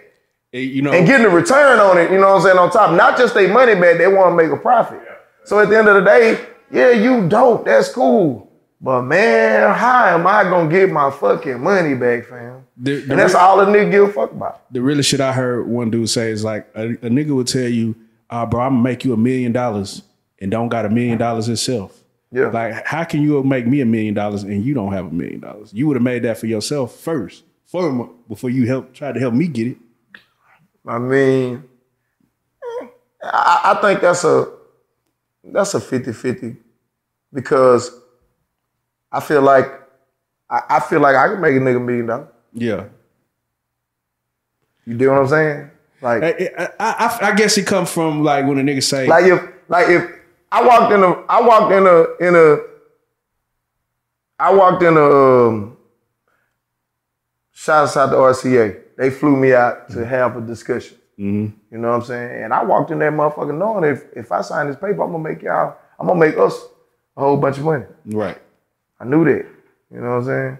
You 0.51 0.81
know, 0.81 0.91
and 0.91 1.05
getting 1.05 1.27
a 1.27 1.29
return 1.29 1.79
on 1.79 1.99
it, 1.99 2.11
you 2.11 2.17
know 2.17 2.29
what 2.29 2.37
I'm 2.37 2.41
saying, 2.41 2.57
on 2.57 2.71
top. 2.71 2.95
Not 2.95 3.17
just 3.17 3.35
their 3.35 3.51
money 3.51 3.75
back, 3.75 3.97
they 3.99 4.07
want 4.07 4.31
to 4.31 4.35
make 4.35 4.51
a 4.51 4.59
profit. 4.59 4.99
So 5.45 5.59
at 5.59 5.69
the 5.69 5.77
end 5.77 5.87
of 5.87 5.95
the 5.95 6.01
day, 6.01 6.45
yeah, 6.71 6.91
you 6.91 7.29
dope, 7.29 7.65
that's 7.65 7.89
cool. 7.89 8.46
But 8.79 9.01
man, 9.03 9.73
how 9.75 10.05
am 10.09 10.27
I 10.27 10.43
gonna 10.43 10.69
get 10.69 10.91
my 10.91 11.09
fucking 11.09 11.59
money 11.61 11.95
back, 11.95 12.25
fam? 12.25 12.63
the, 12.77 12.97
the 13.01 13.11
And 13.11 13.19
that's 13.19 13.33
real- 13.33 13.41
all 13.41 13.59
a 13.59 13.65
nigga 13.65 13.91
give 13.91 14.03
a 14.09 14.13
fuck 14.13 14.31
about. 14.31 14.71
the 14.71 14.81
realest 14.81 15.09
shit 15.09 15.19
I 15.19 15.33
heard 15.33 15.67
one 15.67 15.89
dude 15.89 16.09
say 16.09 16.29
is 16.29 16.43
like 16.43 16.67
a, 16.75 16.89
a 16.89 17.09
nigga 17.09 17.31
would 17.35 17.47
tell 17.47 17.67
you, 17.67 17.95
uh, 18.29 18.45
bro, 18.45 18.61
I'm 18.61 18.73
gonna 18.73 18.83
make 18.83 19.03
you 19.03 19.13
a 19.13 19.17
million 19.17 19.51
dollars 19.51 20.03
and 20.39 20.51
don't 20.51 20.69
got 20.69 20.85
a 20.85 20.89
million 20.89 21.17
dollars 21.17 21.49
itself. 21.49 22.03
Yeah. 22.31 22.49
Like, 22.49 22.85
how 22.85 23.03
can 23.05 23.21
you 23.23 23.41
make 23.43 23.65
me 23.65 23.81
a 23.81 23.85
million 23.85 24.13
dollars 24.13 24.43
and 24.43 24.63
you 24.63 24.73
don't 24.75 24.91
have 24.93 25.07
a 25.07 25.11
million 25.11 25.39
dollars? 25.39 25.73
You 25.73 25.87
would 25.87 25.95
have 25.95 26.03
made 26.03 26.23
that 26.23 26.37
for 26.37 26.45
yourself 26.45 26.93
first, 26.99 27.45
for, 27.65 28.09
before 28.27 28.49
you 28.51 28.67
help 28.67 28.93
try 28.93 29.11
to 29.11 29.19
help 29.19 29.33
me 29.33 29.47
get 29.47 29.67
it. 29.69 29.77
I 30.85 30.99
mean, 30.99 31.63
eh, 32.81 32.87
I, 33.23 33.73
I 33.77 33.81
think 33.81 34.01
that's 34.01 34.23
a 34.23 34.51
that's 35.43 35.73
a 35.73 35.79
50-50 35.79 36.57
because 37.33 37.91
I 39.17 39.19
feel 39.19 39.41
like 39.41 39.65
I, 40.47 40.61
I 40.69 40.79
feel 40.79 40.99
like 40.99 41.15
I 41.15 41.27
can 41.29 41.41
make 41.41 41.55
a 41.55 41.59
nigga 41.59 41.77
a 41.77 41.79
million 41.79 42.05
dollars. 42.05 42.27
Yeah. 42.53 42.85
You 44.85 44.95
do 44.95 45.09
what 45.09 45.17
I'm 45.19 45.27
saying? 45.27 45.71
Like 46.03 46.23
I, 46.23 46.49
I, 46.59 46.69
I, 46.79 47.17
I 47.29 47.35
guess 47.35 47.57
it 47.57 47.65
comes 47.65 47.91
from 47.91 48.23
like 48.23 48.45
when 48.45 48.59
a 48.59 48.61
nigga 48.61 48.83
say, 48.83 49.07
Like 49.07 49.25
if 49.25 49.41
like 49.67 49.89
if 49.89 50.03
I 50.51 50.63
walked 50.63 50.93
in 50.93 51.01
a 51.01 51.11
I 51.27 51.41
walked 51.41 51.73
in 51.73 51.87
a 51.87 52.27
in 52.27 52.35
a 52.35 52.57
I 54.39 54.53
walked 54.53 54.83
in 54.83 54.95
a 54.95 55.01
um 55.01 55.77
shout 57.53 57.97
out 57.97 58.11
to 58.11 58.15
RCA. 58.17 58.81
They 58.97 59.09
flew 59.09 59.35
me 59.35 59.53
out 59.53 59.89
to 59.89 60.05
have 60.05 60.37
a 60.37 60.41
discussion. 60.41 60.97
You 61.17 61.53
know 61.71 61.89
what 61.89 61.95
I'm 61.95 62.03
saying? 62.03 62.43
And 62.43 62.53
I 62.53 62.63
walked 62.63 62.91
in 62.91 62.99
that 62.99 63.13
motherfucker 63.13 63.57
knowing 63.57 63.83
if 63.83 64.05
if 64.15 64.31
I 64.31 64.41
sign 64.41 64.67
this 64.67 64.75
paper, 64.75 65.01
I'm 65.01 65.11
gonna 65.11 65.19
make 65.19 65.41
y'all, 65.41 65.75
I'm 65.99 66.05
gonna 66.05 66.19
make 66.19 66.37
us 66.37 66.53
a 67.17 67.21
whole 67.21 67.37
bunch 67.37 67.57
of 67.57 67.63
money. 67.63 67.85
right. 68.05 68.37
I 68.99 69.05
knew 69.05 69.23
that. 69.25 69.45
You 69.91 70.01
know 70.01 70.09
what 70.09 70.15
I'm 70.17 70.25
saying? 70.25 70.57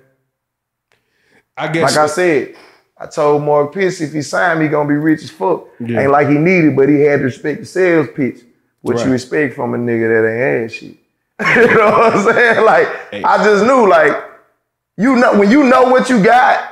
I 1.58 1.68
guess 1.70 1.96
Like 1.96 2.04
I 2.04 2.08
said, 2.08 2.56
I 2.98 3.08
told 3.08 3.44
Mark 3.44 3.74
Pitts 3.74 4.00
if 4.02 4.14
he 4.14 4.22
signed 4.22 4.60
me, 4.60 4.66
he 4.66 4.72
gonna 4.72 4.88
be 4.88 4.96
rich 4.96 5.24
as 5.24 5.30
fuck. 5.32 5.68
Yeah. 5.80 6.02
Ain't 6.02 6.12
like 6.12 6.28
he 6.30 6.36
needed, 6.38 6.76
but 6.76 6.90
he 6.90 7.02
had 7.02 7.20
to 7.20 7.26
respect 7.26 7.60
the 7.62 7.66
sales 7.66 8.08
pitch, 8.16 8.40
which 8.82 8.98
Right. 8.98 9.08
you 9.08 9.14
expect 9.14 9.56
from 9.56 9.74
a 9.74 9.78
nigga 9.78 10.22
that 10.22 10.30
ain't 10.30 10.62
had 10.62 10.72
shit. 10.72 10.98
you 11.70 11.76
know 11.78 11.92
what 11.92 12.14
I'm 12.16 12.24
saying? 12.34 12.66
Like 12.66 12.88
Hey. 13.12 13.24
I 13.24 13.44
just 13.44 13.66
knew, 13.66 13.88
like 13.88 14.24
you 14.98 15.16
know, 15.16 15.38
when 15.38 15.52
you 15.52 15.64
know 15.64 15.84
what 15.84 16.10
you 16.10 16.24
got, 16.24 16.72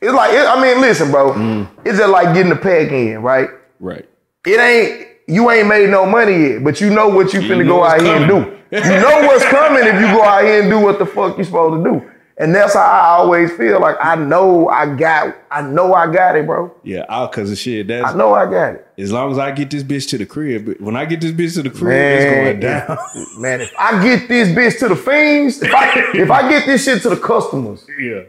it's 0.00 0.12
like 0.14 0.32
it- 0.32 0.46
I 0.46 0.60
mean, 0.60 0.80
listen, 0.80 1.10
bro, 1.10 1.32
Mm. 1.32 1.68
it's 1.84 1.98
just 1.98 2.10
like 2.10 2.34
getting 2.34 2.50
the 2.50 2.56
pack 2.56 2.90
in, 2.90 3.22
right? 3.22 3.50
right. 3.80 4.06
It 4.46 4.58
ain't 4.60 5.08
you 5.26 5.50
ain't 5.50 5.68
made 5.68 5.88
no 5.90 6.04
money 6.06 6.48
yet, 6.54 6.64
but 6.64 6.80
you 6.80 6.90
know 6.90 7.08
what 7.08 7.32
you 7.32 7.40
finna 7.40 7.66
go 7.66 7.84
out 7.84 8.00
here 8.00 8.16
and 8.16 8.26
do. 8.28 8.58
You 8.70 8.80
know 9.00 9.26
what's 9.26 9.44
coming 9.46 9.86
if 9.86 9.94
you 9.94 10.06
go 10.16 10.22
out 10.22 10.44
here 10.44 10.62
and 10.62 10.70
do 10.70 10.80
what 10.80 10.98
the 10.98 11.06
fuck 11.06 11.36
you 11.38 11.44
supposed 11.44 11.84
to 11.84 11.90
do. 11.90 12.08
And 12.38 12.54
that's 12.54 12.72
how 12.72 12.80
I 12.80 13.08
always 13.18 13.52
feel. 13.52 13.78
Like 13.78 13.96
I 14.00 14.16
know 14.16 14.66
I 14.68 14.96
got, 14.96 15.36
I 15.50 15.60
know 15.60 15.92
I 15.92 16.10
got 16.10 16.34
it, 16.34 16.46
bro. 16.46 16.74
Yeah, 16.82 17.04
all 17.08 17.28
cause 17.28 17.52
of 17.52 17.58
shit. 17.58 17.86
That's 17.88 18.06
I 18.14 18.16
know 18.16 18.32
I 18.32 18.46
got 18.50 18.74
it. 18.76 18.86
as 18.98 19.12
long 19.12 19.30
as 19.30 19.38
I 19.38 19.50
get 19.52 19.70
this 19.70 19.82
bitch 19.82 20.08
to 20.08 20.18
the 20.18 20.24
crib. 20.26 20.64
But 20.64 20.80
when 20.80 20.96
I 20.96 21.04
get 21.04 21.20
this 21.20 21.32
bitch 21.32 21.54
to 21.54 21.62
the 21.62 21.70
crib, 21.70 21.90
Man, 21.90 22.16
it's 22.16 22.34
going 22.34 22.60
down. 22.60 22.98
man, 23.42 23.60
if 23.60 23.72
I 23.78 24.02
get 24.02 24.26
this 24.28 24.48
bitch 24.48 24.78
to 24.80 24.88
the 24.88 24.96
fiends, 24.96 25.62
if 25.62 25.72
I, 25.74 25.92
if 26.14 26.30
I 26.30 26.48
get 26.48 26.64
this 26.64 26.84
shit 26.84 27.02
to 27.02 27.10
the 27.10 27.16
customers, 27.18 27.86
yeah. 28.00 28.22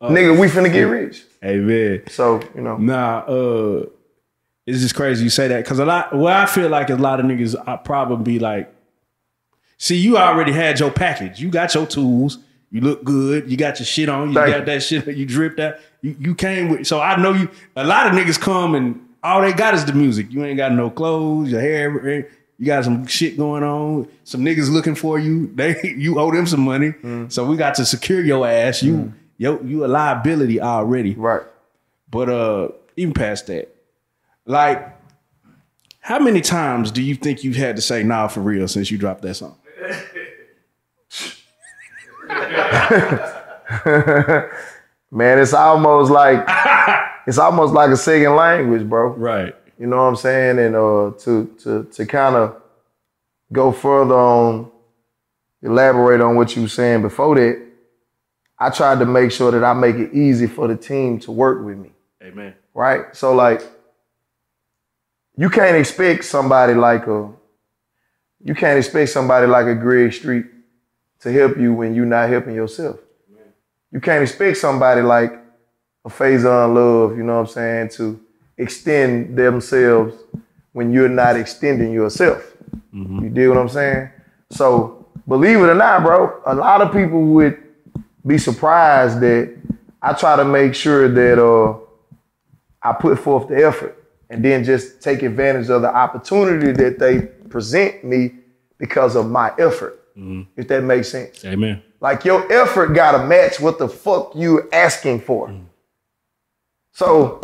nigga, 0.00 0.38
we 0.38 0.46
finna 0.46 0.72
get 0.72 0.82
rich. 0.84 1.24
Hey 1.42 1.56
man. 1.56 2.02
So 2.08 2.40
you 2.54 2.62
know, 2.62 2.76
Nah, 2.76 3.18
uh, 3.18 3.86
it's 4.66 4.80
just 4.80 4.94
crazy 4.94 5.24
you 5.24 5.30
say 5.30 5.48
that 5.48 5.64
because 5.64 5.78
a 5.78 5.84
lot. 5.84 6.16
Well, 6.16 6.34
I 6.36 6.46
feel 6.46 6.68
like 6.68 6.90
a 6.90 6.96
lot 6.96 7.20
of 7.20 7.26
niggas 7.26 7.54
I 7.66 7.76
probably 7.76 8.32
be 8.34 8.38
like, 8.38 8.72
see, 9.78 9.96
you 9.96 10.16
already 10.18 10.52
had 10.52 10.78
your 10.80 10.90
package. 10.90 11.40
You 11.40 11.50
got 11.50 11.74
your 11.74 11.86
tools. 11.86 12.38
You 12.70 12.80
look 12.80 13.04
good. 13.04 13.50
You 13.50 13.56
got 13.56 13.78
your 13.78 13.86
shit 13.86 14.08
on. 14.08 14.28
You 14.30 14.34
Thank 14.34 14.48
got 14.50 14.58
you. 14.60 14.64
that 14.66 14.82
shit. 14.82 15.06
You 15.16 15.24
dripped 15.24 15.58
that. 15.58 15.80
You, 16.02 16.16
you 16.18 16.34
came 16.34 16.68
with. 16.68 16.86
So 16.86 17.00
I 17.00 17.16
know 17.20 17.32
you. 17.32 17.48
A 17.76 17.84
lot 17.84 18.06
of 18.08 18.12
niggas 18.12 18.40
come 18.40 18.74
and 18.74 19.00
all 19.22 19.40
they 19.40 19.52
got 19.52 19.74
is 19.74 19.84
the 19.84 19.92
music. 19.92 20.30
You 20.30 20.44
ain't 20.44 20.56
got 20.56 20.72
no 20.72 20.90
clothes. 20.90 21.50
Your 21.50 21.60
hair. 21.60 22.28
You 22.58 22.64
got 22.66 22.84
some 22.84 23.06
shit 23.06 23.36
going 23.36 23.62
on. 23.62 24.08
Some 24.24 24.40
niggas 24.42 24.70
looking 24.70 24.94
for 24.96 25.18
you. 25.18 25.46
They 25.54 25.94
you 25.96 26.18
owe 26.18 26.32
them 26.32 26.46
some 26.46 26.60
money. 26.60 26.90
Mm. 26.90 27.30
So 27.30 27.44
we 27.46 27.56
got 27.56 27.74
to 27.76 27.86
secure 27.86 28.20
your 28.22 28.46
ass. 28.48 28.82
You 28.82 29.12
yo 29.38 29.60
you 29.62 29.84
a 29.84 29.86
liability 29.86 30.60
already. 30.60 31.14
right? 31.14 31.42
But 32.10 32.28
uh, 32.28 32.68
even 32.96 33.14
past 33.14 33.46
that, 33.46 33.74
like, 34.46 34.94
how 36.00 36.18
many 36.18 36.40
times 36.40 36.90
do 36.90 37.02
you 37.02 37.14
think 37.14 37.44
you've 37.44 37.56
had 37.56 37.76
to 37.76 37.82
say 37.82 38.02
"nah" 38.02 38.28
for 38.28 38.40
real 38.40 38.68
since 38.68 38.90
you 38.90 38.98
dropped 38.98 39.22
that 39.22 39.34
song? 39.34 39.56
Man, 45.10 45.38
it's 45.38 45.52
almost 45.52 46.10
like 46.10 46.44
it's 47.26 47.38
almost 47.38 47.74
like 47.74 47.90
a 47.90 47.96
second 47.96 48.36
language, 48.36 48.88
bro. 48.88 49.08
Right. 49.08 49.54
You 49.78 49.86
know 49.86 49.96
what 49.96 50.02
I'm 50.02 50.16
saying? 50.16 50.58
And 50.58 50.76
uh, 50.76 51.12
to 51.20 51.54
to 51.62 51.84
to 51.84 52.06
kind 52.06 52.36
of 52.36 52.60
go 53.52 53.72
further 53.72 54.14
on, 54.14 54.70
elaborate 55.62 56.20
on 56.20 56.36
what 56.36 56.54
you 56.56 56.62
were 56.62 56.68
saying 56.68 57.02
before 57.02 57.34
that, 57.34 57.62
I 58.58 58.70
tried 58.70 59.00
to 59.00 59.06
make 59.06 59.32
sure 59.32 59.50
that 59.50 59.64
I 59.64 59.74
make 59.74 59.96
it 59.96 60.14
easy 60.14 60.46
for 60.46 60.68
the 60.68 60.76
team 60.76 61.18
to 61.20 61.32
work 61.32 61.64
with 61.64 61.78
me, 61.78 61.90
Amen. 62.22 62.54
right? 62.74 63.14
So 63.14 63.34
like, 63.34 63.62
you 65.36 65.50
can't 65.50 65.76
expect 65.76 66.24
somebody 66.24 66.74
like 66.74 67.06
a, 67.06 67.30
you 68.42 68.54
can't 68.54 68.78
expect 68.78 69.10
somebody 69.10 69.46
like 69.46 69.66
a 69.66 69.74
Greg 69.74 70.12
Street 70.12 70.46
to 71.20 71.32
help 71.32 71.56
you 71.58 71.74
when 71.74 71.94
you're 71.94 72.06
not 72.06 72.28
helping 72.28 72.54
yourself. 72.54 72.98
You 73.92 74.00
can't 74.00 74.22
expect 74.22 74.56
somebody 74.56 75.02
like 75.02 75.32
a 76.04 76.08
Faizon 76.08 76.74
Love, 76.74 77.16
you 77.16 77.22
know 77.22 77.34
what 77.34 77.40
I'm 77.40 77.46
saying, 77.46 77.88
to 77.90 78.20
extend 78.56 79.36
themselves 79.36 80.14
when 80.72 80.92
you're 80.92 81.08
not 81.08 81.36
extending 81.36 81.92
yourself. 81.92 82.54
You 83.22 83.30
dig 83.30 83.48
what 83.48 83.58
I'm 83.58 83.68
saying? 83.68 84.10
So 84.50 85.06
believe 85.26 85.58
it 85.58 85.68
or 85.68 85.74
not, 85.74 86.02
bro, 86.02 86.40
a 86.46 86.54
lot 86.54 86.80
of 86.80 86.92
people 86.92 87.22
would 87.22 87.62
be 88.26 88.38
surprised 88.38 89.20
that 89.20 89.54
I 90.00 90.12
try 90.12 90.36
to 90.36 90.44
make 90.44 90.74
sure 90.74 91.08
that 91.08 91.42
uh, 91.42 91.78
I 92.82 92.92
put 92.92 93.18
forth 93.18 93.48
the 93.48 93.66
effort 93.66 93.95
and 94.30 94.44
then 94.44 94.64
just 94.64 95.00
take 95.00 95.22
advantage 95.22 95.70
of 95.70 95.82
the 95.82 95.94
opportunity 95.94 96.72
that 96.72 96.98
they 96.98 97.22
present 97.48 98.04
me 98.04 98.32
because 98.78 99.16
of 99.16 99.30
my 99.30 99.52
effort. 99.58 100.02
Mm-hmm. 100.16 100.42
If 100.56 100.68
that 100.68 100.82
makes 100.82 101.10
sense. 101.10 101.44
Amen. 101.44 101.82
Like 102.00 102.24
your 102.24 102.50
effort 102.52 102.88
gotta 102.88 103.26
match 103.26 103.60
what 103.60 103.78
the 103.78 103.88
fuck 103.88 104.32
you 104.34 104.68
asking 104.72 105.20
for. 105.20 105.48
Mm. 105.48 105.64
So 106.92 107.40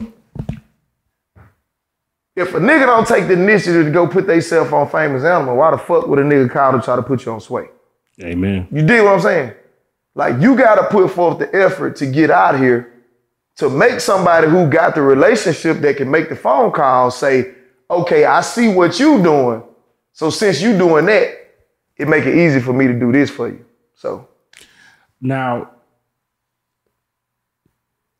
if 2.34 2.54
a 2.54 2.58
nigga 2.58 2.86
don't 2.86 3.06
take 3.06 3.26
the 3.28 3.34
initiative 3.34 3.84
to 3.84 3.90
go 3.90 4.06
put 4.06 4.26
theyself 4.26 4.72
on 4.72 4.88
famous 4.88 5.24
animal, 5.24 5.56
why 5.56 5.70
the 5.70 5.78
fuck 5.78 6.06
would 6.06 6.18
a 6.18 6.22
nigga 6.22 6.50
call 6.50 6.72
to 6.72 6.80
try 6.80 6.96
to 6.96 7.02
put 7.02 7.24
you 7.24 7.32
on 7.32 7.40
sway? 7.40 7.68
Amen. 8.22 8.68
You 8.70 8.82
dig 8.86 9.02
what 9.04 9.14
I'm 9.14 9.20
saying? 9.20 9.52
Like 10.14 10.40
you 10.40 10.56
gotta 10.56 10.84
put 10.84 11.10
forth 11.10 11.38
the 11.38 11.54
effort 11.54 11.96
to 11.96 12.06
get 12.06 12.30
out 12.30 12.58
here 12.58 12.91
to 13.56 13.70
make 13.70 14.00
somebody 14.00 14.48
who 14.48 14.68
got 14.68 14.94
the 14.94 15.02
relationship 15.02 15.78
that 15.78 15.96
can 15.98 16.10
make 16.10 16.28
the 16.28 16.36
phone 16.36 16.72
call 16.72 17.10
say, 17.10 17.54
okay, 17.90 18.24
I 18.24 18.40
see 18.42 18.68
what 18.68 18.98
you 19.00 19.22
doing. 19.22 19.62
So 20.12 20.30
since 20.30 20.62
you 20.62 20.76
doing 20.76 21.06
that, 21.06 21.38
it 21.96 22.08
make 22.08 22.24
it 22.26 22.36
easy 22.36 22.60
for 22.60 22.72
me 22.72 22.86
to 22.86 22.98
do 22.98 23.12
this 23.12 23.30
for 23.30 23.48
you. 23.48 23.64
So 23.94 24.28
Now, 25.20 25.70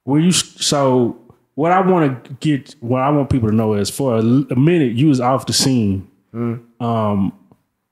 will 0.05 0.21
you? 0.23 0.33
So, 0.33 1.18
what 1.55 1.73
I 1.73 1.81
want 1.81 2.25
to 2.25 2.33
get, 2.35 2.75
what 2.81 3.03
I 3.03 3.11
want 3.11 3.31
people 3.31 3.51
to 3.51 3.55
know 3.55 3.75
is, 3.75 3.90
for 3.90 4.16
a, 4.16 4.21
a 4.21 4.57
minute, 4.57 4.92
you 4.95 5.09
was 5.09 5.21
off 5.21 5.47
the 5.47 5.53
scene. 5.53 6.09
Um, 6.81 7.33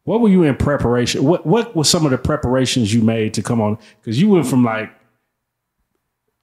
what 0.05 0.21
were 0.21 0.29
you 0.29 0.45
in 0.45 0.57
preparation? 0.57 1.25
What 1.25 1.47
What 1.47 1.77
were 1.77 1.85
some 1.85 2.05
of 2.05 2.13
the 2.13 2.19
preparations 2.19 2.95
you 2.95 3.03
made 3.03 3.35
to 3.35 3.43
come 3.43 3.61
on? 3.61 3.79
Because 4.01 4.21
you 4.21 4.29
went 4.31 4.47
from 4.47 4.65
like 4.65 4.91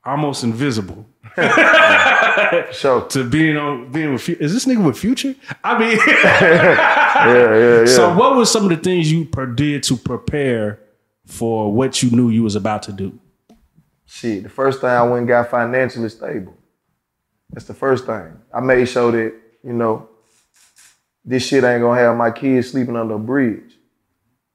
almost 0.07 0.43
invisible 0.43 1.05
so 2.71 3.05
to 3.09 3.23
being 3.29 3.57
on 3.57 3.91
being 3.91 4.13
with. 4.13 4.27
Is 4.27 4.53
this 4.53 4.65
nigga 4.65 4.83
with 4.83 4.97
Future? 4.97 5.35
I 5.63 5.77
mean, 5.77 5.97
yeah, 6.07 7.27
yeah, 7.27 7.79
yeah. 7.81 7.85
so 7.85 8.15
what 8.17 8.35
were 8.35 8.45
some 8.45 8.63
of 8.63 8.69
the 8.69 8.77
things 8.77 9.11
you 9.11 9.25
per- 9.25 9.45
did 9.45 9.83
to 9.83 9.97
prepare 9.97 10.79
for 11.27 11.71
what 11.71 12.01
you 12.01 12.09
knew 12.09 12.29
you 12.29 12.41
was 12.41 12.55
about 12.55 12.81
to 12.83 12.91
do? 12.91 13.19
Shit, 14.05 14.43
the 14.43 14.49
first 14.49 14.81
thing 14.81 14.89
I 14.89 15.03
went 15.03 15.19
and 15.19 15.27
got 15.27 15.51
financially 15.51 16.09
stable. 16.09 16.55
That's 17.51 17.67
the 17.67 17.75
first 17.75 18.07
thing. 18.07 18.33
I 18.51 18.59
made 18.59 18.89
sure 18.89 19.11
that, 19.11 19.33
you 19.63 19.73
know, 19.73 20.09
this 21.23 21.45
shit 21.45 21.63
ain't 21.63 21.81
gonna 21.81 21.99
have 21.99 22.17
my 22.17 22.31
kids 22.31 22.71
sleeping 22.71 22.95
under 22.95 23.13
a 23.13 23.19
bridge. 23.19 23.77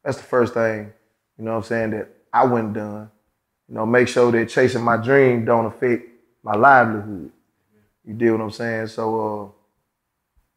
That's 0.03 0.17
the 0.17 0.25
first 0.25 0.55
thing, 0.55 0.93
you 1.39 1.45
know 1.45 1.53
what 1.53 1.59
I'm 1.59 1.63
saying, 1.63 1.91
that 1.91 2.09
I 2.33 2.45
went 2.45 2.73
done. 2.73 3.09
You 3.73 3.79
know, 3.79 3.87
make 3.87 4.07
sure 4.07 4.31
that 4.31 4.51
chasing 4.51 4.83
my 4.83 4.99
dream 4.99 5.47
don't 5.47 5.65
affect 5.65 6.07
my 6.43 6.55
livelihood. 6.55 7.33
You 8.05 8.13
deal 8.13 8.33
what 8.35 8.43
I'm 8.43 8.51
saying? 8.51 8.89
So 8.89 9.05
uh 9.19 9.49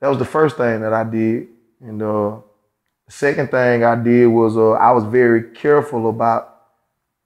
that 0.01 0.09
was 0.09 0.17
the 0.17 0.25
first 0.25 0.57
thing 0.57 0.81
that 0.81 0.91
I 0.91 1.05
did. 1.05 1.47
And 1.79 2.01
uh 2.01 2.41
the 3.05 3.11
second 3.13 3.51
thing 3.51 3.85
I 3.85 3.95
did 3.95 4.27
was 4.27 4.57
uh 4.57 4.71
I 4.71 4.91
was 4.91 5.05
very 5.05 5.43
careful 5.51 6.09
about 6.09 6.57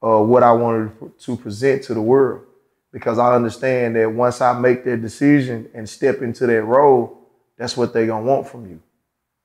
uh, 0.04 0.20
what 0.20 0.44
I 0.44 0.52
wanted 0.52 0.92
to 1.22 1.36
present 1.36 1.82
to 1.86 1.96
the 1.96 2.02
world. 2.02 2.46
Because 2.92 3.18
I 3.18 3.34
understand 3.34 3.96
that 3.96 4.12
once 4.12 4.42
I 4.42 4.54
make 4.54 4.84
that 4.86 5.02
decision 5.02 5.72
and 5.74 5.90
step 5.90 6.22
into 6.22 6.46
that 6.46 6.62
role, 6.66 7.32
that's 7.58 7.76
what 7.76 7.94
they're 7.94 8.06
gonna 8.06 8.28
want 8.28 8.48
from 8.48 8.70
you. 8.70 8.80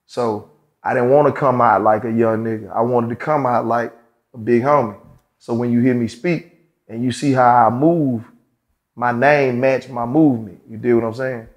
So 0.05 0.51
I 0.83 0.93
didn't 0.93 1.09
want 1.09 1.27
to 1.27 1.41
come 1.41 1.63
out 1.63 1.83
like 1.83 2.05
a 2.05 2.13
young 2.13 2.45
nigga. 2.45 2.71
I 2.71 2.83
wanted 2.83 3.09
to 3.09 3.17
come 3.17 3.47
out 3.47 3.65
like 3.65 3.95
a 4.35 4.39
big 4.39 4.61
homie. 4.61 5.01
So 5.45 5.53
when 5.53 5.71
you 5.71 5.81
hear 5.81 5.93
me 5.93 6.09
speak 6.09 6.55
and 6.89 7.05
you 7.05 7.13
see 7.13 7.33
how 7.33 7.67
I 7.67 7.69
move, 7.69 8.25
my 8.97 9.13
name 9.13 9.61
match 9.61 9.91
my 9.91 10.07
movement. 10.07 10.63
You 10.67 10.79
deal 10.79 10.97
what 10.97 11.05
I'm 11.05 11.13
saying? 11.13 11.49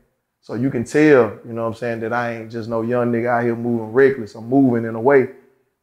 So 0.42 0.56
you 0.56 0.70
can 0.70 0.84
tell, 0.84 1.40
you 1.48 1.54
know 1.54 1.62
what 1.62 1.68
I'm 1.70 1.74
saying, 1.74 2.02
that 2.02 2.12
I 2.12 2.36
ain't 2.36 2.52
just 2.52 2.68
no 2.68 2.82
young 2.82 3.14
nigga 3.14 3.28
out 3.28 3.46
here 3.46 3.56
moving 3.56 3.94
reckless. 3.94 4.36
I'm 4.36 4.50
moving 4.50 4.84
in 4.84 4.94
a 4.96 5.00
way 5.00 5.30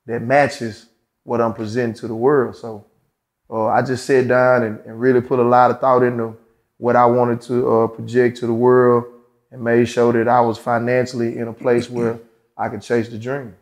that 0.04 0.20
matches 0.20 0.84
what 1.22 1.40
I'm 1.40 1.54
presenting 1.54 1.94
to 1.94 2.06
the 2.06 2.14
world. 2.14 2.56
So 2.56 2.84
uh, 3.48 3.68
I 3.68 3.80
just 3.80 4.04
sat 4.04 4.28
down 4.28 4.64
and, 4.64 4.80
and 4.80 5.00
really 5.00 5.22
put 5.22 5.38
a 5.38 5.42
lot 5.42 5.70
of 5.70 5.80
thought 5.80 6.02
into 6.02 6.36
what 6.76 6.96
I 6.96 7.06
wanted 7.06 7.40
to 7.48 7.70
uh, 7.70 7.86
project 7.86 8.36
to 8.40 8.46
the 8.46 8.52
world 8.52 9.04
and 9.50 9.64
made 9.64 9.86
sure 9.86 10.12
that 10.12 10.28
I 10.28 10.42
was 10.42 10.58
financially 10.58 11.38
in 11.38 11.48
a 11.48 11.54
place 11.54 11.88
where 11.88 12.18
I 12.54 12.68
could 12.68 12.82
chase 12.82 13.08
the 13.08 13.16
dream. 13.16 13.56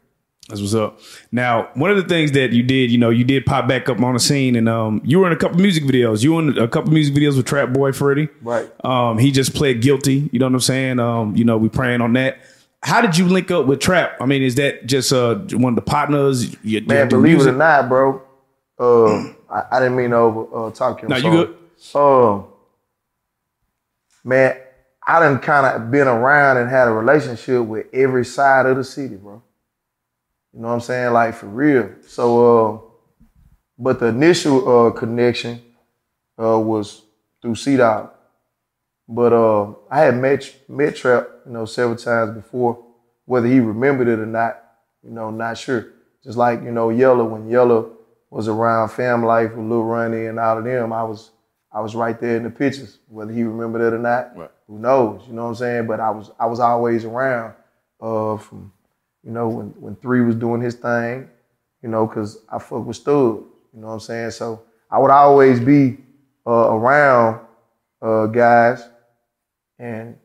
That's 0.49 0.61
what's 0.61 0.75
up. 0.75 0.99
Now, 1.31 1.71
one 1.75 1.91
of 1.91 1.97
the 1.97 2.03
things 2.03 2.33
that 2.33 2.53
you 2.53 2.63
did, 2.63 2.91
you 2.91 2.99
know, 2.99 3.11
you 3.11 3.25
did 3.25 3.47
pop 3.47 3.69
back 3.69 3.89
up 3.89 4.01
on 4.01 4.15
the 4.15 4.21
scene, 4.21 4.57
and 4.57 4.69
um, 4.69 5.01
you 5.05 5.21
were 5.21 5.27
in 5.27 5.33
a 5.33 5.37
couple 5.37 5.59
music 5.59 5.85
videos. 5.85 6.23
You 6.23 6.35
were 6.35 6.43
in 6.43 6.59
a 6.59 6.69
couple 6.69 6.93
music 6.93 7.15
videos 7.15 7.37
with 7.37 7.47
Trap 7.47 7.73
Boy 7.73 7.93
Freddy. 7.93 8.29
Right. 8.43 8.69
Um, 8.85 9.19
he 9.19 9.31
just 9.31 9.55
pled 9.55 9.81
guilty. 9.81 10.29
You 10.33 10.41
know 10.41 10.47
what 10.47 10.55
I'm 10.55 10.61
saying? 10.61 10.99
Um, 10.99 11.37
you 11.37 11.45
know, 11.45 11.57
we 11.57 11.69
praying 11.69 12.01
on 12.01 12.13
that. 12.15 12.39
How 12.83 13.01
did 13.01 13.17
you 13.17 13.29
link 13.29 13.53
up 13.53 13.67
with 13.67 13.79
Trap? 13.79 14.17
I 14.21 14.27
mean, 14.27 14.43
is 14.43 14.57
that 14.57 14.87
just 14.87 15.13
uh 15.13 15.37
one 15.53 15.73
of 15.73 15.77
the 15.77 15.83
partners? 15.83 16.53
You, 16.65 16.81
you 16.81 16.87
Man, 16.87 17.09
believe 17.09 17.41
it 17.41 17.47
or 17.47 17.53
not, 17.53 17.89
bro, 17.89 18.21
uh, 18.81 19.33
I, 19.49 19.77
I 19.77 19.79
didn't 19.79 19.97
mean 19.97 20.11
to 20.11 20.17
over 20.17 20.67
uh, 20.67 20.71
talk 20.73 21.03
you. 21.03 21.09
I'm 21.09 21.11
No, 21.11 21.17
you 21.17 21.31
good. 21.31 21.57
Uh, 21.95 22.43
man, 24.25 24.57
I 25.07 25.21
done 25.21 25.39
kind 25.39 25.67
of 25.67 25.91
been 25.93 26.09
around 26.09 26.57
and 26.57 26.69
had 26.69 26.89
a 26.89 26.93
relationship 26.93 27.65
with 27.65 27.87
every 27.93 28.25
side 28.25 28.67
of 28.67 28.77
the 28.77 28.85
city, 28.85 29.15
bro. 29.15 29.41
You 30.55 30.61
know 30.61 30.69
what 30.69 30.75
I'm 30.75 30.81
saying? 30.81 31.13
Like 31.13 31.35
for 31.35 31.47
real. 31.47 31.91
So, 32.07 32.25
uh, 32.75 32.81
but 33.79 34.01
the 34.01 34.07
initial 34.07 34.87
uh, 34.87 34.91
connection 34.91 35.63
uh, 36.41 36.59
was 36.59 37.03
through 37.41 37.55
C 37.57 37.77
Dog. 37.77 38.11
But 39.09 39.33
uh, 39.33 39.75
I 39.91 40.01
had 40.01 40.17
met 40.17 40.55
met 40.69 40.97
Trap, 40.97 41.27
you 41.47 41.53
know, 41.53 41.65
several 41.65 41.97
times 41.97 42.35
before. 42.35 42.85
Whether 43.25 43.47
he 43.49 43.61
remembered 43.61 44.09
it 44.09 44.19
or 44.19 44.27
not, 44.27 44.63
you 45.03 45.11
know, 45.11 45.31
not 45.31 45.57
sure. 45.59 45.87
Just 46.25 46.37
like 46.37 46.63
you 46.63 46.71
know, 46.71 46.91
Yella 46.91 47.25
when 47.25 47.49
Yella 47.49 47.89
was 48.31 48.49
around 48.49 48.89
Fam 48.91 49.25
Life 49.25 49.53
with 49.55 49.67
Lil 49.67 49.83
Ronnie 49.85 50.27
and 50.27 50.39
all 50.39 50.59
of 50.59 50.65
them, 50.65 50.93
I 50.93 51.03
was 51.03 51.31
I 51.73 51.81
was 51.81 51.95
right 51.95 52.19
there 52.21 52.37
in 52.37 52.43
the 52.45 52.51
pictures. 52.51 52.99
Whether 53.09 53.33
he 53.33 53.43
remembered 53.43 53.81
it 53.83 53.95
or 53.95 53.99
not, 53.99 54.37
Right. 54.37 54.51
who 54.67 54.79
knows? 54.79 55.23
You 55.27 55.33
know 55.35 55.45
what 55.45 55.49
I'm 55.51 55.55
saying? 55.57 55.87
But 55.87 56.01
I 56.01 56.11
was 56.11 56.31
I 56.39 56.47
was 56.47 56.61
always 56.61 57.05
around 57.05 57.55
uh, 58.01 58.37
from 58.37 58.73
you 59.25 59.31
know 59.31 59.49
when 59.49 59.67
when 59.81 59.97
Three 59.97 60.21
was 60.23 60.35
doing 60.35 60.61
his 60.61 60.75
thing, 60.75 61.29
you 61.83 61.89
know, 61.89 62.07
because 62.07 62.45
I 62.51 62.59
fuck 62.59 62.87
with 62.87 62.97
Stud. 62.97 63.45
You 63.75 63.81
know 63.81 63.89
what 63.89 63.95
I'm 63.95 64.01
saying? 64.01 64.31
So 64.33 64.63
I 64.91 64.99
would 64.99 65.11
always 65.11 65.61
be 65.61 65.99
uh, 66.47 66.51
around 66.51 67.47
uh, 68.03 68.27
guys, 68.27 68.87
and 69.79 70.17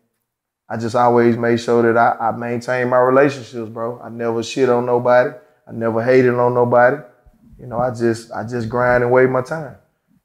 I 0.69 0.77
just 0.77 0.95
always 0.95 1.37
made 1.37 1.59
sure 1.59 1.81
that 1.81 1.97
I, 1.97 2.27
I 2.27 2.31
maintain 2.31 2.89
my 2.89 2.99
relationships, 2.99 3.69
bro. 3.69 4.01
I 4.01 4.09
never 4.09 4.43
shit 4.43 4.69
on 4.69 4.85
nobody. 4.85 5.31
I 5.67 5.71
never 5.71 6.03
hated 6.03 6.33
on 6.33 6.53
nobody. 6.53 6.97
You 7.59 7.67
know, 7.67 7.79
I 7.79 7.91
just 7.91 8.31
I 8.31 8.45
just 8.45 8.69
grind 8.69 9.03
and 9.03 9.11
wait 9.11 9.29
my 9.29 9.41
time. 9.41 9.75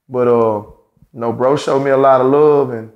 But 0.09 0.27
uh, 0.27 0.63
you 1.13 1.19
know, 1.19 1.31
bro 1.31 1.57
showed 1.57 1.83
me 1.83 1.91
a 1.91 1.97
lot 1.97 2.21
of 2.21 2.27
love, 2.27 2.71
and 2.71 2.91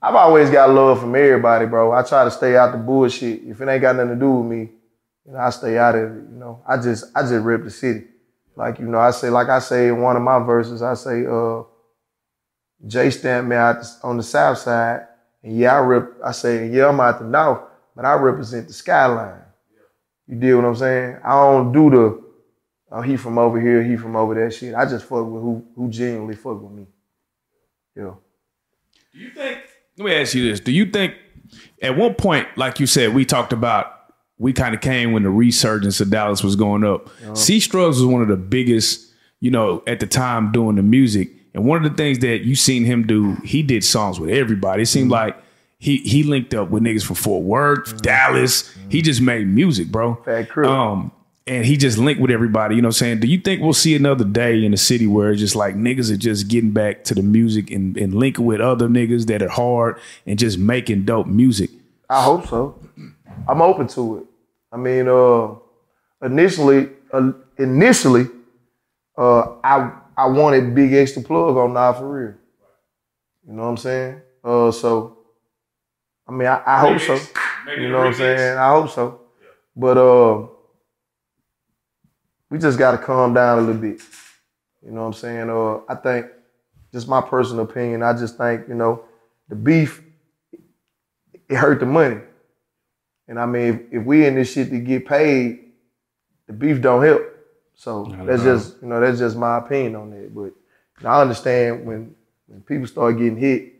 I've 0.00 0.14
always 0.14 0.50
got 0.50 0.70
love 0.70 1.00
from 1.00 1.14
everybody, 1.16 1.66
bro. 1.66 1.92
I 1.92 2.02
try 2.02 2.24
to 2.24 2.30
stay 2.30 2.56
out 2.56 2.72
the 2.72 2.78
bullshit. 2.78 3.42
If 3.44 3.60
it 3.60 3.68
ain't 3.68 3.82
got 3.82 3.96
nothing 3.96 4.10
to 4.10 4.16
do 4.16 4.30
with 4.30 4.46
me, 4.46 4.70
you 5.26 5.32
know, 5.32 5.38
I 5.38 5.50
stay 5.50 5.78
out 5.78 5.96
of 5.96 6.04
it. 6.04 6.14
You 6.30 6.38
know, 6.38 6.62
I 6.66 6.76
just 6.76 7.04
I 7.14 7.22
just 7.22 7.44
rip 7.44 7.64
the 7.64 7.70
city. 7.70 8.04
Like 8.54 8.78
you 8.78 8.86
know, 8.86 8.98
I 8.98 9.10
say 9.10 9.28
like 9.30 9.48
I 9.48 9.58
say 9.58 9.88
in 9.88 10.00
one 10.00 10.16
of 10.16 10.22
my 10.22 10.38
verses, 10.38 10.82
I 10.82 10.94
say, 10.94 11.26
uh, 11.26 11.62
Jay 12.86 13.10
stamped 13.10 13.48
me 13.48 13.56
out 13.56 13.84
on 14.02 14.16
the 14.16 14.22
south 14.22 14.58
side, 14.58 15.06
and 15.42 15.56
yeah, 15.56 15.74
I 15.74 15.78
rip. 15.78 16.16
I 16.24 16.32
say, 16.32 16.68
yeah, 16.68 16.88
I'm 16.88 17.00
out 17.00 17.18
the 17.18 17.24
north, 17.26 17.60
but 17.94 18.04
I 18.04 18.14
represent 18.14 18.68
the 18.68 18.72
skyline. 18.72 19.42
You 20.26 20.36
deal 20.36 20.56
what 20.56 20.66
I'm 20.66 20.76
saying? 20.76 21.18
I 21.24 21.32
don't 21.34 21.72
do 21.72 21.90
the, 21.90 22.24
oh, 22.90 23.00
he 23.00 23.16
from 23.16 23.38
over 23.38 23.60
here, 23.60 23.82
he 23.82 23.96
from 23.96 24.16
over 24.16 24.34
there 24.34 24.50
shit. 24.50 24.74
I 24.74 24.84
just 24.84 25.04
fuck 25.04 25.26
with 25.26 25.42
who 25.42 25.64
who 25.76 25.88
genuinely 25.88 26.34
fuck 26.34 26.60
with 26.60 26.72
me. 26.72 26.86
Yeah. 27.94 28.14
Do 29.12 29.18
you 29.18 29.30
think? 29.30 29.58
Let 29.98 30.04
me 30.04 30.14
ask 30.14 30.34
you 30.34 30.50
this: 30.50 30.60
Do 30.60 30.72
you 30.72 30.86
think, 30.86 31.14
at 31.80 31.96
one 31.96 32.14
point, 32.14 32.48
like 32.56 32.80
you 32.80 32.86
said, 32.86 33.14
we 33.14 33.24
talked 33.24 33.52
about, 33.52 33.95
we 34.38 34.52
kind 34.52 34.74
of 34.74 34.80
came 34.80 35.12
when 35.12 35.22
the 35.22 35.30
resurgence 35.30 36.00
of 36.00 36.10
Dallas 36.10 36.42
was 36.42 36.56
going 36.56 36.84
up. 36.84 37.06
Uh-huh. 37.06 37.34
C 37.34 37.60
Strugs 37.60 37.98
was 37.98 38.06
one 38.06 38.22
of 38.22 38.28
the 38.28 38.36
biggest, 38.36 39.12
you 39.40 39.50
know, 39.50 39.82
at 39.86 40.00
the 40.00 40.06
time 40.06 40.52
doing 40.52 40.76
the 40.76 40.82
music. 40.82 41.30
And 41.54 41.64
one 41.64 41.82
of 41.82 41.90
the 41.90 41.96
things 41.96 42.18
that 42.18 42.44
you 42.44 42.54
seen 42.54 42.84
him 42.84 43.06
do, 43.06 43.34
he 43.36 43.62
did 43.62 43.82
songs 43.82 44.20
with 44.20 44.30
everybody. 44.30 44.82
It 44.82 44.86
seemed 44.86 45.04
mm-hmm. 45.04 45.28
like 45.28 45.42
he 45.78 45.98
he 45.98 46.22
linked 46.22 46.52
up 46.54 46.70
with 46.70 46.82
niggas 46.82 47.04
from 47.04 47.16
Fort 47.16 47.44
Worth, 47.44 47.86
mm-hmm. 47.86 47.96
Dallas. 47.98 48.74
He 48.90 49.00
just 49.00 49.20
made 49.20 49.46
music, 49.46 49.88
bro. 49.88 50.16
Fat 50.24 50.50
Crip. 50.50 50.68
Um, 50.68 51.12
and 51.46 51.64
he 51.64 51.76
just 51.76 51.96
linked 51.96 52.20
with 52.20 52.30
everybody. 52.30 52.74
You 52.74 52.82
know 52.82 52.88
what 52.88 52.96
I'm 52.96 52.98
saying? 52.98 53.20
Do 53.20 53.28
you 53.28 53.38
think 53.38 53.62
we'll 53.62 53.72
see 53.72 53.94
another 53.94 54.24
day 54.24 54.64
in 54.64 54.72
the 54.72 54.76
city 54.76 55.06
where 55.06 55.30
it's 55.30 55.40
just 55.40 55.54
like 55.54 55.76
niggas 55.76 56.10
are 56.10 56.16
just 56.16 56.48
getting 56.48 56.72
back 56.72 57.04
to 57.04 57.14
the 57.14 57.22
music 57.22 57.70
and, 57.70 57.96
and 57.96 58.14
linking 58.14 58.44
with 58.44 58.60
other 58.60 58.88
niggas 58.88 59.26
that 59.26 59.42
are 59.42 59.48
hard 59.48 60.00
and 60.26 60.38
just 60.38 60.58
making 60.58 61.04
dope 61.04 61.28
music? 61.28 61.70
I 62.10 62.22
hope 62.22 62.48
so. 62.48 62.78
I'm 63.48 63.62
open 63.62 63.86
to 63.88 64.18
it. 64.18 64.26
I 64.76 64.78
mean, 64.78 65.08
uh, 65.08 65.54
initially, 66.22 66.90
uh, 67.10 67.32
initially, 67.56 68.26
uh, 69.16 69.56
I 69.64 69.90
I 70.14 70.26
wanted 70.26 70.74
Big 70.74 70.92
X 70.92 71.12
the 71.14 71.22
Plug 71.22 71.56
on 71.56 71.72
Nah 71.72 71.94
for 71.94 72.06
real. 72.06 72.34
You 73.46 73.54
know 73.54 73.62
what 73.62 73.68
I'm 73.68 73.76
saying? 73.78 74.20
Uh, 74.44 74.70
so, 74.70 75.16
I 76.28 76.32
mean, 76.32 76.46
I, 76.46 76.62
I 76.66 76.80
hope 76.80 77.00
so. 77.00 77.18
You 77.78 77.88
know 77.88 77.98
what 77.98 78.06
I'm 78.08 78.14
saying? 78.14 78.58
I 78.58 78.68
hope 78.68 78.90
so. 78.90 79.20
But 79.74 79.96
uh, 79.96 80.46
we 82.50 82.58
just 82.58 82.78
got 82.78 82.90
to 82.90 82.98
calm 82.98 83.32
down 83.32 83.58
a 83.58 83.62
little 83.62 83.80
bit. 83.80 84.00
You 84.84 84.92
know 84.92 85.00
what 85.00 85.06
I'm 85.06 85.12
saying? 85.14 85.48
Uh, 85.48 85.78
I 85.88 85.94
think, 85.94 86.26
just 86.92 87.08
my 87.08 87.22
personal 87.22 87.64
opinion, 87.64 88.02
I 88.02 88.12
just 88.12 88.36
think, 88.36 88.68
you 88.68 88.74
know, 88.74 89.04
the 89.48 89.54
beef, 89.54 90.02
it 91.48 91.56
hurt 91.56 91.80
the 91.80 91.86
money. 91.86 92.20
And 93.28 93.38
I 93.38 93.46
mean, 93.46 93.74
if, 93.90 94.00
if 94.00 94.04
we 94.04 94.26
in 94.26 94.36
this 94.36 94.52
shit 94.52 94.70
to 94.70 94.78
get 94.78 95.06
paid, 95.06 95.72
the 96.46 96.52
beef 96.52 96.80
don't 96.80 97.02
help. 97.02 97.22
So 97.74 98.04
that's 98.24 98.42
just, 98.42 98.80
you 98.80 98.88
know, 98.88 99.00
that's 99.00 99.18
just 99.18 99.36
my 99.36 99.58
opinion 99.58 99.96
on 99.96 100.10
that. 100.10 100.34
But 100.34 100.52
I 101.06 101.20
understand 101.20 101.84
when 101.86 102.14
when 102.46 102.62
people 102.62 102.86
start 102.86 103.18
getting 103.18 103.36
hit, 103.36 103.74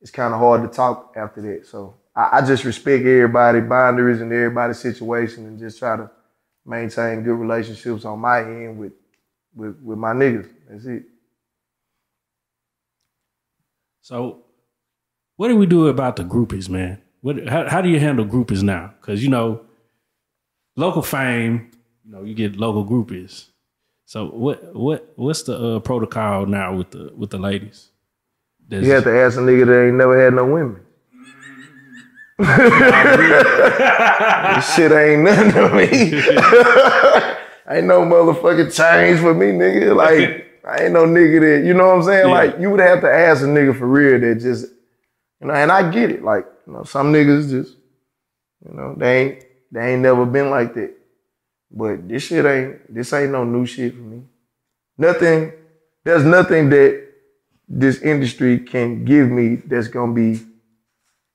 it's 0.00 0.10
kind 0.10 0.32
of 0.32 0.40
hard 0.40 0.62
to 0.62 0.68
talk 0.68 1.14
after 1.16 1.42
that. 1.42 1.66
So 1.66 1.94
I, 2.16 2.38
I 2.38 2.46
just 2.46 2.64
respect 2.64 3.04
everybody 3.04 3.60
boundaries 3.60 4.20
and 4.20 4.32
everybody's 4.32 4.78
situation 4.78 5.46
and 5.46 5.58
just 5.58 5.78
try 5.78 5.96
to 5.96 6.10
maintain 6.64 7.22
good 7.22 7.34
relationships 7.34 8.04
on 8.04 8.18
my 8.18 8.40
end 8.40 8.78
with 8.78 8.92
with 9.54 9.78
with 9.82 9.98
my 9.98 10.12
niggas. 10.12 10.48
That's 10.68 10.86
it. 10.86 11.04
So, 14.00 14.44
what 15.36 15.48
do 15.48 15.56
we 15.56 15.66
do 15.66 15.88
about 15.88 16.16
the 16.16 16.24
groupies, 16.24 16.68
man? 16.68 17.02
What? 17.20 17.46
How, 17.48 17.68
how 17.68 17.80
do 17.82 17.88
you 17.88 17.98
handle 18.00 18.24
groupies 18.24 18.62
now? 18.62 18.94
Because 19.00 19.22
you 19.22 19.28
know, 19.30 19.60
local 20.76 21.02
fame, 21.02 21.70
you 22.04 22.12
know, 22.12 22.22
you 22.22 22.34
get 22.34 22.56
local 22.56 22.84
groupies. 22.84 23.46
So, 24.04 24.26
what 24.26 24.74
what 24.74 25.12
what's 25.16 25.42
the 25.42 25.76
uh, 25.76 25.80
protocol 25.80 26.46
now 26.46 26.74
with 26.76 26.90
the 26.92 27.12
with 27.16 27.30
the 27.30 27.38
ladies? 27.38 27.90
Does- 28.68 28.86
You 28.86 28.92
have 28.92 29.04
to 29.04 29.10
ask 29.18 29.36
a 29.36 29.40
nigga 29.40 29.66
that 29.66 29.86
ain't 29.86 29.96
never 29.96 30.22
had 30.22 30.34
no 30.34 30.44
women. 30.46 30.80
this 33.38 34.74
shit 34.74 34.92
ain't 34.92 35.22
nothing 35.22 35.52
to 35.52 35.68
me. 35.74 35.82
ain't 37.76 37.86
no 37.86 38.02
motherfucking 38.02 38.72
change 38.74 39.20
for 39.20 39.34
me, 39.34 39.46
nigga. 39.46 39.94
Like, 39.96 40.46
I 40.64 40.84
ain't 40.84 40.92
no 40.92 41.04
nigga 41.04 41.40
that, 41.40 41.66
you 41.66 41.74
know 41.74 41.86
what 41.88 41.96
I'm 41.96 42.02
saying? 42.04 42.28
Yeah. 42.28 42.32
Like, 42.34 42.58
you 42.60 42.70
would 42.70 42.80
have 42.80 43.00
to 43.00 43.12
ask 43.12 43.42
a 43.42 43.46
nigga 43.46 43.76
for 43.76 43.86
real 43.88 44.20
that 44.20 44.40
just, 44.40 44.66
you 45.40 45.46
know, 45.48 45.54
and 45.54 45.70
I 45.70 45.90
get 45.90 46.10
it. 46.10 46.22
Like, 46.22 46.46
you 46.66 46.72
know, 46.72 46.84
some 46.84 47.12
niggas 47.12 47.50
just, 47.50 47.76
you 48.66 48.74
know, 48.74 48.94
they 48.96 49.22
ain't, 49.22 49.44
they 49.70 49.92
ain't 49.92 50.02
never 50.02 50.26
been 50.26 50.50
like 50.50 50.74
that. 50.74 50.94
But 51.70 52.08
this 52.08 52.24
shit 52.24 52.44
ain't, 52.44 52.92
this 52.92 53.12
ain't 53.12 53.32
no 53.32 53.44
new 53.44 53.66
shit 53.66 53.94
for 53.94 54.00
me. 54.00 54.22
Nothing, 54.96 55.52
there's 56.04 56.24
nothing 56.24 56.70
that 56.70 57.06
this 57.68 58.00
industry 58.00 58.58
can 58.58 59.04
give 59.04 59.30
me 59.30 59.56
that's 59.56 59.88
gonna 59.88 60.12
be, 60.12 60.40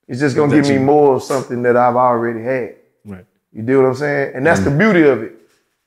it's 0.07 0.19
just 0.19 0.35
gonna 0.35 0.53
give 0.53 0.67
me 0.67 0.79
more 0.79 1.15
of 1.15 1.23
something 1.23 1.61
that 1.63 1.77
I've 1.77 1.95
already 1.95 2.43
had. 2.43 2.75
right? 3.05 3.25
You 3.53 3.61
do 3.61 3.81
what 3.81 3.87
I'm 3.87 3.95
saying? 3.95 4.35
And 4.35 4.45
that's 4.45 4.61
the 4.61 4.69
mm-hmm. 4.69 4.79
beauty 4.79 5.03
of 5.03 5.21
it. 5.21 5.35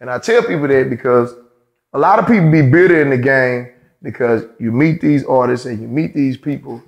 And 0.01 0.09
I 0.09 0.19
tell 0.19 0.43
people 0.43 0.69
that 0.69 0.89
because 0.89 1.35
a 1.93 1.99
lot 1.99 2.19
of 2.19 2.27
people 2.27 2.51
be 2.51 2.63
bitter 2.63 3.03
in 3.03 3.11
the 3.11 3.19
game 3.19 3.73
because 4.03 4.45
you 4.59 4.71
meet 4.71 5.01
these 5.01 5.25
artists 5.25 5.67
and 5.67 5.81
you 5.81 5.89
meet 5.89 6.15
these 6.15 6.37
people 6.37 6.83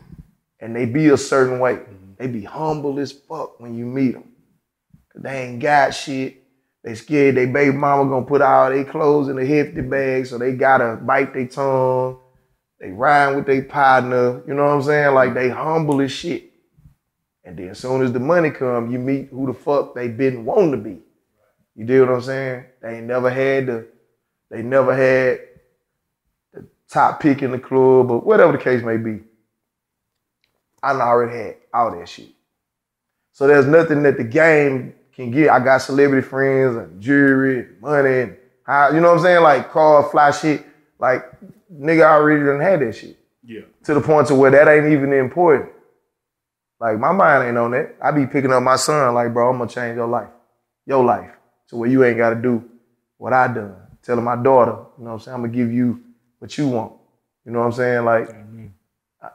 and 0.61 0.75
they 0.75 0.87
be 0.87 1.09
a 1.09 1.17
certain 1.17 1.59
way. 1.59 1.75
Mm-hmm. 1.75 2.13
They 2.19 2.27
be 2.27 2.45
humble 2.45 2.99
as 2.99 3.13
fuck 3.13 3.61
when 3.61 3.77
you 3.77 3.87
meet 3.87 4.13
them. 4.13 4.33
They 5.15 5.47
ain't 5.47 5.61
got 5.61 5.95
shit. 5.95 6.43
They 6.85 6.95
scared 6.95 7.35
they 7.35 7.47
baby 7.47 7.77
mama 7.77 8.09
gonna 8.09 8.25
put 8.25 8.41
all 8.41 8.71
their 8.71 8.85
clothes 8.85 9.29
in 9.29 9.39
a 9.39 9.45
hefty 9.45 9.81
bag, 9.81 10.27
so 10.27 10.39
they 10.39 10.53
gotta 10.53 10.97
bite 10.97 11.35
their 11.35 11.49
tongue. 11.49 12.19
They 12.81 12.91
rhyme 12.91 13.35
with 13.35 13.47
their 13.47 13.63
partner. 13.63 14.43
You 14.47 14.55
know 14.55 14.65
what 14.65 14.75
I'm 14.75 14.83
saying? 14.83 15.15
Like 15.15 15.35
they 15.35 15.49
humble 15.49 16.01
as 16.01 16.13
shit. 16.13 16.53
And 17.45 17.57
then 17.57 17.71
as 17.71 17.79
soon 17.79 18.03
as 18.03 18.13
the 18.13 18.21
money 18.21 18.51
come, 18.51 18.91
you 18.91 18.99
meet 18.99 19.29
who 19.31 19.47
the 19.47 19.55
fuck 19.55 19.95
they 19.95 20.09
been 20.09 20.45
wanting 20.45 20.73
to 20.73 20.77
be. 20.77 21.01
You 21.75 21.85
do 21.85 22.01
what 22.01 22.15
I'm 22.15 22.23
saying? 22.23 22.65
They 22.83 22.97
ain't 22.99 23.07
never 23.07 23.31
had 23.31 23.67
the, 23.67 23.87
they 24.51 24.63
never 24.63 24.95
had 24.95 25.41
the 26.53 26.69
top 26.89 27.21
pick 27.21 27.43
in 27.43 27.51
the 27.51 27.59
club 27.59 28.11
or 28.11 28.21
whatever 28.21 28.53
the 28.53 28.59
case 28.59 28.83
may 28.83 28.97
be. 28.97 29.21
I 30.83 30.93
already 30.93 31.37
had 31.37 31.57
all 31.73 31.91
that 31.99 32.09
shit. 32.09 32.29
So 33.33 33.47
there's 33.47 33.67
nothing 33.67 34.03
that 34.05 34.17
the 34.17 34.25
game 34.25 34.95
can 35.13 35.31
get. 35.31 35.51
I 35.51 35.61
got 35.61 35.79
celebrity 35.79 36.27
friends 36.27 36.77
and 36.77 37.01
jewelry, 37.01 37.61
and 37.61 37.81
money, 37.81 38.21
and 38.21 38.37
how, 38.65 38.91
you 38.91 39.01
know 39.01 39.09
what 39.11 39.19
I'm 39.19 39.23
saying? 39.25 39.43
Like 39.43 39.71
car, 39.71 40.09
fly 40.11 40.31
shit. 40.31 40.65
Like 40.99 41.25
nigga 41.73 42.05
I 42.05 42.15
already 42.15 42.45
done 42.45 42.61
had 42.61 42.81
that 42.81 42.95
shit 42.97 43.17
Yeah. 43.45 43.63
to 43.85 43.95
the 43.95 44.01
point 44.01 44.29
to 44.29 44.35
where 44.35 44.51
that 44.51 44.69
ain't 44.69 44.93
even 44.93 45.13
important. 45.13 45.71
Like 46.81 46.99
my 46.99 47.13
mind 47.13 47.49
ain't 47.49 47.59
on 47.59 47.73
that. 47.73 47.97
I 48.03 48.11
be 48.11 48.27
picking 48.27 48.53
up 48.53 48.63
my 48.63 48.77
son 48.77 49.15
like, 49.15 49.33
bro, 49.33 49.51
I'm 49.51 49.59
gonna 49.59 49.71
change 49.71 49.97
your 49.97 50.07
life, 50.09 50.29
your 50.87 51.05
life, 51.05 51.31
to 51.69 51.77
where 51.77 51.89
you 51.91 52.05
ain't 52.05 52.17
gotta 52.19 52.37
do 52.37 52.69
what 53.17 53.33
I 53.33 53.49
done. 53.49 53.77
Telling 54.03 54.25
my 54.25 54.37
daughter, 54.37 54.77
you 54.99 55.05
know 55.05 55.11
what 55.11 55.13
I'm 55.15 55.21
saying, 55.21 55.35
I'm 55.35 55.41
gonna 55.43 55.53
give 55.53 55.73
you 55.73 56.01
what 56.39 56.57
you 56.57 56.69
want. 56.69 56.93
You 57.45 57.53
know 57.53 57.61
what 57.61 57.67
I'm 57.67 57.73
saying? 57.73 58.05
Like, 58.05 58.31
I- 59.23 59.31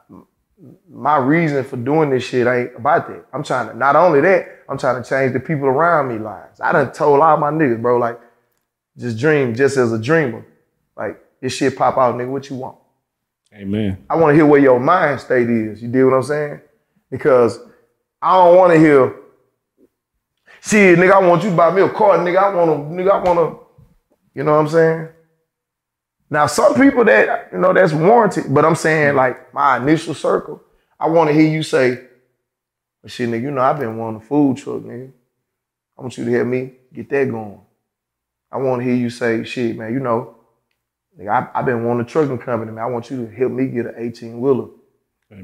my 0.90 1.16
reason 1.16 1.64
for 1.64 1.76
doing 1.76 2.10
this 2.10 2.24
shit 2.24 2.46
ain't 2.46 2.76
about 2.76 3.08
that. 3.08 3.26
I'm 3.32 3.42
trying 3.42 3.68
to, 3.68 3.76
not 3.76 3.96
only 3.96 4.20
that, 4.22 4.64
I'm 4.68 4.78
trying 4.78 5.02
to 5.02 5.08
change 5.08 5.32
the 5.32 5.40
people 5.40 5.66
around 5.66 6.08
me 6.08 6.18
lives. 6.18 6.60
I 6.60 6.72
done 6.72 6.92
told 6.92 7.20
all 7.20 7.36
my 7.36 7.50
niggas, 7.50 7.80
bro, 7.82 7.98
like, 7.98 8.20
just 8.96 9.18
dream 9.18 9.54
just 9.54 9.76
as 9.76 9.92
a 9.92 9.98
dreamer. 9.98 10.46
Like, 10.96 11.20
this 11.40 11.54
shit 11.56 11.76
pop 11.76 11.98
out, 11.98 12.14
nigga, 12.14 12.30
what 12.30 12.48
you 12.48 12.56
want? 12.56 12.78
Amen. 13.54 14.04
I 14.08 14.16
want 14.16 14.32
to 14.32 14.34
hear 14.34 14.46
where 14.46 14.60
your 14.60 14.80
mind 14.80 15.20
state 15.20 15.48
is. 15.50 15.82
You 15.82 15.88
dig 15.88 16.04
what 16.04 16.14
I'm 16.14 16.22
saying? 16.22 16.60
Because 17.10 17.60
I 18.22 18.36
don't 18.36 18.56
want 18.56 18.72
to 18.72 18.78
hear, 18.78 19.14
shit, 20.62 20.98
nigga, 20.98 21.12
I 21.12 21.26
want 21.26 21.44
you 21.44 21.50
to 21.50 21.56
buy 21.56 21.70
me 21.74 21.82
a 21.82 21.88
car, 21.88 22.18
nigga. 22.18 22.38
I 22.38 22.54
want 22.54 22.70
to, 22.70 22.94
nigga, 22.94 23.10
I 23.10 23.22
want 23.22 23.38
to, 23.38 23.66
you 24.34 24.44
know 24.44 24.52
what 24.52 24.60
I'm 24.60 24.68
saying? 24.68 25.08
Now, 26.34 26.46
some 26.46 26.74
people 26.74 27.04
that, 27.04 27.50
you 27.52 27.58
know, 27.58 27.72
that's 27.72 27.92
warranted, 27.92 28.52
but 28.52 28.64
I'm 28.64 28.74
saying, 28.74 29.14
mm. 29.14 29.16
like, 29.16 29.54
my 29.54 29.76
initial 29.76 30.14
circle, 30.14 30.60
I 30.98 31.08
want 31.08 31.28
to 31.28 31.32
hear 31.32 31.48
you 31.48 31.62
say, 31.62 32.08
shit, 33.06 33.28
nigga, 33.28 33.42
you 33.42 33.52
know, 33.52 33.60
I've 33.60 33.78
been 33.78 33.96
wanting 33.96 34.20
a 34.20 34.24
food 34.24 34.56
truck, 34.56 34.82
nigga. 34.82 35.12
I 35.96 36.02
want 36.02 36.18
you 36.18 36.24
to 36.24 36.32
help 36.32 36.48
me 36.48 36.72
get 36.92 37.08
that 37.10 37.30
going. 37.30 37.60
I 38.50 38.56
want 38.58 38.82
to 38.82 38.84
hear 38.84 38.96
you 38.96 39.10
say, 39.10 39.44
shit, 39.44 39.78
man, 39.78 39.92
you 39.92 40.00
know, 40.00 40.34
nigga, 41.16 41.28
I, 41.28 41.56
I've 41.56 41.66
been 41.66 41.84
wanting 41.84 42.04
a 42.04 42.08
trucking 42.08 42.38
company, 42.38 42.72
man. 42.72 42.82
I 42.82 42.88
want 42.88 43.12
you 43.12 43.24
to 43.24 43.32
help 43.32 43.52
me 43.52 43.68
get 43.68 43.86
an 43.86 43.94
18 43.96 44.40
wheeler 44.40 44.70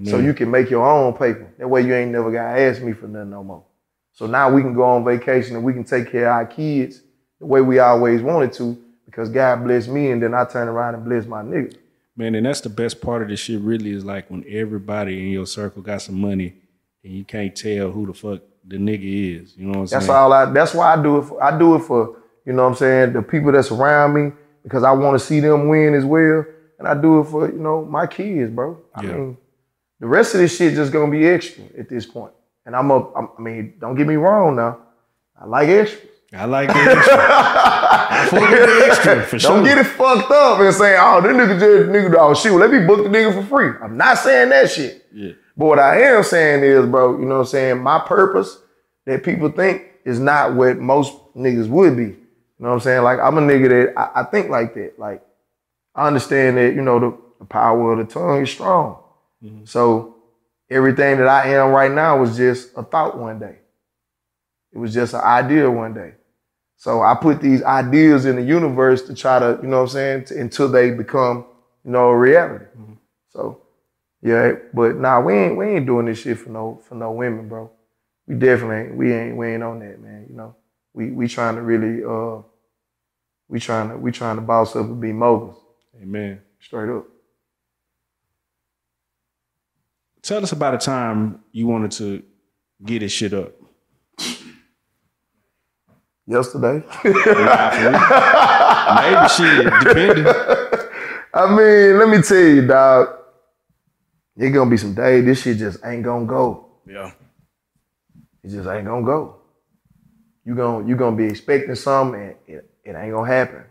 so 0.06 0.18
you 0.18 0.34
can 0.34 0.50
make 0.50 0.70
your 0.70 0.84
own 0.84 1.12
paper. 1.12 1.54
That 1.58 1.68
way 1.68 1.82
you 1.82 1.94
ain't 1.94 2.10
never 2.10 2.32
got 2.32 2.52
to 2.52 2.60
ask 2.62 2.82
me 2.82 2.94
for 2.94 3.06
nothing 3.06 3.30
no 3.30 3.44
more. 3.44 3.62
So 4.12 4.26
now 4.26 4.50
we 4.50 4.60
can 4.60 4.74
go 4.74 4.82
on 4.82 5.04
vacation 5.04 5.54
and 5.54 5.64
we 5.64 5.72
can 5.72 5.84
take 5.84 6.10
care 6.10 6.28
of 6.28 6.34
our 6.34 6.46
kids 6.46 7.00
the 7.38 7.46
way 7.46 7.60
we 7.60 7.78
always 7.78 8.22
wanted 8.22 8.52
to 8.54 8.76
because 9.10 9.28
God 9.28 9.64
blessed 9.64 9.88
me 9.88 10.10
and 10.10 10.22
then 10.22 10.34
I 10.34 10.44
turn 10.44 10.68
around 10.68 10.94
and 10.94 11.04
bless 11.04 11.26
my 11.26 11.42
nigga. 11.42 11.74
Man, 12.16 12.34
and 12.34 12.46
that's 12.46 12.60
the 12.60 12.68
best 12.68 13.00
part 13.00 13.22
of 13.22 13.28
this 13.28 13.40
shit. 13.40 13.60
Really, 13.60 13.90
is 13.90 14.04
like 14.04 14.30
when 14.30 14.44
everybody 14.48 15.20
in 15.20 15.32
your 15.32 15.46
circle 15.46 15.82
got 15.82 16.02
some 16.02 16.20
money, 16.20 16.54
and 17.02 17.12
you 17.12 17.24
can't 17.24 17.54
tell 17.56 17.90
who 17.90 18.06
the 18.06 18.12
fuck 18.14 18.40
the 18.66 18.76
nigga 18.76 19.42
is. 19.42 19.56
You 19.56 19.64
know 19.66 19.70
what 19.70 19.78
I'm 19.78 19.86
That's 19.86 20.06
saying? 20.06 20.10
all 20.16 20.32
I. 20.32 20.44
That's 20.46 20.74
why 20.74 20.92
I 20.94 21.02
do 21.02 21.18
it. 21.18 21.22
For, 21.24 21.42
I 21.42 21.58
do 21.58 21.76
it 21.76 21.80
for 21.80 22.16
you 22.44 22.52
know 22.52 22.64
what 22.64 22.70
I'm 22.70 22.74
saying 22.76 23.12
the 23.14 23.22
people 23.22 23.52
that's 23.52 23.70
around 23.70 24.12
me 24.14 24.32
because 24.62 24.82
I 24.82 24.90
want 24.92 25.18
to 25.18 25.24
see 25.24 25.40
them 25.40 25.68
win 25.68 25.94
as 25.94 26.04
well, 26.04 26.44
and 26.78 26.86
I 26.88 26.94
do 27.00 27.20
it 27.20 27.24
for 27.24 27.50
you 27.50 27.58
know 27.58 27.84
my 27.84 28.06
kids, 28.06 28.50
bro. 28.52 28.78
I 28.94 29.02
Yeah. 29.02 29.12
mean, 29.12 29.38
the 30.00 30.06
rest 30.06 30.34
of 30.34 30.40
this 30.40 30.56
shit 30.56 30.74
just 30.74 30.92
gonna 30.92 31.10
be 31.10 31.26
extra 31.26 31.64
at 31.78 31.88
this 31.88 32.04
point. 32.06 32.32
And 32.66 32.76
I'm. 32.76 32.90
I'm, 32.90 33.28
I 33.38 33.40
mean, 33.40 33.74
don't 33.80 33.94
get 33.94 34.06
me 34.06 34.16
wrong 34.16 34.56
now. 34.56 34.78
I 35.40 35.46
like 35.46 35.68
extras. 35.68 36.06
I 36.32 36.44
like 36.44 36.68
the 36.68 36.74
extra. 36.74 37.16
I 37.18 38.28
fuck 38.30 38.50
with 38.50 38.50
the 38.50 38.86
extra 38.86 39.22
for 39.24 39.38
sure. 39.38 39.50
Don't 39.50 39.64
get 39.64 39.78
it 39.78 39.84
fucked 39.84 40.30
up 40.30 40.60
and 40.60 40.74
say, 40.74 40.96
oh, 40.98 41.20
this 41.20 41.32
nigga 41.32 41.58
just 41.58 41.90
nigga, 41.90 42.14
oh 42.18 42.34
shit, 42.34 42.52
well, 42.52 42.60
let 42.60 42.70
me 42.70 42.86
book 42.86 43.02
the 43.02 43.08
nigga 43.08 43.34
for 43.34 43.46
free. 43.48 43.72
I'm 43.82 43.96
not 43.96 44.18
saying 44.18 44.50
that 44.50 44.70
shit. 44.70 45.06
Yeah. 45.12 45.32
But 45.56 45.66
what 45.66 45.78
I 45.80 46.02
am 46.02 46.22
saying 46.22 46.62
is, 46.62 46.86
bro, 46.86 47.18
you 47.18 47.26
know 47.26 47.34
what 47.34 47.40
I'm 47.40 47.46
saying? 47.46 47.82
My 47.82 47.98
purpose 47.98 48.58
that 49.06 49.24
people 49.24 49.50
think 49.50 49.82
is 50.04 50.20
not 50.20 50.54
what 50.54 50.78
most 50.78 51.14
niggas 51.34 51.68
would 51.68 51.96
be. 51.96 52.04
You 52.04 52.16
know 52.60 52.68
what 52.68 52.74
I'm 52.74 52.80
saying? 52.80 53.02
Like 53.02 53.18
I'm 53.18 53.36
a 53.36 53.40
nigga 53.40 53.68
that 53.68 53.98
I, 53.98 54.20
I 54.20 54.24
think 54.24 54.50
like 54.50 54.74
that. 54.74 54.98
Like 54.98 55.22
I 55.96 56.06
understand 56.06 56.56
that, 56.58 56.74
you 56.74 56.82
know, 56.82 57.00
the, 57.00 57.18
the 57.40 57.44
power 57.44 57.92
of 57.92 57.98
the 57.98 58.12
tongue 58.12 58.42
is 58.42 58.50
strong. 58.50 59.02
Mm-hmm. 59.42 59.64
So 59.64 60.16
everything 60.70 61.18
that 61.18 61.26
I 61.26 61.54
am 61.54 61.70
right 61.70 61.90
now 61.90 62.20
was 62.20 62.36
just 62.36 62.70
a 62.76 62.84
thought 62.84 63.18
one 63.18 63.40
day. 63.40 63.56
It 64.72 64.78
was 64.78 64.94
just 64.94 65.14
an 65.14 65.22
idea 65.22 65.68
one 65.68 65.92
day. 65.92 66.14
So 66.80 67.02
I 67.02 67.14
put 67.14 67.42
these 67.42 67.62
ideas 67.62 68.24
in 68.24 68.36
the 68.36 68.42
universe 68.42 69.02
to 69.02 69.14
try 69.14 69.38
to, 69.38 69.60
you 69.62 69.68
know 69.68 69.78
what 69.78 69.82
I'm 69.82 69.88
saying, 69.90 70.24
to, 70.26 70.40
until 70.40 70.66
they 70.70 70.92
become, 70.92 71.44
you 71.84 71.90
know, 71.90 72.08
a 72.08 72.18
reality. 72.18 72.64
So 73.28 73.60
yeah, 74.22 74.52
but 74.72 74.96
nah, 74.96 75.20
we 75.20 75.34
ain't 75.34 75.58
we 75.58 75.66
ain't 75.66 75.84
doing 75.86 76.06
this 76.06 76.20
shit 76.22 76.38
for 76.38 76.48
no 76.48 76.80
for 76.88 76.94
no 76.94 77.12
women, 77.12 77.50
bro. 77.50 77.70
We 78.26 78.36
definitely 78.36 78.76
ain't, 78.76 78.96
we 78.96 79.12
ain't 79.12 79.36
we 79.36 79.48
ain't 79.48 79.62
on 79.62 79.80
that, 79.80 80.00
man. 80.00 80.26
You 80.30 80.36
know, 80.36 80.56
we 80.94 81.10
we 81.10 81.28
trying 81.28 81.56
to 81.56 81.62
really 81.62 82.02
uh 82.02 82.42
we 83.48 83.60
trying 83.60 83.90
to 83.90 83.98
we 83.98 84.10
trying 84.10 84.36
to 84.36 84.42
boss 84.42 84.74
up 84.74 84.86
and 84.86 85.02
be 85.02 85.12
moguls 85.12 85.58
Amen. 86.02 86.40
straight 86.60 86.88
up. 86.88 87.06
Tell 90.22 90.42
us 90.42 90.52
about 90.52 90.74
a 90.74 90.78
time 90.78 91.40
you 91.52 91.66
wanted 91.66 91.90
to 91.92 92.22
get 92.86 93.00
this 93.00 93.12
shit 93.12 93.34
up. 93.34 93.52
Yesterday, 96.26 96.82
Maybe 97.04 97.14
she 99.30 99.44
depending. 99.84 100.26
I 101.34 101.56
mean, 101.56 101.98
let 101.98 102.08
me 102.08 102.22
tell 102.22 102.38
you, 102.38 102.66
dog. 102.66 103.08
It 104.36 104.50
gonna 104.50 104.70
be 104.70 104.76
some 104.78 104.94
day. 104.94 105.20
this 105.22 105.42
shit 105.42 105.58
just 105.58 105.78
ain't 105.84 106.02
gonna 106.04 106.26
go. 106.26 106.66
Yeah. 106.88 107.12
It 108.44 108.50
just 108.50 108.68
ain't 108.68 108.86
gonna 108.86 109.06
go. 109.06 109.36
You 110.44 110.54
gonna 110.56 110.86
you 110.88 110.96
gonna 110.96 111.16
be 111.16 111.26
expecting 111.26 111.74
something 111.76 112.20
and 112.20 112.34
it, 112.46 112.70
it 112.84 112.96
ain't 112.96 113.12
gonna 113.14 113.26
happen. 113.28 113.62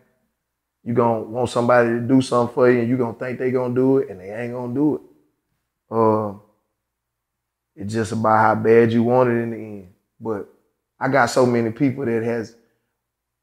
You 0.84 0.93
gonna 0.93 1.22
want 1.22 1.50
somebody 1.50 1.89
to 1.89 2.00
do 2.02 2.22
something 2.22 2.54
for 2.56 2.70
you 2.72 2.80
and 2.82 2.89
you 2.89 2.97
gonna 2.97 3.18
think 3.18 3.39
they 3.39 3.52
gonna 3.52 3.74
do 3.76 3.97
it 4.00 4.10
and 4.10 4.20
they 4.22 4.32
ain't 4.34 4.54
gonna 4.54 4.74
do 4.76 4.95
it. 4.95 5.02
Uh, 5.95 6.34
It's 7.76 7.93
just 7.93 8.12
about 8.14 8.39
how 8.39 8.56
bad 8.56 8.91
you 8.93 9.04
want 9.04 9.30
it 9.30 9.41
in 9.43 9.50
the 9.52 9.58
end. 9.58 9.93
But 10.22 10.47
I 11.00 11.08
got 11.08 11.28
so 11.28 11.45
many 11.45 11.72
people 11.72 12.06
that 12.06 12.24
has 12.24 12.56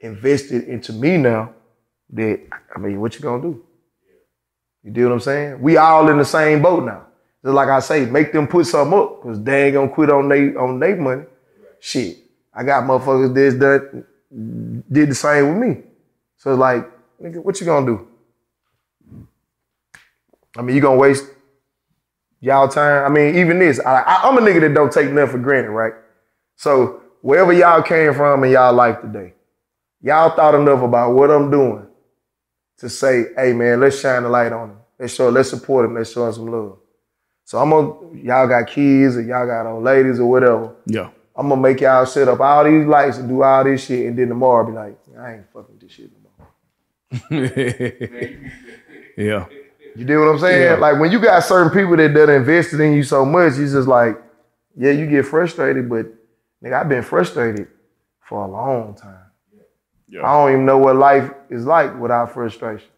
invested 0.00 0.64
into 0.64 0.92
me 0.92 1.16
now 1.16 1.54
that 2.10 2.40
I 2.74 2.78
mean, 2.78 3.00
what 3.00 3.14
you 3.14 3.20
gonna 3.20 3.42
do? 3.42 3.64
You 4.82 4.92
do 4.92 5.04
what 5.04 5.12
I'm 5.12 5.20
saying? 5.20 5.60
We 5.60 5.76
all 5.76 6.08
in 6.08 6.18
the 6.18 6.24
same 6.24 6.62
boat 6.62 6.84
now. 6.84 7.06
Just 7.44 7.54
like 7.54 7.68
I 7.68 7.80
say, 7.80 8.06
make 8.06 8.32
them 8.32 8.46
put 8.46 8.66
something 8.66 8.98
up 8.98 9.22
because 9.22 9.42
they 9.42 9.66
ain't 9.66 9.74
gonna 9.74 9.88
quit 9.88 10.10
on 10.10 10.28
they 10.28 10.54
on 10.54 10.78
their 10.78 10.96
money. 10.96 11.24
Shit, 11.80 12.18
I 12.52 12.62
got 12.62 12.84
motherfuckers 12.84 13.34
that's 13.34 13.56
done 13.56 14.04
did 14.90 15.10
the 15.10 15.14
same 15.14 15.48
with 15.48 15.68
me. 15.68 15.82
So 16.36 16.52
it's 16.52 16.58
like, 16.58 16.90
nigga, 17.22 17.42
what 17.42 17.58
you 17.60 17.66
gonna 17.66 17.86
do? 17.86 18.08
I 20.56 20.62
mean, 20.62 20.76
you 20.76 20.82
gonna 20.82 20.98
waste 20.98 21.24
y'all 22.40 22.68
time. 22.68 23.04
I 23.04 23.14
mean, 23.14 23.36
even 23.36 23.58
this, 23.58 23.80
I, 23.80 24.00
I, 24.02 24.28
I'm 24.28 24.36
a 24.38 24.40
nigga 24.40 24.60
that 24.62 24.74
don't 24.74 24.92
take 24.92 25.10
nothing 25.10 25.32
for 25.32 25.38
granted, 25.38 25.70
right? 25.70 25.94
So 26.56 27.02
wherever 27.26 27.52
y'all 27.52 27.82
came 27.82 28.14
from 28.14 28.44
in 28.44 28.52
y'all 28.52 28.72
life 28.72 29.00
today, 29.00 29.32
y'all 30.00 30.30
thought 30.30 30.54
enough 30.54 30.80
about 30.80 31.12
what 31.12 31.28
I'm 31.28 31.50
doing 31.50 31.84
to 32.78 32.88
say, 32.88 33.24
hey 33.36 33.52
man, 33.52 33.80
let's 33.80 33.98
shine 33.98 34.22
the 34.22 34.28
light 34.28 34.52
on 34.52 34.70
him. 34.70 34.78
Let's 34.96 35.12
show, 35.12 35.28
let's 35.28 35.50
support 35.50 35.86
him. 35.86 35.96
Let's 35.96 36.12
show 36.12 36.28
him 36.28 36.32
some 36.32 36.46
love. 36.46 36.78
So 37.44 37.58
I'm 37.58 37.70
gonna, 37.70 38.22
y'all 38.22 38.46
got 38.46 38.68
kids 38.68 39.16
or 39.16 39.22
y'all 39.22 39.44
got 39.44 39.66
old 39.66 39.82
ladies 39.82 40.20
or 40.20 40.26
whatever. 40.26 40.76
Yeah. 40.86 41.10
I'm 41.34 41.48
gonna 41.48 41.60
make 41.60 41.80
y'all 41.80 42.06
set 42.06 42.28
up 42.28 42.38
all 42.38 42.62
these 42.62 42.86
lights 42.86 43.18
and 43.18 43.28
do 43.28 43.42
all 43.42 43.64
this 43.64 43.84
shit, 43.84 44.06
and 44.06 44.16
then 44.16 44.28
tomorrow 44.28 44.64
be 44.64 44.72
like, 44.72 44.96
I 45.18 45.34
ain't 45.34 45.52
fucking 45.52 45.74
with 45.74 45.80
this 45.80 45.90
shit 45.90 46.10
no 46.12 46.30
more. 46.38 46.48
yeah. 49.16 49.46
You 49.96 50.04
do 50.04 50.20
what 50.20 50.28
I'm 50.28 50.38
saying? 50.38 50.62
Yeah. 50.62 50.74
Like 50.74 51.00
when 51.00 51.10
you 51.10 51.18
got 51.18 51.40
certain 51.40 51.72
people 51.72 51.96
that 51.96 52.14
done 52.14 52.30
invested 52.30 52.78
in 52.78 52.92
you 52.92 53.02
so 53.02 53.24
much, 53.24 53.56
you 53.56 53.68
just 53.68 53.88
like, 53.88 54.16
yeah, 54.76 54.92
you 54.92 55.08
get 55.08 55.26
frustrated, 55.26 55.88
but 55.88 56.06
nigga, 56.64 56.80
I've 56.80 56.88
been 56.88 57.02
frustrated 57.02 57.68
for 58.20 58.44
a 58.44 58.50
long 58.50 58.94
time. 58.94 59.26
I 60.14 60.32
don't 60.32 60.52
even 60.52 60.66
know 60.66 60.78
what 60.78 60.96
life 60.96 61.30
is 61.50 61.66
like 61.66 61.98
without 61.98 62.32
frustration. 62.32 62.88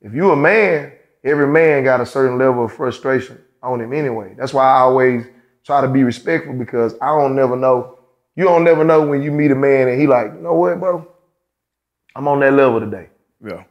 If 0.00 0.14
you 0.14 0.30
a 0.30 0.36
man, 0.36 0.92
every 1.24 1.46
man 1.46 1.84
got 1.84 2.00
a 2.00 2.06
certain 2.06 2.38
level 2.38 2.64
of 2.64 2.72
frustration 2.72 3.42
on 3.62 3.80
him 3.80 3.92
anyway. 3.92 4.34
That's 4.36 4.52
why 4.52 4.64
I 4.64 4.80
always 4.80 5.26
try 5.64 5.80
to 5.80 5.88
be 5.88 6.04
respectful 6.04 6.54
because 6.54 6.94
I 7.00 7.06
don't 7.06 7.34
never 7.34 7.56
know. 7.56 7.98
You 8.36 8.44
don't 8.44 8.64
never 8.64 8.84
know 8.84 9.06
when 9.06 9.22
you 9.22 9.32
meet 9.32 9.50
a 9.50 9.54
man 9.56 9.88
and 9.88 10.00
he 10.00 10.06
like, 10.06 10.32
you 10.34 10.40
know 10.40 10.54
what, 10.54 10.78
bro? 10.78 11.06
I'm 12.14 12.28
on 12.28 12.40
that 12.40 12.52
level 12.52 12.80
today. 12.80 13.08
Yeah. 13.44 13.64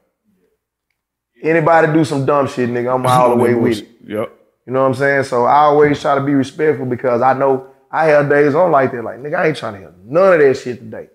Anybody 1.42 1.94
do 1.94 2.06
some 2.06 2.26
dumb 2.26 2.48
shit, 2.48 2.70
nigga, 2.70 2.94
I'm 2.94 3.06
all 3.08 3.30
the 3.30 3.36
way 3.36 3.54
with 3.54 3.80
it. 3.80 3.88
Yep. 4.06 4.40
You 4.66 4.74
know 4.74 4.82
what 4.82 4.88
I'm 4.88 4.94
saying? 4.96 5.24
So 5.26 5.46
I 5.46 5.64
always 5.64 6.00
try 6.02 6.16
to 6.16 6.22
be 6.22 6.34
respectful 6.34 6.86
because 6.86 7.22
I 7.22 7.34
know 7.34 7.73
I 7.94 8.06
have 8.06 8.28
days 8.28 8.56
on 8.56 8.72
like 8.72 8.92
that. 8.92 9.04
Like, 9.04 9.20
nigga, 9.20 9.36
I 9.36 9.48
ain't 9.48 9.58
trying 9.58 9.74
to 9.74 9.80
hear 9.80 9.94
none 10.04 10.34
of 10.34 10.40
that 10.40 10.58
shit 10.58 10.80
today. 10.80 11.10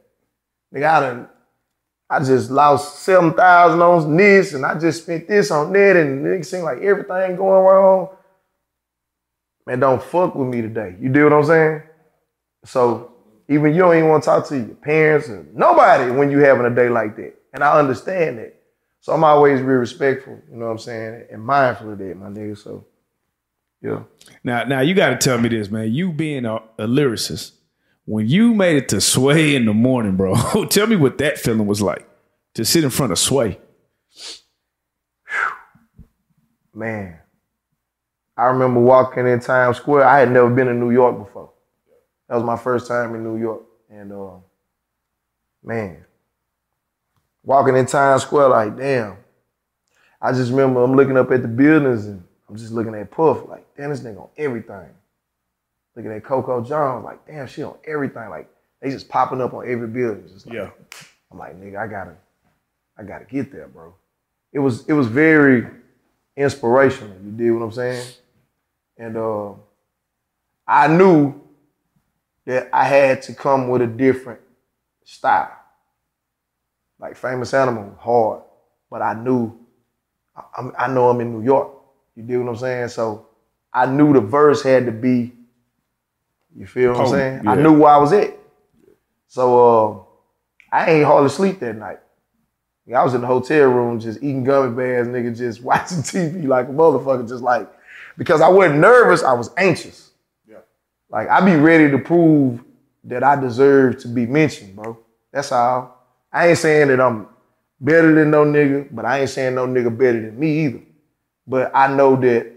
Nigga, 0.72 0.88
I 0.88 1.00
done, 1.00 1.28
I 2.08 2.20
just 2.20 2.52
lost 2.52 3.00
7,000 3.02 3.82
on 3.82 4.16
this 4.16 4.54
and 4.54 4.64
I 4.64 4.78
just 4.78 5.02
spent 5.02 5.26
this 5.26 5.50
on 5.50 5.72
that 5.72 5.96
and 5.96 6.24
nigga 6.24 6.46
seem 6.46 6.62
like 6.62 6.78
everything 6.78 7.34
going 7.34 7.64
wrong. 7.64 8.10
Man, 9.66 9.80
don't 9.80 10.02
fuck 10.02 10.36
with 10.36 10.46
me 10.46 10.62
today. 10.62 10.94
You 11.00 11.08
do 11.08 11.24
what 11.24 11.32
I'm 11.32 11.44
saying? 11.44 11.82
So 12.64 13.12
even 13.48 13.74
you 13.74 13.80
don't 13.80 13.96
even 13.96 14.08
want 14.08 14.22
to 14.22 14.26
talk 14.26 14.46
to 14.48 14.56
your 14.56 14.76
parents 14.76 15.28
or 15.28 15.44
nobody 15.52 16.12
when 16.12 16.30
you 16.30 16.38
having 16.38 16.64
a 16.64 16.74
day 16.74 16.88
like 16.88 17.16
that. 17.16 17.34
And 17.54 17.64
I 17.64 17.76
understand 17.76 18.38
that. 18.38 18.54
So 19.00 19.12
I'm 19.12 19.24
always 19.24 19.60
real 19.60 19.78
respectful, 19.78 20.40
you 20.50 20.56
know 20.56 20.66
what 20.66 20.72
I'm 20.72 20.78
saying, 20.78 21.26
and 21.32 21.42
mindful 21.42 21.92
of 21.92 21.98
that, 21.98 22.16
my 22.16 22.26
nigga. 22.26 22.56
So, 22.56 22.86
yeah. 23.80 24.02
Now, 24.42 24.64
now 24.64 24.80
you 24.80 24.94
got 24.94 25.10
to 25.10 25.16
tell 25.16 25.38
me 25.38 25.48
this, 25.48 25.70
man. 25.70 25.92
You 25.92 26.12
being 26.12 26.44
a, 26.44 26.56
a 26.78 26.86
lyricist, 26.86 27.52
when 28.04 28.26
you 28.26 28.54
made 28.54 28.76
it 28.76 28.88
to 28.90 29.00
Sway 29.00 29.54
in 29.54 29.66
the 29.66 29.74
morning, 29.74 30.16
bro, 30.16 30.34
tell 30.70 30.86
me 30.86 30.96
what 30.96 31.18
that 31.18 31.38
feeling 31.38 31.66
was 31.66 31.82
like 31.82 32.08
to 32.54 32.64
sit 32.64 32.84
in 32.84 32.90
front 32.90 33.12
of 33.12 33.18
Sway. 33.18 33.58
Man, 36.74 37.18
I 38.36 38.46
remember 38.46 38.80
walking 38.80 39.26
in 39.26 39.40
Times 39.40 39.78
Square. 39.78 40.04
I 40.04 40.20
had 40.20 40.30
never 40.30 40.48
been 40.48 40.68
in 40.68 40.78
New 40.78 40.90
York 40.90 41.18
before. 41.18 41.50
That 42.28 42.36
was 42.36 42.44
my 42.44 42.56
first 42.56 42.86
time 42.86 43.14
in 43.14 43.24
New 43.24 43.36
York. 43.38 43.62
And 43.90 44.12
uh, 44.12 44.36
man, 45.62 46.04
walking 47.42 47.76
in 47.76 47.86
Times 47.86 48.22
Square, 48.22 48.50
like, 48.50 48.76
damn. 48.76 49.16
I 50.20 50.32
just 50.32 50.50
remember 50.50 50.82
I'm 50.82 50.94
looking 50.94 51.16
up 51.16 51.30
at 51.30 51.42
the 51.42 51.48
buildings 51.48 52.06
and 52.06 52.22
I'm 52.48 52.56
just 52.56 52.72
looking 52.72 52.94
at 52.94 53.10
Puff, 53.10 53.46
like, 53.48 53.66
damn, 53.76 53.90
this 53.90 54.00
nigga 54.00 54.20
on 54.20 54.28
everything. 54.36 54.88
Looking 55.94 56.12
at 56.12 56.24
Coco 56.24 56.62
Jones, 56.62 57.04
like, 57.04 57.26
damn, 57.26 57.46
she 57.46 57.62
on 57.62 57.76
everything. 57.86 58.30
Like, 58.30 58.48
they 58.80 58.90
just 58.90 59.08
popping 59.08 59.40
up 59.40 59.52
on 59.54 59.68
every 59.68 59.88
building. 59.88 60.28
Just 60.28 60.46
like, 60.46 60.54
Yeah. 60.56 60.70
I'm 61.30 61.38
like, 61.38 61.60
nigga, 61.60 61.76
I 61.76 61.86
gotta, 61.86 62.16
I 62.96 63.02
gotta 63.02 63.24
get 63.24 63.52
there, 63.52 63.68
bro. 63.68 63.94
It 64.52 64.60
was 64.60 64.86
it 64.88 64.94
was 64.94 65.08
very 65.08 65.66
inspirational. 66.36 67.14
You 67.22 67.32
did 67.32 67.50
what 67.50 67.62
I'm 67.62 67.72
saying? 67.72 68.06
And 68.96 69.16
uh, 69.16 69.52
I 70.66 70.88
knew 70.88 71.34
that 72.46 72.70
I 72.72 72.84
had 72.84 73.20
to 73.22 73.34
come 73.34 73.68
with 73.68 73.82
a 73.82 73.86
different 73.86 74.40
style. 75.04 75.52
Like 76.98 77.16
famous 77.16 77.52
animal, 77.52 77.94
hard, 78.00 78.42
but 78.90 79.02
I 79.02 79.14
knew, 79.14 79.54
I, 80.34 80.70
I 80.78 80.88
know 80.88 81.10
I'm 81.10 81.20
in 81.20 81.32
New 81.32 81.44
York. 81.44 81.70
You 82.18 82.24
did 82.24 82.38
what 82.38 82.48
I'm 82.48 82.56
saying? 82.56 82.88
So 82.88 83.28
I 83.72 83.86
knew 83.86 84.12
the 84.12 84.20
verse 84.20 84.60
had 84.60 84.86
to 84.86 84.92
be. 84.92 85.32
You 86.56 86.66
feel 86.66 86.90
what 86.90 87.02
I'm 87.02 87.08
saying? 87.08 87.46
I 87.46 87.54
knew 87.54 87.78
where 87.78 87.92
I 87.92 87.98
was 87.98 88.12
at. 88.12 88.36
So 89.28 90.08
uh, 90.72 90.76
I 90.76 90.90
ain't 90.90 91.06
hardly 91.06 91.28
sleep 91.28 91.60
that 91.60 91.76
night. 91.76 92.00
I 92.92 93.04
was 93.04 93.14
in 93.14 93.20
the 93.20 93.26
hotel 93.28 93.68
room 93.68 94.00
just 94.00 94.18
eating 94.18 94.42
gummy 94.42 94.74
bears, 94.74 95.06
nigga, 95.06 95.36
just 95.36 95.62
watching 95.62 95.98
TV 95.98 96.44
like 96.48 96.66
a 96.66 96.72
motherfucker, 96.72 97.28
just 97.28 97.44
like 97.44 97.70
because 98.16 98.40
I 98.40 98.48
wasn't 98.48 98.80
nervous, 98.80 99.22
I 99.22 99.34
was 99.34 99.52
anxious. 99.56 100.10
Yeah. 100.50 100.56
Like 101.10 101.28
I 101.28 101.40
be 101.44 101.54
ready 101.54 101.88
to 101.88 101.98
prove 101.98 102.64
that 103.04 103.22
I 103.22 103.40
deserve 103.40 104.00
to 104.00 104.08
be 104.08 104.26
mentioned, 104.26 104.74
bro. 104.74 104.98
That's 105.30 105.52
all. 105.52 106.04
I 106.32 106.48
ain't 106.48 106.58
saying 106.58 106.88
that 106.88 107.00
I'm 107.00 107.28
better 107.80 108.12
than 108.12 108.32
no 108.32 108.44
nigga, 108.44 108.88
but 108.90 109.04
I 109.04 109.20
ain't 109.20 109.30
saying 109.30 109.54
no 109.54 109.68
nigga 109.68 109.96
better 109.96 110.20
than 110.20 110.36
me 110.36 110.64
either. 110.64 110.80
But 111.48 111.72
I 111.74 111.94
know 111.94 112.14
that 112.16 112.52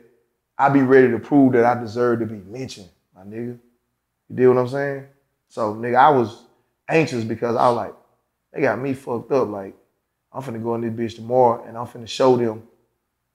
I 0.57 0.69
be 0.69 0.81
ready 0.81 1.09
to 1.11 1.19
prove 1.19 1.53
that 1.53 1.65
I 1.65 1.79
deserve 1.79 2.19
to 2.19 2.25
be 2.25 2.35
mentioned, 2.35 2.89
my 3.15 3.23
nigga. 3.23 3.57
You 4.29 4.35
deal 4.35 4.53
what 4.53 4.59
I'm 4.59 4.67
saying? 4.67 5.05
So, 5.49 5.73
nigga, 5.73 5.95
I 5.95 6.09
was 6.09 6.43
anxious 6.87 7.23
because 7.23 7.55
I 7.55 7.67
was 7.69 7.77
like, 7.77 7.95
they 8.53 8.61
got 8.61 8.79
me 8.79 8.93
fucked 8.93 9.31
up. 9.31 9.47
Like, 9.47 9.75
I'm 10.33 10.43
finna 10.43 10.61
go 10.61 10.75
in 10.75 10.81
this 10.81 11.13
bitch 11.13 11.15
tomorrow 11.15 11.65
and 11.65 11.77
I'm 11.77 11.87
finna 11.87 12.07
show 12.07 12.35
them, 12.35 12.63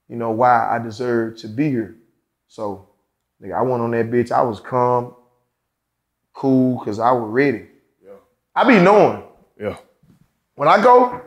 you 0.09 0.17
know, 0.17 0.31
why 0.31 0.69
I 0.75 0.79
deserve 0.79 1.39
to 1.39 1.49
be 1.49 1.71
here. 1.71 1.97
So, 2.49 2.89
nigga, 3.43 3.55
I 3.59 3.63
went 3.63 3.83
on 3.83 3.91
that 3.93 4.11
bitch. 4.11 4.31
I 4.31 4.43
was 4.43 4.61
calm, 4.61 5.15
cool, 6.35 6.79
cause 6.81 6.99
I 6.99 7.11
was 7.13 7.29
ready. 7.31 7.67
Yeah. 8.05 8.13
I 8.55 8.65
be 8.69 8.79
knowing 8.79 9.23
Yeah. 9.59 9.77
when 10.55 10.69
I 10.69 10.83
go 10.83 11.21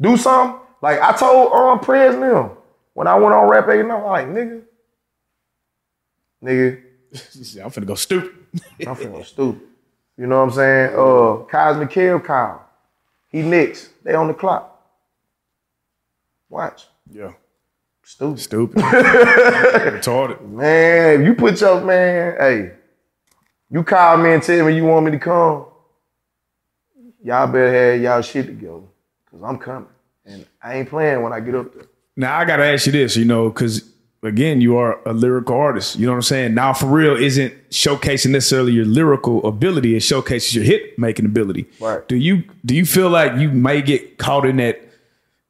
do 0.00 0.16
something, 0.16 0.60
like 0.82 1.00
I 1.00 1.12
told 1.16 1.52
um 1.52 1.80
Prez 1.80 2.14
them, 2.16 2.50
when 2.96 3.06
I 3.06 3.14
went 3.14 3.34
on 3.34 3.46
rap 3.46 3.68
I'm 3.68 3.88
like, 3.88 4.26
nigga, 4.26 4.62
nigga, 6.42 6.82
I'm 7.62 7.70
finna 7.70 7.84
go 7.84 7.94
stupid. 7.94 8.32
I'm 8.86 8.96
feeling 8.96 9.22
stupid. 9.22 9.60
You 10.16 10.26
know 10.26 10.38
what 10.38 10.44
I'm 10.44 10.50
saying? 10.52 10.94
Uh, 10.94 11.44
Cosmic 11.44 11.90
Kill 11.90 12.20
Kyle. 12.20 12.66
He 13.28 13.42
next. 13.42 13.90
They 14.02 14.14
on 14.14 14.28
the 14.28 14.32
clock. 14.32 14.82
Watch. 16.48 16.86
Yeah. 17.10 17.32
Stupid. 18.02 18.40
Stupid. 18.40 18.78
Retarded. 18.82 20.40
Man, 20.48 21.20
if 21.20 21.26
you 21.26 21.34
put 21.34 21.60
your 21.60 21.82
man, 21.82 22.36
hey, 22.40 22.72
you 23.70 23.84
call 23.84 24.16
me 24.16 24.32
and 24.32 24.42
tell 24.42 24.64
me 24.64 24.74
you 24.74 24.86
want 24.86 25.04
me 25.04 25.10
to 25.10 25.18
come, 25.18 25.66
y'all 27.22 27.46
better 27.46 27.92
have 27.92 28.00
y'all 28.00 28.22
shit 28.22 28.46
together. 28.46 28.84
Cause 29.30 29.42
I'm 29.44 29.58
coming. 29.58 29.90
And 30.24 30.46
I 30.62 30.78
ain't 30.78 30.88
playing 30.88 31.20
when 31.20 31.34
I 31.34 31.40
get 31.40 31.54
up 31.56 31.74
there. 31.74 31.84
Now 32.16 32.38
I 32.38 32.44
gotta 32.44 32.64
ask 32.64 32.86
you 32.86 32.92
this, 32.92 33.16
you 33.16 33.24
know, 33.24 33.50
because 33.50 33.88
again, 34.22 34.60
you 34.60 34.76
are 34.76 35.00
a 35.06 35.12
lyrical 35.12 35.56
artist. 35.56 35.96
You 35.96 36.06
know 36.06 36.12
what 36.12 36.16
I'm 36.16 36.22
saying? 36.22 36.54
Now, 36.54 36.72
for 36.72 36.86
real, 36.86 37.16
isn't 37.16 37.52
showcasing 37.70 38.30
necessarily 38.30 38.72
your 38.72 38.84
lyrical 38.84 39.46
ability; 39.46 39.96
it 39.96 40.00
showcases 40.00 40.54
your 40.54 40.64
hit 40.64 40.98
making 40.98 41.26
ability. 41.26 41.66
Right. 41.80 42.06
Do 42.08 42.16
you 42.16 42.44
do 42.64 42.74
you 42.74 42.84
feel 42.84 43.10
like 43.10 43.38
you 43.38 43.50
may 43.50 43.82
get 43.82 44.18
caught 44.18 44.46
in 44.46 44.56
that 44.56 44.82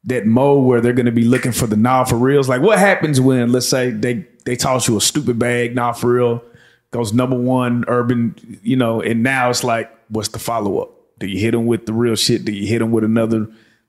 that 0.03 0.25
mode 0.25 0.65
where 0.65 0.79
they're 0.79 0.93
going 0.93 1.05
to 1.05 1.11
be 1.11 1.25
looking 1.25 1.51
for 1.51 1.67
the 1.67 1.75
nah 1.75 2.03
for 2.03 2.15
reals? 2.15 2.47
Like, 2.47 2.61
what 2.61 2.79
happens 2.79 3.19
when, 3.19 3.51
let's 3.51 3.67
say, 3.67 3.91
they 3.91 4.25
they 4.45 4.55
toss 4.55 4.87
you 4.87 4.97
a 4.97 5.01
stupid 5.01 5.37
bag, 5.37 5.75
nah 5.75 5.91
for 5.91 6.13
real, 6.13 6.43
goes 6.91 7.13
number 7.13 7.37
one 7.37 7.83
urban, 7.87 8.59
you 8.63 8.75
know, 8.75 9.01
and 9.01 9.23
now 9.23 9.49
it's 9.49 9.63
like, 9.63 9.91
what's 10.09 10.29
the 10.29 10.39
follow 10.39 10.79
up? 10.79 10.91
Do 11.19 11.27
you 11.27 11.39
hit 11.39 11.51
them 11.51 11.65
with 11.65 11.85
the 11.85 11.93
real 11.93 12.15
shit? 12.15 12.45
Do 12.45 12.51
you 12.51 12.67
hit 12.67 12.79
them 12.79 12.91
with 12.91 13.03
another 13.03 13.47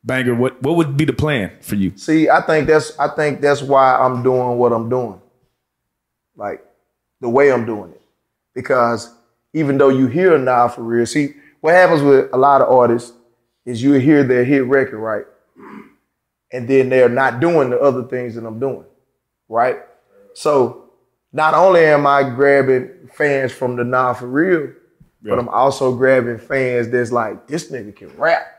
banger? 0.08 0.34
What 0.34 0.60
what 0.62 0.76
would 0.76 0.96
be 0.96 1.04
the 1.06 1.12
plan 1.14 1.52
for 1.60 1.76
you? 1.76 1.92
See, 1.96 2.28
I 2.28 2.42
think 2.42 2.66
that's 2.66 2.98
I 2.98 3.08
think 3.14 3.40
that's 3.40 3.62
why 3.62 3.96
I'm 3.96 4.24
doing 4.24 4.58
what 4.58 4.72
I'm 4.72 4.88
doing. 4.90 5.20
Like 6.36 6.64
the 7.20 7.28
way 7.28 7.52
I'm 7.52 7.66
doing 7.66 7.92
it. 7.92 8.02
because 8.54 9.14
even 9.54 9.78
though 9.78 9.90
you 9.90 10.08
hear 10.08 10.34
a 10.34 10.38
Nah 10.38 10.68
for 10.68 10.82
real, 10.82 11.06
see 11.06 11.34
what 11.60 11.74
happens 11.74 12.02
with 12.02 12.28
a 12.32 12.36
lot 12.36 12.60
of 12.62 12.68
artists 12.68 13.12
is 13.66 13.82
you 13.82 13.92
hear 13.94 14.24
their 14.24 14.44
hit 14.44 14.64
record 14.66 14.98
right, 14.98 15.26
and 16.52 16.68
then 16.68 16.88
they're 16.88 17.08
not 17.08 17.40
doing 17.40 17.70
the 17.70 17.80
other 17.80 18.04
things 18.04 18.34
that 18.34 18.44
I'm 18.46 18.60
doing, 18.60 18.84
right? 19.48 19.78
So 20.34 20.90
not 21.32 21.54
only 21.54 21.84
am 21.86 22.06
I 22.06 22.22
grabbing 22.24 23.10
fans 23.14 23.52
from 23.52 23.76
the 23.76 23.84
Nah 23.84 24.14
for 24.14 24.26
real, 24.28 24.72
but 25.22 25.38
I'm 25.38 25.48
also 25.48 25.94
grabbing 25.96 26.38
fans 26.38 26.88
that's 26.90 27.12
like 27.12 27.46
this 27.48 27.70
nigga 27.70 27.94
can 27.96 28.16
rap. 28.16 28.57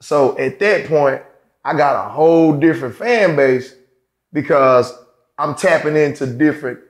So 0.00 0.38
at 0.38 0.58
that 0.60 0.86
point, 0.86 1.22
I 1.64 1.76
got 1.76 2.06
a 2.06 2.08
whole 2.08 2.52
different 2.52 2.94
fan 2.94 3.36
base 3.36 3.74
because 4.32 4.92
I'm 5.36 5.54
tapping 5.54 5.96
into 5.96 6.26
different, 6.26 6.80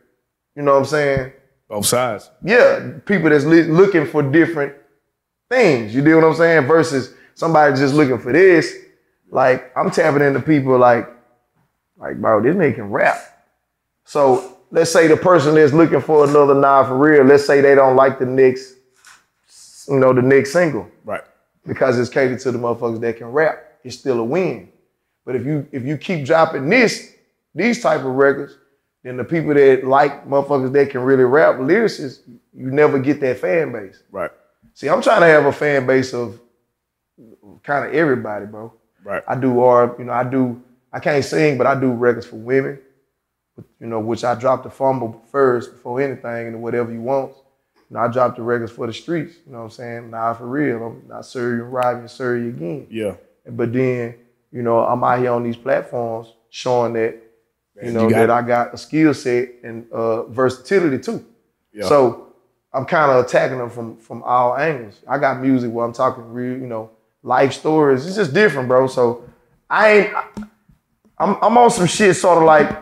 you 0.54 0.62
know 0.62 0.72
what 0.74 0.80
I'm 0.80 0.84
saying? 0.86 1.32
Both 1.68 1.86
sides. 1.86 2.30
Yeah, 2.42 2.92
people 3.04 3.30
that's 3.30 3.44
li- 3.44 3.64
looking 3.64 4.06
for 4.06 4.22
different 4.22 4.74
things. 5.50 5.94
You 5.94 6.02
know 6.02 6.16
what 6.16 6.24
I'm 6.24 6.34
saying? 6.34 6.66
Versus 6.66 7.14
somebody 7.34 7.76
just 7.76 7.94
looking 7.94 8.18
for 8.18 8.32
this. 8.32 8.74
Like 9.30 9.70
I'm 9.76 9.90
tapping 9.90 10.22
into 10.22 10.40
people 10.40 10.78
like, 10.78 11.08
like 11.98 12.16
bro, 12.20 12.42
this 12.42 12.56
nigga 12.56 12.76
can 12.76 12.90
rap. 12.90 13.18
So 14.04 14.58
let's 14.70 14.90
say 14.90 15.06
the 15.06 15.16
person 15.16 15.54
that's 15.54 15.72
looking 15.72 16.00
for 16.00 16.24
another 16.24 16.54
nah 16.54 16.84
for 16.84 16.96
real. 16.96 17.24
Let's 17.24 17.46
say 17.46 17.60
they 17.60 17.74
don't 17.74 17.96
like 17.96 18.18
the 18.18 18.26
next, 18.26 18.74
you 19.88 19.98
know, 19.98 20.12
the 20.12 20.22
next 20.22 20.52
single 20.52 20.88
Right. 21.04 21.22
Because 21.68 21.98
it's 21.98 22.10
catered 22.10 22.40
to 22.40 22.50
the 22.50 22.58
motherfuckers 22.58 23.00
that 23.00 23.18
can 23.18 23.28
rap. 23.28 23.62
It's 23.84 23.96
still 23.96 24.18
a 24.18 24.24
win. 24.24 24.72
But 25.24 25.36
if 25.36 25.46
you 25.46 25.68
if 25.70 25.84
you 25.84 25.96
keep 25.96 26.24
dropping 26.24 26.68
this 26.68 27.14
these 27.54 27.82
type 27.82 28.00
of 28.00 28.06
records, 28.06 28.56
then 29.04 29.18
the 29.18 29.24
people 29.24 29.54
that 29.54 29.84
like 29.84 30.26
motherfuckers 30.26 30.72
that 30.72 30.90
can 30.90 31.02
really 31.02 31.24
rap 31.24 31.56
lyricists, 31.56 32.20
you 32.26 32.70
never 32.70 32.98
get 32.98 33.20
that 33.20 33.38
fan 33.38 33.70
base. 33.70 34.02
Right. 34.10 34.30
See, 34.74 34.88
I'm 34.88 35.02
trying 35.02 35.20
to 35.20 35.26
have 35.26 35.44
a 35.44 35.52
fan 35.52 35.86
base 35.86 36.14
of 36.14 36.40
kind 37.62 37.86
of 37.86 37.94
everybody, 37.94 38.46
bro. 38.46 38.72
Right. 39.04 39.22
I 39.28 39.36
do 39.36 39.60
R, 39.60 39.94
you 39.98 40.06
know, 40.06 40.12
I 40.12 40.24
do 40.24 40.62
I 40.92 40.98
can't 40.98 41.24
sing, 41.24 41.58
but 41.58 41.66
I 41.66 41.78
do 41.78 41.92
records 41.92 42.26
for 42.26 42.36
women. 42.36 42.78
You 43.80 43.88
know, 43.88 44.00
which 44.00 44.24
I 44.24 44.34
dropped 44.34 44.64
the 44.64 44.70
fumble 44.70 45.22
first 45.30 45.72
before 45.72 46.00
anything 46.00 46.48
and 46.48 46.62
whatever 46.62 46.92
you 46.92 47.00
want. 47.00 47.32
Know, 47.90 48.00
I 48.00 48.08
dropped 48.08 48.36
the 48.36 48.42
records 48.42 48.72
for 48.72 48.86
the 48.86 48.92
streets. 48.92 49.36
You 49.46 49.52
know 49.52 49.58
what 49.58 49.64
I'm 49.64 49.70
saying? 49.70 50.10
Nah, 50.10 50.34
for 50.34 50.46
real. 50.46 50.84
I'm 50.84 51.08
not 51.08 51.24
serve 51.24 51.58
you, 51.58 51.64
rob 51.64 52.02
you, 52.02 52.08
serve 52.08 52.46
again. 52.46 52.86
Yeah. 52.90 53.14
But 53.48 53.72
then, 53.72 54.14
you 54.52 54.62
know, 54.62 54.80
I'm 54.80 55.02
out 55.02 55.18
here 55.18 55.32
on 55.32 55.42
these 55.42 55.56
platforms 55.56 56.32
showing 56.50 56.92
that, 56.94 57.18
you 57.82 57.92
know, 57.92 58.08
you 58.08 58.14
that. 58.14 58.30
I 58.30 58.42
got 58.42 58.74
a 58.74 58.76
skill 58.76 59.14
set 59.14 59.50
and 59.62 59.90
uh, 59.90 60.24
versatility 60.24 60.98
too. 60.98 61.24
Yeah. 61.72 61.86
So 61.86 62.34
I'm 62.72 62.84
kind 62.84 63.10
of 63.10 63.24
attacking 63.24 63.58
them 63.58 63.70
from 63.70 63.96
from 63.96 64.22
all 64.22 64.56
angles. 64.56 65.00
I 65.08 65.18
got 65.18 65.40
music 65.40 65.72
where 65.72 65.86
I'm 65.86 65.92
talking 65.92 66.24
real, 66.30 66.58
you 66.58 66.66
know, 66.66 66.90
life 67.22 67.52
stories. 67.52 68.06
It's 68.06 68.16
just 68.16 68.34
different, 68.34 68.68
bro. 68.68 68.86
So 68.86 69.24
I 69.70 69.90
ain't. 69.92 70.14
I'm 71.18 71.36
I'm 71.40 71.56
on 71.56 71.70
some 71.70 71.86
shit 71.86 72.16
sort 72.16 72.38
of 72.38 72.44
like 72.44 72.76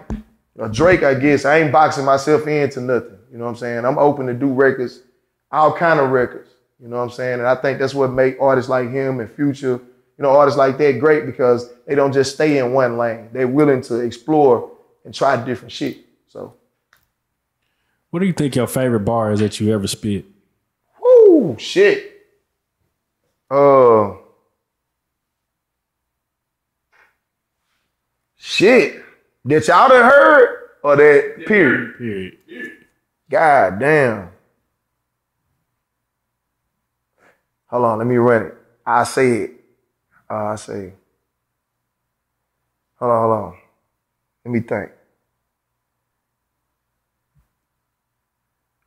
a 0.58 0.68
Drake, 0.68 1.02
I 1.02 1.14
guess. 1.14 1.44
I 1.44 1.58
ain't 1.58 1.72
boxing 1.72 2.04
myself 2.04 2.46
into 2.46 2.80
nothing. 2.80 3.15
You 3.36 3.40
know 3.40 3.44
what 3.48 3.50
I'm 3.50 3.56
saying? 3.58 3.84
I'm 3.84 3.98
open 3.98 4.26
to 4.28 4.32
do 4.32 4.46
records, 4.50 5.02
all 5.52 5.70
kind 5.70 6.00
of 6.00 6.08
records. 6.08 6.48
You 6.80 6.88
know 6.88 6.96
what 6.96 7.02
I'm 7.02 7.10
saying? 7.10 7.40
And 7.40 7.46
I 7.46 7.54
think 7.54 7.78
that's 7.78 7.92
what 7.92 8.10
make 8.10 8.40
artists 8.40 8.70
like 8.70 8.90
him 8.90 9.20
and 9.20 9.30
Future, 9.30 9.72
you 9.72 10.22
know, 10.22 10.30
artists 10.30 10.56
like 10.56 10.78
that 10.78 10.98
great 11.00 11.26
because 11.26 11.70
they 11.86 11.94
don't 11.94 12.14
just 12.14 12.32
stay 12.32 12.56
in 12.56 12.72
one 12.72 12.96
lane. 12.96 13.28
They're 13.34 13.46
willing 13.46 13.82
to 13.82 13.96
explore 13.96 14.70
and 15.04 15.12
try 15.12 15.36
different 15.44 15.70
shit. 15.70 15.98
So, 16.28 16.54
What 18.08 18.20
do 18.20 18.24
you 18.26 18.32
think 18.32 18.56
your 18.56 18.66
favorite 18.66 19.00
bar 19.00 19.32
is 19.32 19.40
that 19.40 19.60
you 19.60 19.70
ever 19.70 19.86
spit? 19.86 20.24
whoo, 21.02 21.56
shit. 21.58 22.14
Uh, 23.50 24.14
shit. 28.38 29.02
That 29.44 29.68
y'all 29.68 29.90
done 29.90 30.10
heard 30.10 30.70
or 30.82 30.96
that 30.96 31.44
period? 31.46 31.98
Period. 31.98 32.35
God 33.30 33.80
damn. 33.80 34.30
Hold 37.68 37.84
on, 37.84 37.98
let 37.98 38.06
me 38.06 38.16
run 38.16 38.46
it. 38.46 38.54
I 38.86 39.04
say 39.04 39.32
it. 39.42 39.50
Uh, 40.30 40.46
I 40.46 40.56
say. 40.56 40.92
Hold 42.98 43.12
on, 43.12 43.22
hold 43.22 43.32
on. 43.44 43.58
Let 44.44 44.52
me 44.52 44.60
think. 44.60 44.90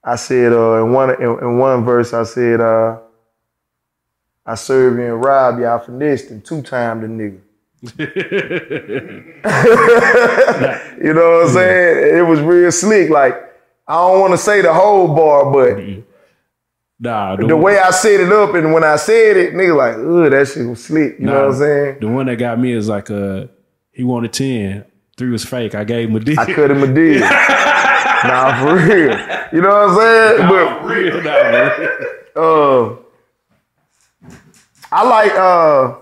I 0.03 0.15
said 0.15 0.53
uh, 0.53 0.83
in 0.85 0.93
one 0.93 1.11
in, 1.21 1.39
in 1.39 1.57
one 1.59 1.83
verse 1.85 2.13
I 2.13 2.23
said 2.23 2.61
uh, 2.61 2.99
I 4.45 4.55
serve 4.55 4.97
you 4.99 5.05
and 5.15 5.23
rob 5.23 5.59
y'all 5.59 5.79
finessed 5.79 6.31
and 6.31 6.43
two 6.45 6.61
time 6.63 7.01
the 7.01 7.07
nigga. 7.07 7.41
you 11.03 11.13
know 11.13 11.31
what 11.31 11.47
I'm 11.47 11.53
saying? 11.53 12.17
It 12.17 12.21
was 12.23 12.41
real 12.41 12.71
slick. 12.71 13.09
Like 13.09 13.48
I 13.89 13.95
don't 13.95 14.19
want 14.21 14.33
to 14.33 14.37
say 14.37 14.61
the 14.61 14.73
whole 14.73 15.07
bar, 15.15 15.51
but 15.51 15.81
Nah, 17.01 17.37
the 17.37 17.55
way 17.55 17.79
I 17.79 17.91
set 17.91 18.19
it 18.19 18.31
up 18.31 18.53
and 18.55 18.73
when 18.73 18.83
I 18.83 18.97
said 18.97 19.37
it, 19.37 19.53
nigga 19.53 19.75
like, 19.75 19.95
ugh, 19.95 20.31
that 20.31 20.47
shit 20.49 20.67
was 20.67 20.83
slick. 20.83 21.17
You 21.17 21.27
know 21.27 21.45
what 21.45 21.53
I'm 21.53 21.59
saying? 21.59 21.97
The 22.01 22.07
one 22.09 22.25
that 22.25 22.35
got 22.35 22.59
me 22.59 22.73
is 22.73 22.89
like 22.89 23.09
uh 23.09 23.47
he 23.91 24.03
wanted 24.03 24.33
10. 24.33 24.85
Three 25.17 25.29
was 25.29 25.43
fake. 25.43 25.75
I 25.75 25.85
gave 25.85 26.09
him 26.09 26.15
a 26.17 26.19
deal. 26.19 26.39
I 26.39 26.45
cut 26.53 26.71
him 26.71 26.83
a 26.83 26.93
deal. 26.93 27.19
nah, 27.21 28.59
for 28.61 28.75
real. 28.75 29.17
You 29.53 29.61
know 29.61 29.69
what 29.69 29.89
I'm 29.89 29.95
saying? 29.97 30.49
But 30.49 30.85
real 30.85 31.23
nah, 31.23 32.41
uh, 32.41 32.95
I 34.91 35.03
like 35.07 35.31
uh, 35.33 35.95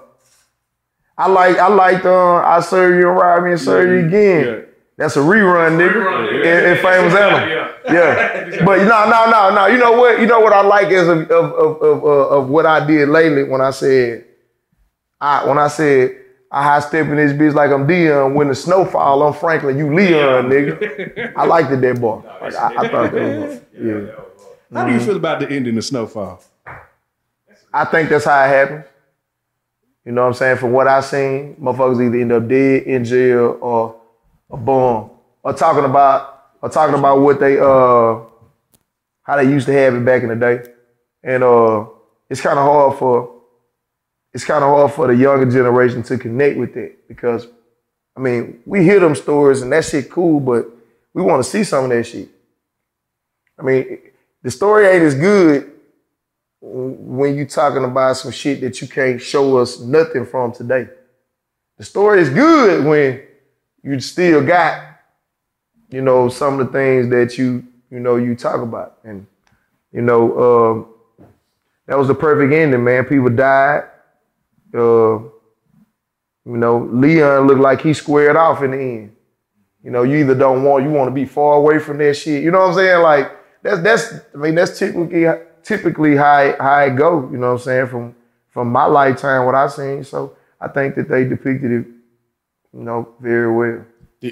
I 1.17 1.27
like 1.27 1.57
I 1.57 1.67
like 1.67 2.05
uh, 2.05 2.35
I 2.38 2.59
serve 2.59 2.99
you 2.99 3.09
and 3.09 3.17
rob 3.17 3.43
me 3.43 3.51
and 3.51 3.59
serve 3.59 3.89
you 3.89 4.07
again. 4.07 4.66
That's 4.98 5.16
a 5.16 5.20
rerun, 5.20 5.78
nigga. 5.78 6.43
in, 6.43 6.72
in 6.72 6.78
famous 6.82 7.14
animal. 7.14 7.48
Yeah. 7.86 8.34
But 8.66 8.80
no, 8.80 9.10
no, 9.10 9.30
no, 9.30 9.54
no. 9.54 9.66
You 9.68 9.78
know 9.78 9.91
what? 9.91 10.20
You 10.20 10.26
know 10.26 10.39
what 10.39 10.54
I 10.54 10.62
like 10.62 10.88
is 10.88 11.08
of 11.08 11.30
of 11.30 11.52
of 11.54 11.82
of, 11.82 12.04
uh, 12.04 12.38
of 12.38 12.50
what 12.50 12.66
I 12.66 12.86
did 12.86 13.10
lately 13.10 13.43
when 13.43 13.62
I 13.62 13.72
said, 13.72 14.26
I 15.22 15.45
when 15.45 15.58
I 15.58 15.68
said 15.68 16.18
I 16.52 16.64
high 16.64 16.80
step 16.80 17.08
in 17.08 17.18
this 17.18 17.34
bitch 17.34 17.54
like 17.54 17.72
I'm 17.72 17.86
Dion. 17.86 18.34
When 18.34 18.48
the 18.48 18.56
snow 18.56 18.86
fall, 18.86 19.22
I'm 19.24 19.34
Franklin. 19.34 19.78
You 19.78 19.93
Leon, 19.93 20.45
nigga. 20.50 21.34
I 21.36 21.45
liked 21.45 21.72
it 21.72 21.82
that 21.82 22.02
bar. 22.02 22.24
Like, 22.41 22.56
I, 22.56 22.68
I 22.68 22.89
thought 22.89 23.12
that 23.12 23.39
was 23.39 23.62
yeah. 23.80 24.24
How 24.74 24.88
do 24.88 24.93
you 24.93 25.00
feel 25.00 25.18
about 25.18 25.39
the 25.39 25.50
ending 25.50 25.78
of 25.78 25.86
Snowfall? 25.86 26.41
I 27.74 27.86
think 27.86 28.10
that's 28.10 28.26
how 28.26 28.43
it 28.43 28.48
happened. 28.48 28.84
You 30.06 30.14
know 30.14 30.22
what 30.22 30.28
I'm 30.28 30.34
saying? 30.34 30.58
From 30.58 30.72
what 30.72 30.88
I 30.88 31.02
seen, 31.02 31.56
motherfuckers 31.56 32.06
either 32.06 32.18
end 32.18 32.32
up 32.32 32.48
dead 32.48 32.84
in 32.84 33.04
jail 33.04 33.58
or 33.62 33.97
a 34.52 34.58
bomb. 34.58 35.12
Or 35.43 35.54
talking 35.54 35.86
about 35.86 36.45
or 36.62 36.70
talking 36.70 36.98
about 36.98 37.20
what 37.22 37.39
they 37.39 37.58
uh 37.60 38.20
how 39.24 39.36
they 39.38 39.43
used 39.43 39.68
to 39.68 39.74
have 39.74 39.95
it 39.95 40.06
back 40.06 40.24
in 40.24 40.30
the 40.30 40.36
day. 40.36 40.64
And 41.24 41.43
uh 41.43 41.86
it's 42.30 42.41
kind 42.41 42.60
of 42.60 42.66
hard 42.66 42.98
for 42.98 43.34
it's 44.34 44.43
kind 44.43 44.64
of 44.64 44.70
hard 44.70 44.91
for 44.91 45.08
the 45.08 45.16
younger 45.16 45.50
generation 45.50 46.04
to 46.04 46.18
connect 46.18 46.58
with 46.58 46.76
it 46.76 47.08
because 47.08 47.48
I 48.16 48.20
mean, 48.20 48.62
we 48.66 48.84
hear 48.84 49.00
them 49.00 49.14
stories 49.14 49.62
and 49.62 49.72
that 49.72 49.86
shit 49.86 50.10
cool, 50.10 50.39
but 50.39 50.68
we 51.14 51.22
want 51.22 51.43
to 51.43 51.50
see 51.50 51.64
some 51.64 51.86
of 51.86 51.89
that 51.91 52.04
shit. 52.04 52.30
I 53.60 53.62
mean, 53.62 54.00
the 54.41 54.50
story 54.50 54.88
ain't 54.88 55.04
as 55.04 55.14
good 55.14 55.72
when 56.60 57.36
you 57.38 57.45
talking 57.45 57.84
about 57.84 58.18
some 58.18 58.32
shit 58.32 58.62
that 58.62 58.82
you 58.82 58.88
can't 58.88 59.22
show 59.22 59.58
us 59.58 59.80
nothing 59.80 60.26
from 60.26 60.52
today. 60.52 60.89
The 61.78 61.84
story 61.84 62.22
is 62.22 62.30
good 62.30 62.86
when 62.86 63.22
you 63.88 63.99
still 63.99 64.45
got, 64.45 64.83
you 65.89 66.01
know, 66.01 66.29
some 66.29 66.59
of 66.59 66.67
the 66.67 66.73
things 66.73 67.09
that 67.09 67.38
you, 67.38 67.63
you 67.89 67.99
know, 67.99 68.17
you 68.17 68.35
talk 68.35 68.61
about. 68.61 68.97
And, 69.03 69.25
you 69.91 70.01
know, 70.01 70.21
um, 70.38 71.27
that 71.85 71.97
was 71.97 72.07
the 72.07 72.15
perfect 72.15 72.53
ending, 72.53 72.83
man. 72.83 73.05
People 73.05 73.29
died. 73.29 73.83
Uh, 74.73 75.19
you 76.45 76.57
know, 76.57 76.89
Leon 76.91 77.47
looked 77.47 77.61
like 77.61 77.81
he 77.81 77.93
squared 77.93 78.35
off 78.35 78.61
in 78.61 78.71
the 78.71 78.77
end. 78.77 79.15
You 79.83 79.91
know, 79.91 80.03
you 80.03 80.17
either 80.17 80.35
don't 80.35 80.63
want, 80.63 80.83
you 80.83 80.89
want 80.89 81.07
to 81.07 81.13
be 81.13 81.25
far 81.25 81.55
away 81.55 81.79
from 81.79 81.97
that 81.99 82.15
shit. 82.15 82.43
You 82.43 82.51
know 82.51 82.59
what 82.59 82.69
I'm 82.69 82.75
saying? 82.75 83.01
Like, 83.01 83.31
that's, 83.63 83.81
that's, 83.81 84.13
I 84.33 84.38
mean, 84.38 84.55
that's 84.55 84.77
typically, 84.77 85.25
typically 85.63 86.15
how 86.15 86.39
it, 86.39 86.59
how 86.59 86.79
it 86.81 86.95
go, 86.95 87.29
you 87.31 87.38
know 87.38 87.53
what 87.53 87.59
I'm 87.61 87.65
saying, 87.65 87.88
from 87.88 88.15
from 88.49 88.71
my 88.71 88.85
lifetime, 88.85 89.45
what 89.45 89.53
I've 89.53 89.71
seen. 89.71 90.03
So 90.03 90.35
I 90.59 90.67
think 90.67 90.95
that 90.95 91.07
they 91.07 91.23
depicted 91.25 91.71
it, 91.71 91.85
know, 92.84 93.09
very 93.19 93.51
well. 93.53 93.86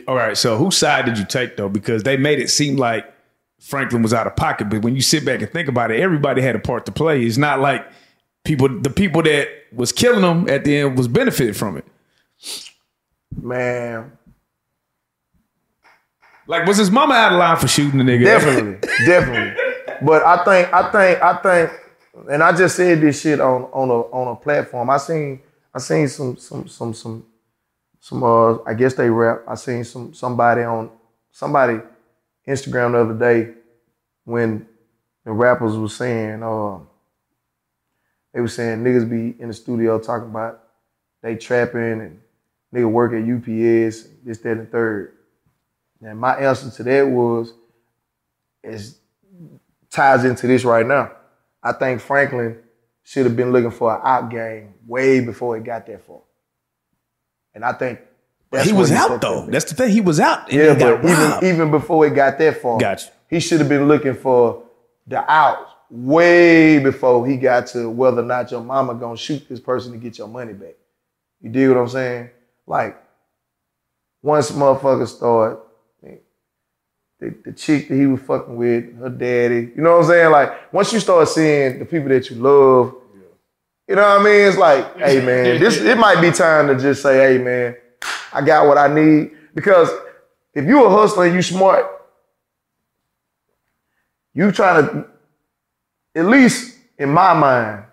All 0.07 0.15
right. 0.15 0.37
So 0.37 0.57
whose 0.57 0.77
side 0.77 1.05
did 1.05 1.17
you 1.17 1.25
take 1.25 1.57
though? 1.57 1.69
Because 1.69 2.03
they 2.03 2.17
made 2.17 2.39
it 2.39 2.49
seem 2.49 2.77
like 2.77 3.05
Franklin 3.59 4.01
was 4.01 4.13
out 4.13 4.27
of 4.27 4.35
pocket, 4.35 4.69
but 4.69 4.81
when 4.81 4.95
you 4.95 5.01
sit 5.01 5.25
back 5.25 5.41
and 5.41 5.51
think 5.51 5.67
about 5.67 5.91
it, 5.91 5.99
everybody 5.99 6.41
had 6.41 6.55
a 6.55 6.59
part 6.59 6.85
to 6.87 6.91
play. 6.91 7.23
It's 7.23 7.37
not 7.37 7.59
like 7.59 7.85
people, 8.43 8.67
the 8.69 8.89
people 8.89 9.23
that 9.23 9.47
was 9.73 9.91
killing 9.91 10.21
them 10.21 10.47
at 10.49 10.63
the 10.65 10.77
end 10.77 10.97
was 10.97 11.07
benefited 11.07 11.55
from 11.57 11.77
it. 11.77 11.85
Man, 13.41 14.11
Like, 16.47 16.65
was 16.67 16.77
his 16.77 16.91
mama 16.91 17.13
out 17.15 17.33
of 17.33 17.39
line 17.39 17.57
for 17.57 17.67
shooting 17.67 17.97
the 17.97 18.03
nigga? 18.03 18.23
definitely, 18.23 18.77
definitely. 19.05 19.61
But 20.01 20.23
I 20.23 20.43
think, 20.43 20.73
I 20.73 20.91
think, 20.91 21.21
I 21.21 21.33
think, 21.67 21.79
and 22.31 22.43
I 22.43 22.55
just 22.55 22.75
said 22.75 23.01
this 23.01 23.19
shit 23.21 23.39
on 23.41 23.63
on 23.73 23.89
a 23.89 23.93
on 24.11 24.27
a 24.29 24.35
platform. 24.35 24.89
I 24.89 24.97
seen 24.97 25.39
I 25.73 25.79
seen 25.79 26.07
some 26.07 26.37
some 26.37 26.67
some 26.67 26.93
some 26.93 27.25
some 28.05 28.23
uh 28.23 28.61
I 28.67 28.75
guess 28.75 28.93
they 28.93 29.09
rap. 29.09 29.41
I 29.47 29.55
seen 29.55 29.83
some 29.83 30.13
somebody 30.13 30.61
on 30.61 30.91
somebody 31.31 31.79
Instagram 32.47 32.91
the 32.91 32.99
other 32.99 33.17
day 33.17 33.55
when 34.25 34.67
the 35.23 35.31
rappers 35.31 35.75
was 35.75 35.95
saying 35.95 36.43
uh 36.43 36.77
they 38.31 38.41
was 38.41 38.53
saying 38.53 38.83
niggas 38.83 39.09
be 39.09 39.41
in 39.41 39.47
the 39.47 39.55
studio 39.55 39.97
talking 39.97 40.29
about 40.29 40.61
they 41.23 41.35
trapping 41.35 41.81
and 41.81 42.21
nigga 42.71 42.91
work 42.91 43.11
at 43.13 43.23
UPS, 43.23 44.09
this, 44.23 44.37
that, 44.37 44.57
and 44.57 44.71
third. 44.71 45.13
And 45.99 46.19
my 46.19 46.35
answer 46.35 46.69
to 46.69 46.83
that 46.83 47.07
was 47.07 47.53
is 48.63 48.99
ties 49.89 50.25
into 50.25 50.45
this 50.45 50.63
right 50.63 50.85
now. 50.85 51.11
I 51.63 51.71
think 51.71 52.01
Franklin 52.01 52.59
should 53.01 53.25
have 53.25 53.35
been 53.35 53.51
looking 53.51 53.71
for 53.71 53.95
an 53.95 54.01
out 54.03 54.29
game 54.29 54.75
way 54.85 55.21
before 55.21 55.57
it 55.57 55.63
got 55.63 55.87
that 55.87 56.05
far. 56.05 56.21
And 57.55 57.65
I 57.65 57.73
think 57.73 57.99
he 58.63 58.73
was 58.73 58.91
out 58.91 59.21
though. 59.21 59.47
That's 59.47 59.65
the 59.65 59.75
thing. 59.75 59.91
He 59.91 60.01
was 60.01 60.19
out. 60.19 60.51
yeah, 60.51 60.77
but 60.77 61.03
even 61.03 61.55
even 61.55 61.71
before 61.71 62.05
it 62.05 62.13
got 62.13 62.37
that 62.37 62.61
far, 62.61 62.79
Gotcha. 62.79 63.09
he 63.29 63.39
should 63.39 63.59
have 63.59 63.69
been 63.69 63.87
looking 63.87 64.13
for 64.13 64.63
the 65.07 65.19
out 65.31 65.67
way 65.89 66.79
before 66.79 67.25
he 67.27 67.37
got 67.37 67.67
to 67.67 67.89
whether 67.89 68.21
or 68.21 68.25
not 68.25 68.51
your 68.51 68.61
mama 68.61 68.93
gonna 68.95 69.17
shoot 69.17 69.47
this 69.49 69.59
person 69.59 69.91
to 69.93 69.97
get 69.97 70.17
your 70.17 70.27
money 70.27 70.53
back. 70.53 70.75
You 71.41 71.49
dig 71.49 71.69
what 71.69 71.77
I'm 71.77 71.89
saying? 71.89 72.29
Like 72.67 73.01
once 74.21 74.51
motherfuckers 74.51 75.15
start 75.15 75.61
the, 77.19 77.33
the 77.45 77.53
chick 77.53 77.87
that 77.87 77.95
he 77.95 78.05
was 78.05 78.21
fucking 78.21 78.55
with, 78.55 78.97
her 78.97 79.09
daddy. 79.09 79.71
You 79.75 79.81
know 79.81 79.91
what 79.93 80.03
I'm 80.03 80.09
saying? 80.09 80.31
Like 80.31 80.73
once 80.73 80.91
you 80.91 80.99
start 80.99 81.27
seeing 81.29 81.79
the 81.79 81.85
people 81.85 82.09
that 82.09 82.29
you 82.29 82.35
love, 82.37 82.95
you 83.88 83.95
know 83.95 84.01
what 84.01 84.21
I 84.21 84.23
mean? 84.23 84.47
It's 84.47 84.57
like, 84.57 84.97
hey 84.97 85.23
man, 85.23 85.59
this 85.59 85.77
it 85.77 85.97
might 85.97 86.21
be 86.21 86.31
time 86.31 86.67
to 86.67 86.75
just 86.77 87.01
say, 87.01 87.17
hey 87.17 87.43
man, 87.43 87.75
I 88.33 88.41
got 88.41 88.67
what 88.67 88.77
I 88.77 88.88
need. 88.93 89.31
Because 89.53 89.89
if 90.53 90.65
you 90.65 90.86
a 90.86 90.89
hustler 90.89 91.25
and 91.25 91.36
you 91.36 91.41
smart, 91.41 91.86
you 94.33 94.51
trying 94.51 94.86
to, 94.86 95.07
at 96.15 96.25
least 96.25 96.77
in 96.97 97.09
my 97.09 97.33
mind, 97.33 97.86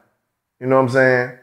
you 0.60 0.66
know 0.66 0.76
what 0.76 0.82
I'm 0.82 0.88
saying? 0.88 1.38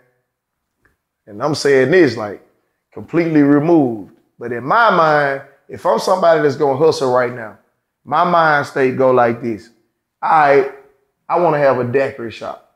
And 1.28 1.43
I'm 1.43 1.56
saying 1.56 1.91
this 1.91 2.18
like 2.18 2.45
completely 2.91 3.41
removed. 3.41 4.14
But 4.38 4.52
in 4.52 4.64
my 4.64 4.89
mind, 4.89 5.41
if 5.68 5.86
I'm 5.86 6.00
somebody 6.00 6.41
that's 6.41 6.56
gonna 6.56 6.78
hustle 6.78 7.14
right 7.14 7.34
now, 7.34 7.60
my 8.04 8.24
mind 8.24 8.66
state 8.66 8.97
go 8.97 9.12
like 9.12 9.41
this. 9.41 9.70
All 10.22 10.30
right, 10.30 10.72
I 11.28 11.39
want 11.39 11.54
to 11.54 11.60
have 11.60 11.78
a 11.80 11.84
daiquiri 11.84 12.32
shop. 12.32 12.68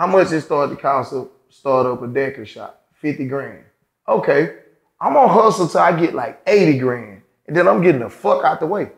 How 0.00 0.06
much 0.06 0.32
it 0.32 0.40
start 0.40 0.70
to 0.70 0.76
cost 0.76 1.10
to 1.10 1.30
start 1.50 1.84
up 1.84 2.00
a 2.00 2.06
daiquiri 2.06 2.46
shop? 2.46 2.86
50 3.02 3.26
grand. 3.26 3.64
Okay, 4.08 4.56
I'm 4.98 5.12
gonna 5.12 5.30
hustle 5.30 5.68
till 5.68 5.80
I 5.80 5.92
get 6.00 6.14
like 6.14 6.40
80 6.46 6.78
grand. 6.78 7.22
And 7.46 7.54
then 7.54 7.68
I'm 7.68 7.82
getting 7.82 8.00
the 8.00 8.08
fuck 8.08 8.42
out 8.42 8.60
the 8.60 8.66
way. 8.66 8.92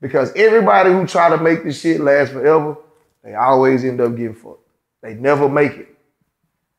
Because 0.00 0.32
everybody 0.36 0.92
who 0.92 1.04
try 1.04 1.30
to 1.30 1.36
make 1.36 1.64
this 1.64 1.80
shit 1.80 2.00
last 2.00 2.30
forever, 2.30 2.76
they 3.24 3.34
always 3.34 3.84
end 3.84 4.00
up 4.00 4.14
getting 4.14 4.36
fucked. 4.36 4.60
They 5.02 5.14
never 5.14 5.48
make 5.48 5.72
it. 5.72 5.88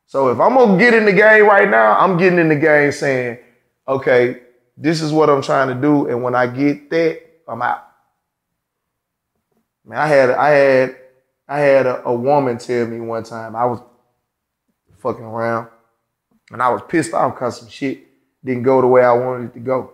So 0.06 0.30
if 0.30 0.40
I'm 0.40 0.54
gonna 0.54 0.78
get 0.78 0.94
in 0.94 1.04
the 1.04 1.12
game 1.12 1.44
right 1.44 1.68
now, 1.68 1.92
I'm 1.98 2.16
getting 2.16 2.38
in 2.38 2.48
the 2.48 2.56
game 2.56 2.90
saying, 2.90 3.36
okay, 3.86 4.44
this 4.78 5.02
is 5.02 5.12
what 5.12 5.28
I'm 5.28 5.42
trying 5.42 5.68
to 5.68 5.74
do, 5.74 6.08
and 6.08 6.22
when 6.22 6.34
I 6.34 6.46
get 6.46 6.88
that, 6.88 7.20
I'm 7.46 7.60
out. 7.60 7.86
Man, 9.84 9.98
I 9.98 10.06
had 10.06 10.30
I 10.30 10.48
had 10.48 10.96
I 11.48 11.60
had 11.60 11.86
a, 11.86 12.06
a 12.06 12.14
woman 12.14 12.58
tell 12.58 12.86
me 12.86 13.00
one 13.00 13.22
time 13.24 13.56
I 13.56 13.64
was 13.64 13.80
fucking 14.98 15.24
around, 15.24 15.68
and 16.50 16.62
I 16.62 16.68
was 16.68 16.82
pissed 16.88 17.14
off 17.14 17.34
because 17.34 17.60
some 17.60 17.68
shit 17.68 18.06
didn't 18.44 18.64
go 18.64 18.80
the 18.80 18.86
way 18.86 19.02
I 19.02 19.12
wanted 19.12 19.50
it 19.50 19.54
to 19.54 19.60
go. 19.60 19.92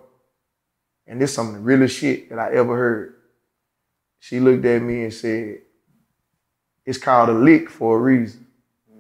And 1.07 1.21
this 1.21 1.31
is 1.31 1.37
some 1.37 1.49
of 1.49 1.55
the 1.55 1.61
realest 1.61 1.99
shit 1.99 2.31
that 2.31 2.39
I 2.39 2.53
ever 2.55 2.77
heard. 2.77 3.15
She 4.19 4.41
looked 4.41 4.65
at 4.65 4.83
me 4.83 5.03
and 5.05 5.13
said, 5.13 5.59
"It's 6.85 6.99
called 6.99 7.29
a 7.29 7.33
lick 7.33 7.69
for 7.71 7.97
a 7.97 8.01
reason. 8.01 8.47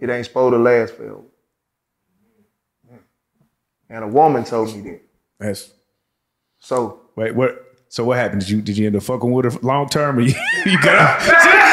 It 0.00 0.10
ain't 0.10 0.26
supposed 0.26 0.52
to 0.52 0.58
last 0.58 0.94
forever." 0.94 1.22
And 3.88 4.04
a 4.04 4.08
woman 4.08 4.44
told 4.44 4.74
me 4.74 4.82
that. 4.90 5.00
That's, 5.38 5.72
So 6.58 7.00
wait, 7.16 7.34
what? 7.34 7.60
So 7.88 8.04
what 8.04 8.18
happened? 8.18 8.40
Did 8.42 8.50
you 8.50 8.60
did 8.62 8.76
you 8.76 8.86
end 8.86 8.96
up 8.96 9.02
fucking 9.02 9.30
with 9.30 9.44
her 9.52 9.58
long 9.60 9.88
term, 9.88 10.18
or 10.18 10.22
you, 10.22 10.34
you 10.66 10.80
got 10.82 11.20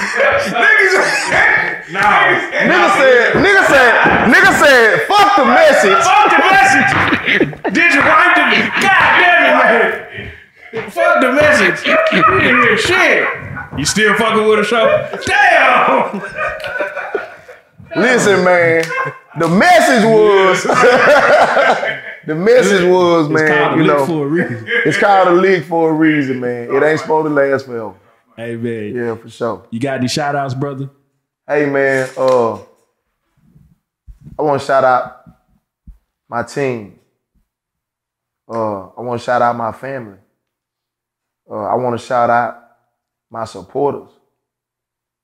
out? 0.00 1.60
nigga 1.90 2.88
said, 2.96 3.34
nigga 3.34 3.62
said, 3.66 3.92
nigga 4.32 4.52
said, 4.58 5.00
fuck 5.06 5.36
the 5.36 5.44
message. 5.44 6.02
Fuck 6.04 6.30
the 6.30 6.38
message. 6.50 7.74
Did 7.74 7.94
you 7.94 8.00
write 8.00 8.34
the? 8.36 8.44
God 8.80 9.10
damn 9.20 9.42
it, 9.44 10.32
man. 10.72 10.90
Fuck 10.90 11.20
the 11.20 11.32
message. 11.32 11.86
You 12.12 12.22
didn't 12.40 12.62
hear 12.62 12.76
shit. 12.78 13.28
You 13.78 13.84
still 13.84 14.14
fucking 14.14 14.46
with 14.48 14.60
a 14.60 14.64
show? 14.64 15.08
Damn. 15.26 16.22
Listen, 17.96 18.44
man. 18.44 18.84
The 19.38 19.48
message 19.48 20.04
was, 20.04 20.62
the 22.26 22.34
message 22.34 22.84
was, 22.88 23.30
It's 23.30 23.40
called 23.48 23.70
man. 23.70 23.72
a 23.72 23.76
You 23.76 23.84
know, 23.86 24.06
for 24.06 24.26
a 24.26 24.28
reason. 24.28 24.64
it's 24.84 24.98
called 24.98 25.28
a 25.28 25.32
leak 25.32 25.64
for 25.64 25.90
a 25.90 25.92
reason, 25.92 26.40
man. 26.40 26.74
It 26.74 26.82
ain't 26.82 27.00
supposed 27.00 27.26
to 27.28 27.30
last 27.34 27.66
forever. 27.66 27.94
Hey 28.40 28.56
man, 28.56 28.94
Yeah, 28.94 29.14
for 29.16 29.28
sure. 29.28 29.66
you 29.70 29.78
got 29.78 29.98
any 29.98 30.08
shout 30.08 30.34
outs, 30.34 30.54
brother? 30.54 30.88
Hey 31.46 31.66
man, 31.66 32.08
uh, 32.16 32.54
I 32.54 34.42
want 34.42 34.62
to 34.62 34.66
shout 34.66 34.82
out 34.82 35.26
my 36.26 36.42
team. 36.42 36.98
Uh, 38.48 38.86
I 38.96 39.00
want 39.02 39.20
to 39.20 39.24
shout 39.26 39.42
out 39.42 39.54
my 39.56 39.72
family. 39.72 40.16
Uh, 41.50 41.64
I 41.66 41.74
want 41.74 42.00
to 42.00 42.06
shout 42.06 42.30
out 42.30 42.62
my 43.30 43.44
supporters 43.44 44.08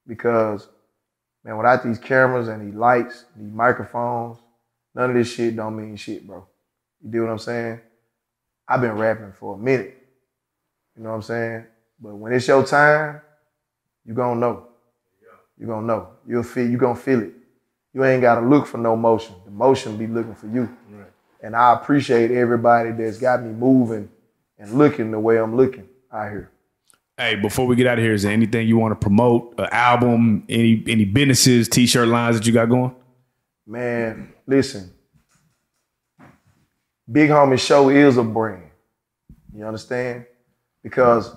because, 0.06 0.68
man, 1.42 1.56
without 1.56 1.82
these 1.84 1.98
cameras 1.98 2.48
and 2.48 2.68
these 2.68 2.74
lights, 2.78 3.24
these 3.34 3.50
microphones, 3.50 4.36
none 4.94 5.08
of 5.08 5.16
this 5.16 5.32
shit 5.32 5.56
don't 5.56 5.74
mean 5.74 5.96
shit, 5.96 6.26
bro. 6.26 6.46
You 7.02 7.10
do 7.10 7.22
what 7.22 7.30
I'm 7.30 7.38
saying? 7.38 7.80
I've 8.68 8.82
been 8.82 8.92
rapping 8.92 9.32
for 9.32 9.54
a 9.54 9.58
minute. 9.58 10.06
You 10.98 11.02
know 11.04 11.08
what 11.10 11.16
I'm 11.16 11.22
saying? 11.22 11.66
But 12.01 12.14
when 12.14 12.32
it's 12.32 12.47
your 12.47 12.64
time, 12.64 13.20
you're 14.05 14.16
gonna 14.16 14.38
know. 14.40 14.68
You're 15.59 15.68
gonna 15.68 15.86
know. 15.86 16.09
You'll 16.26 16.42
feel. 16.42 16.68
You 16.68 16.76
gonna 16.76 16.94
feel 16.94 17.22
it. 17.22 17.32
You 17.92 18.05
ain't 18.05 18.22
gotta 18.22 18.47
look 18.47 18.66
for 18.66 18.78
no 18.78 18.97
motion. 18.97 19.34
The 19.44 19.51
motion 19.51 19.97
be 19.97 20.07
looking 20.07 20.34
for 20.34 20.47
you. 20.49 20.68
And 21.42 21.55
I 21.57 21.74
appreciate 21.74 22.30
everybody 22.30 22.92
that's 22.92 23.18
got 23.18 23.42
me 23.42 23.53
moving 23.53 24.09
and 24.59 24.72
looking 24.76 25.11
the 25.11 25.20
way 25.20 25.38
I'm 25.38 25.57
looking 25.57 25.88
out 26.12 26.30
here. 26.30 26.51
Hey, 27.16 27.36
before 27.36 27.66
we 27.66 27.76
get 27.76 27.86
out 27.86 27.99
of 27.99 28.05
here, 28.05 28.12
is 28.12 28.24
there 28.24 28.32
anything 28.32 28.68
you 28.68 28.76
want 28.76 28.92
to 28.92 29.03
promote? 29.03 29.55
An 29.59 29.68
album? 29.72 30.44
Any 30.49 30.84
any 30.86 31.05
businesses, 31.07 31.68
t-shirt 31.68 32.09
lines 32.09 32.36
that 32.36 32.47
you 32.47 32.53
got 32.53 32.68
going? 32.68 32.94
Man, 33.66 34.32
listen. 34.47 34.92
Big 37.11 37.30
Homie 37.30 37.59
Sho 37.59 37.88
is 37.88 38.18
a 38.18 38.22
brand. 38.22 38.64
You 39.55 39.64
understand? 39.64 40.26
Because 40.82 41.34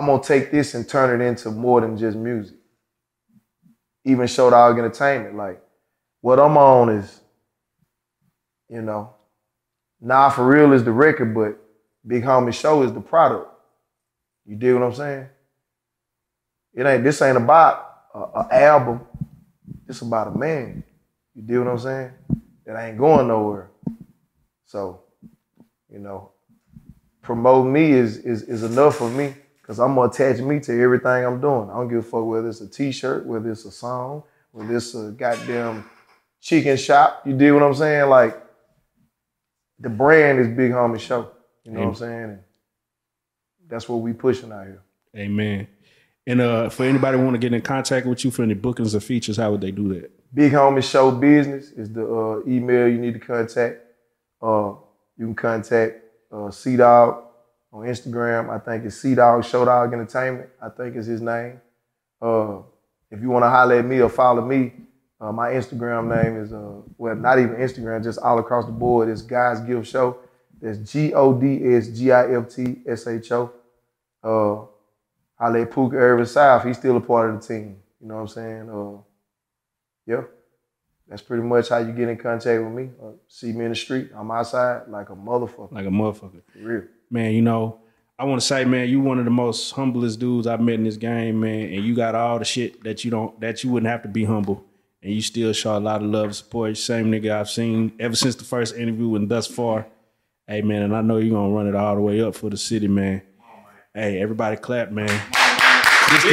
I'm 0.00 0.06
gonna 0.06 0.22
take 0.22 0.50
this 0.50 0.74
and 0.74 0.88
turn 0.88 1.20
it 1.20 1.22
into 1.22 1.50
more 1.50 1.82
than 1.82 1.98
just 1.98 2.16
music. 2.16 2.56
Even 4.06 4.26
show 4.26 4.48
dog 4.48 4.78
entertainment. 4.78 5.36
Like 5.36 5.62
what 6.22 6.40
I'm 6.40 6.56
on 6.56 6.88
is, 6.88 7.20
you 8.70 8.80
know, 8.80 9.12
nah 10.00 10.30
for 10.30 10.46
real 10.46 10.72
is 10.72 10.84
the 10.84 10.92
record, 10.92 11.34
but 11.34 11.58
Big 12.06 12.22
Homie 12.22 12.54
Sho 12.54 12.82
is 12.82 12.94
the 12.94 13.00
product. 13.00 13.50
You 14.46 14.56
dig 14.56 14.72
what 14.72 14.84
I'm 14.84 14.94
saying? 14.94 15.28
It 16.72 16.86
ain't 16.86 17.04
this 17.04 17.20
ain't 17.20 17.36
about 17.36 17.86
a, 18.14 18.20
a 18.20 18.48
album. 18.52 19.02
It's 19.86 20.00
about 20.00 20.34
a 20.34 20.38
man. 20.38 20.82
You 21.34 21.42
dig 21.42 21.58
what 21.58 21.68
I'm 21.68 21.78
saying? 21.78 22.12
That 22.64 22.82
ain't 22.82 22.96
going 22.96 23.28
nowhere. 23.28 23.68
So, 24.64 25.02
you 25.92 25.98
know, 25.98 26.30
promote 27.20 27.66
me 27.66 27.92
is 27.92 28.16
is 28.16 28.44
is 28.44 28.62
enough 28.62 28.96
for 28.96 29.10
me 29.10 29.34
because 29.70 29.78
I'm 29.78 29.94
gonna 29.94 30.08
attach 30.08 30.40
me 30.40 30.58
to 30.58 30.82
everything 30.82 31.24
I'm 31.24 31.40
doing. 31.40 31.70
I 31.70 31.74
don't 31.74 31.86
give 31.86 31.98
a 31.98 32.02
fuck 32.02 32.24
whether 32.24 32.48
it's 32.48 32.60
a 32.60 32.68
T-shirt, 32.68 33.24
whether 33.24 33.52
it's 33.52 33.64
a 33.66 33.70
song, 33.70 34.24
whether 34.50 34.76
it's 34.76 34.96
a 34.96 35.12
goddamn 35.12 35.88
chicken 36.40 36.76
shop. 36.76 37.22
You 37.24 37.36
dig 37.36 37.52
what 37.52 37.62
I'm 37.62 37.74
saying? 37.74 38.10
Like 38.10 38.42
the 39.78 39.88
brand 39.88 40.40
is 40.40 40.48
Big 40.48 40.72
Homie 40.72 40.98
Sho. 40.98 41.30
You 41.62 41.70
know 41.70 41.80
what 41.82 41.86
I'm 41.86 41.94
saying? 41.94 42.22
And 42.24 42.38
that's 43.68 43.88
what 43.88 43.98
we 43.98 44.12
pushing 44.12 44.50
out 44.50 44.64
here. 44.64 44.82
Amen. 45.16 45.68
And 46.26 46.40
uh, 46.40 46.68
for 46.68 46.82
anybody 46.82 47.18
want 47.18 47.34
to 47.34 47.38
get 47.38 47.52
in 47.52 47.62
contact 47.62 48.06
with 48.06 48.24
you 48.24 48.32
for 48.32 48.42
any 48.42 48.54
bookings 48.54 48.96
or 48.96 49.00
features, 49.00 49.36
how 49.36 49.52
would 49.52 49.60
they 49.60 49.70
do 49.70 49.94
that? 49.94 50.10
Big 50.34 50.50
Homie 50.50 50.82
Sho 50.82 51.12
Business 51.12 51.70
is 51.70 51.92
the 51.92 52.04
uh, 52.12 52.40
email 52.44 52.88
you 52.88 52.98
need 52.98 53.14
to 53.14 53.20
contact. 53.20 53.82
Uh, 54.42 54.72
you 55.16 55.26
can 55.26 55.34
contact 55.36 56.02
uh, 56.32 56.50
C 56.50 56.76
Dog 56.76 57.29
on 57.72 57.86
Instagram. 57.86 58.50
I 58.50 58.58
think 58.58 58.84
it's 58.84 58.96
Sea 58.96 59.14
Dog 59.14 59.44
Show 59.44 59.64
Dog 59.64 59.92
Entertainment. 59.92 60.50
I 60.60 60.68
think 60.68 60.96
is 60.96 61.06
his 61.06 61.20
name. 61.20 61.60
Uh, 62.20 62.58
if 63.10 63.20
you 63.20 63.30
want 63.30 63.44
to 63.44 63.50
holler 63.50 63.78
at 63.78 63.84
me 63.84 64.00
or 64.00 64.08
follow 64.08 64.44
me, 64.44 64.72
uh, 65.20 65.32
my 65.32 65.50
Instagram 65.50 66.08
name 66.22 66.42
is 66.42 66.52
uh, 66.52 66.80
well, 66.96 67.14
not 67.14 67.38
even 67.38 67.56
Instagram, 67.56 68.02
just 68.02 68.18
all 68.20 68.38
across 68.38 68.66
the 68.66 68.72
board. 68.72 69.08
It's 69.08 69.22
Gods 69.22 69.60
Gift 69.60 69.88
Sho. 69.88 70.18
That's 70.60 70.78
G 70.78 71.12
O 71.14 71.38
D 71.38 71.74
S 71.74 71.88
G 71.88 72.12
I 72.12 72.34
F 72.34 72.48
T 72.48 72.82
S 72.86 73.06
H 73.06 73.32
O. 73.32 73.52
Uh, 74.22 74.66
holler 75.42 75.60
at 75.60 75.72
Puka 75.72 75.96
Irvin 75.96 76.26
South. 76.26 76.64
He's 76.64 76.76
still 76.76 76.96
a 76.96 77.00
part 77.00 77.30
of 77.30 77.40
the 77.40 77.46
team. 77.46 77.76
You 78.00 78.08
know 78.08 78.14
what 78.14 78.20
I'm 78.20 78.28
saying? 78.28 78.70
Uh, 78.70 79.02
yeah. 80.06 80.22
That's 81.08 81.22
pretty 81.22 81.42
much 81.42 81.70
how 81.70 81.78
you 81.78 81.92
get 81.92 82.08
in 82.08 82.16
contact 82.16 82.62
with 82.62 82.72
me. 82.72 82.90
Uh, 83.02 83.12
see 83.26 83.52
me 83.52 83.64
in 83.64 83.70
the 83.70 83.76
street 83.76 84.12
on 84.14 84.26
my 84.26 84.42
side 84.42 84.82
like 84.88 85.10
a 85.10 85.14
motherfucker. 85.14 85.72
Like 85.72 85.86
a 85.86 85.90
motherfucker. 85.90 86.40
For 86.52 86.58
real. 86.58 86.82
Man, 87.10 87.32
you 87.32 87.42
know, 87.42 87.80
I 88.18 88.24
want 88.24 88.40
to 88.40 88.46
say, 88.46 88.64
man, 88.64 88.88
you 88.88 89.00
one 89.00 89.18
of 89.18 89.24
the 89.24 89.30
most 89.30 89.72
humblest 89.72 90.20
dudes 90.20 90.46
I've 90.46 90.60
met 90.60 90.74
in 90.74 90.84
this 90.84 90.96
game, 90.96 91.40
man, 91.40 91.72
and 91.72 91.84
you 91.84 91.94
got 91.94 92.14
all 92.14 92.38
the 92.38 92.44
shit 92.44 92.84
that 92.84 93.04
you 93.04 93.10
don't 93.10 93.38
that 93.40 93.64
you 93.64 93.70
wouldn't 93.70 93.90
have 93.90 94.02
to 94.02 94.08
be 94.08 94.24
humble, 94.24 94.64
and 95.02 95.12
you 95.12 95.22
still 95.22 95.52
show 95.52 95.76
a 95.76 95.80
lot 95.80 96.02
of 96.02 96.08
love 96.08 96.24
and 96.26 96.36
support. 96.36 96.76
Same 96.76 97.10
nigga 97.10 97.32
I've 97.32 97.50
seen 97.50 97.92
ever 97.98 98.14
since 98.14 98.34
the 98.36 98.44
first 98.44 98.76
interview 98.76 99.14
and 99.16 99.28
thus 99.28 99.46
far. 99.46 99.86
Hey, 100.46 100.62
man, 100.62 100.82
and 100.82 100.94
I 100.94 101.00
know 101.00 101.16
you're 101.16 101.34
gonna 101.34 101.52
run 101.54 101.66
it 101.66 101.74
all 101.74 101.94
the 101.94 102.00
way 102.00 102.20
up 102.20 102.34
for 102.34 102.50
the 102.50 102.56
city, 102.56 102.88
man. 102.88 103.22
Hey, 103.94 104.20
everybody 104.20 104.56
clap, 104.56 104.90
man. 104.92 105.08
This 105.08 106.22
the, 106.24 106.30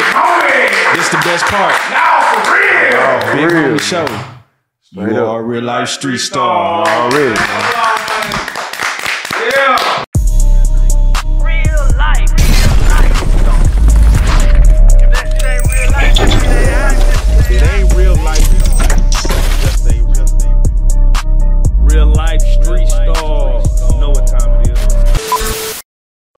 this 0.95 1.09
the 1.09 1.17
best 1.23 1.45
part. 1.45 1.73
Oh, 1.79 3.33
Big 3.35 3.49
for 3.49 3.55
real. 3.55 3.77
homie 3.77 3.79
sho. 3.79 4.33
You 4.91 5.25
are 5.25 5.39
a 5.39 5.43
real 5.43 5.63
life 5.63 5.89
street 5.89 6.17
star. 6.17 6.85
Already, 6.87 7.35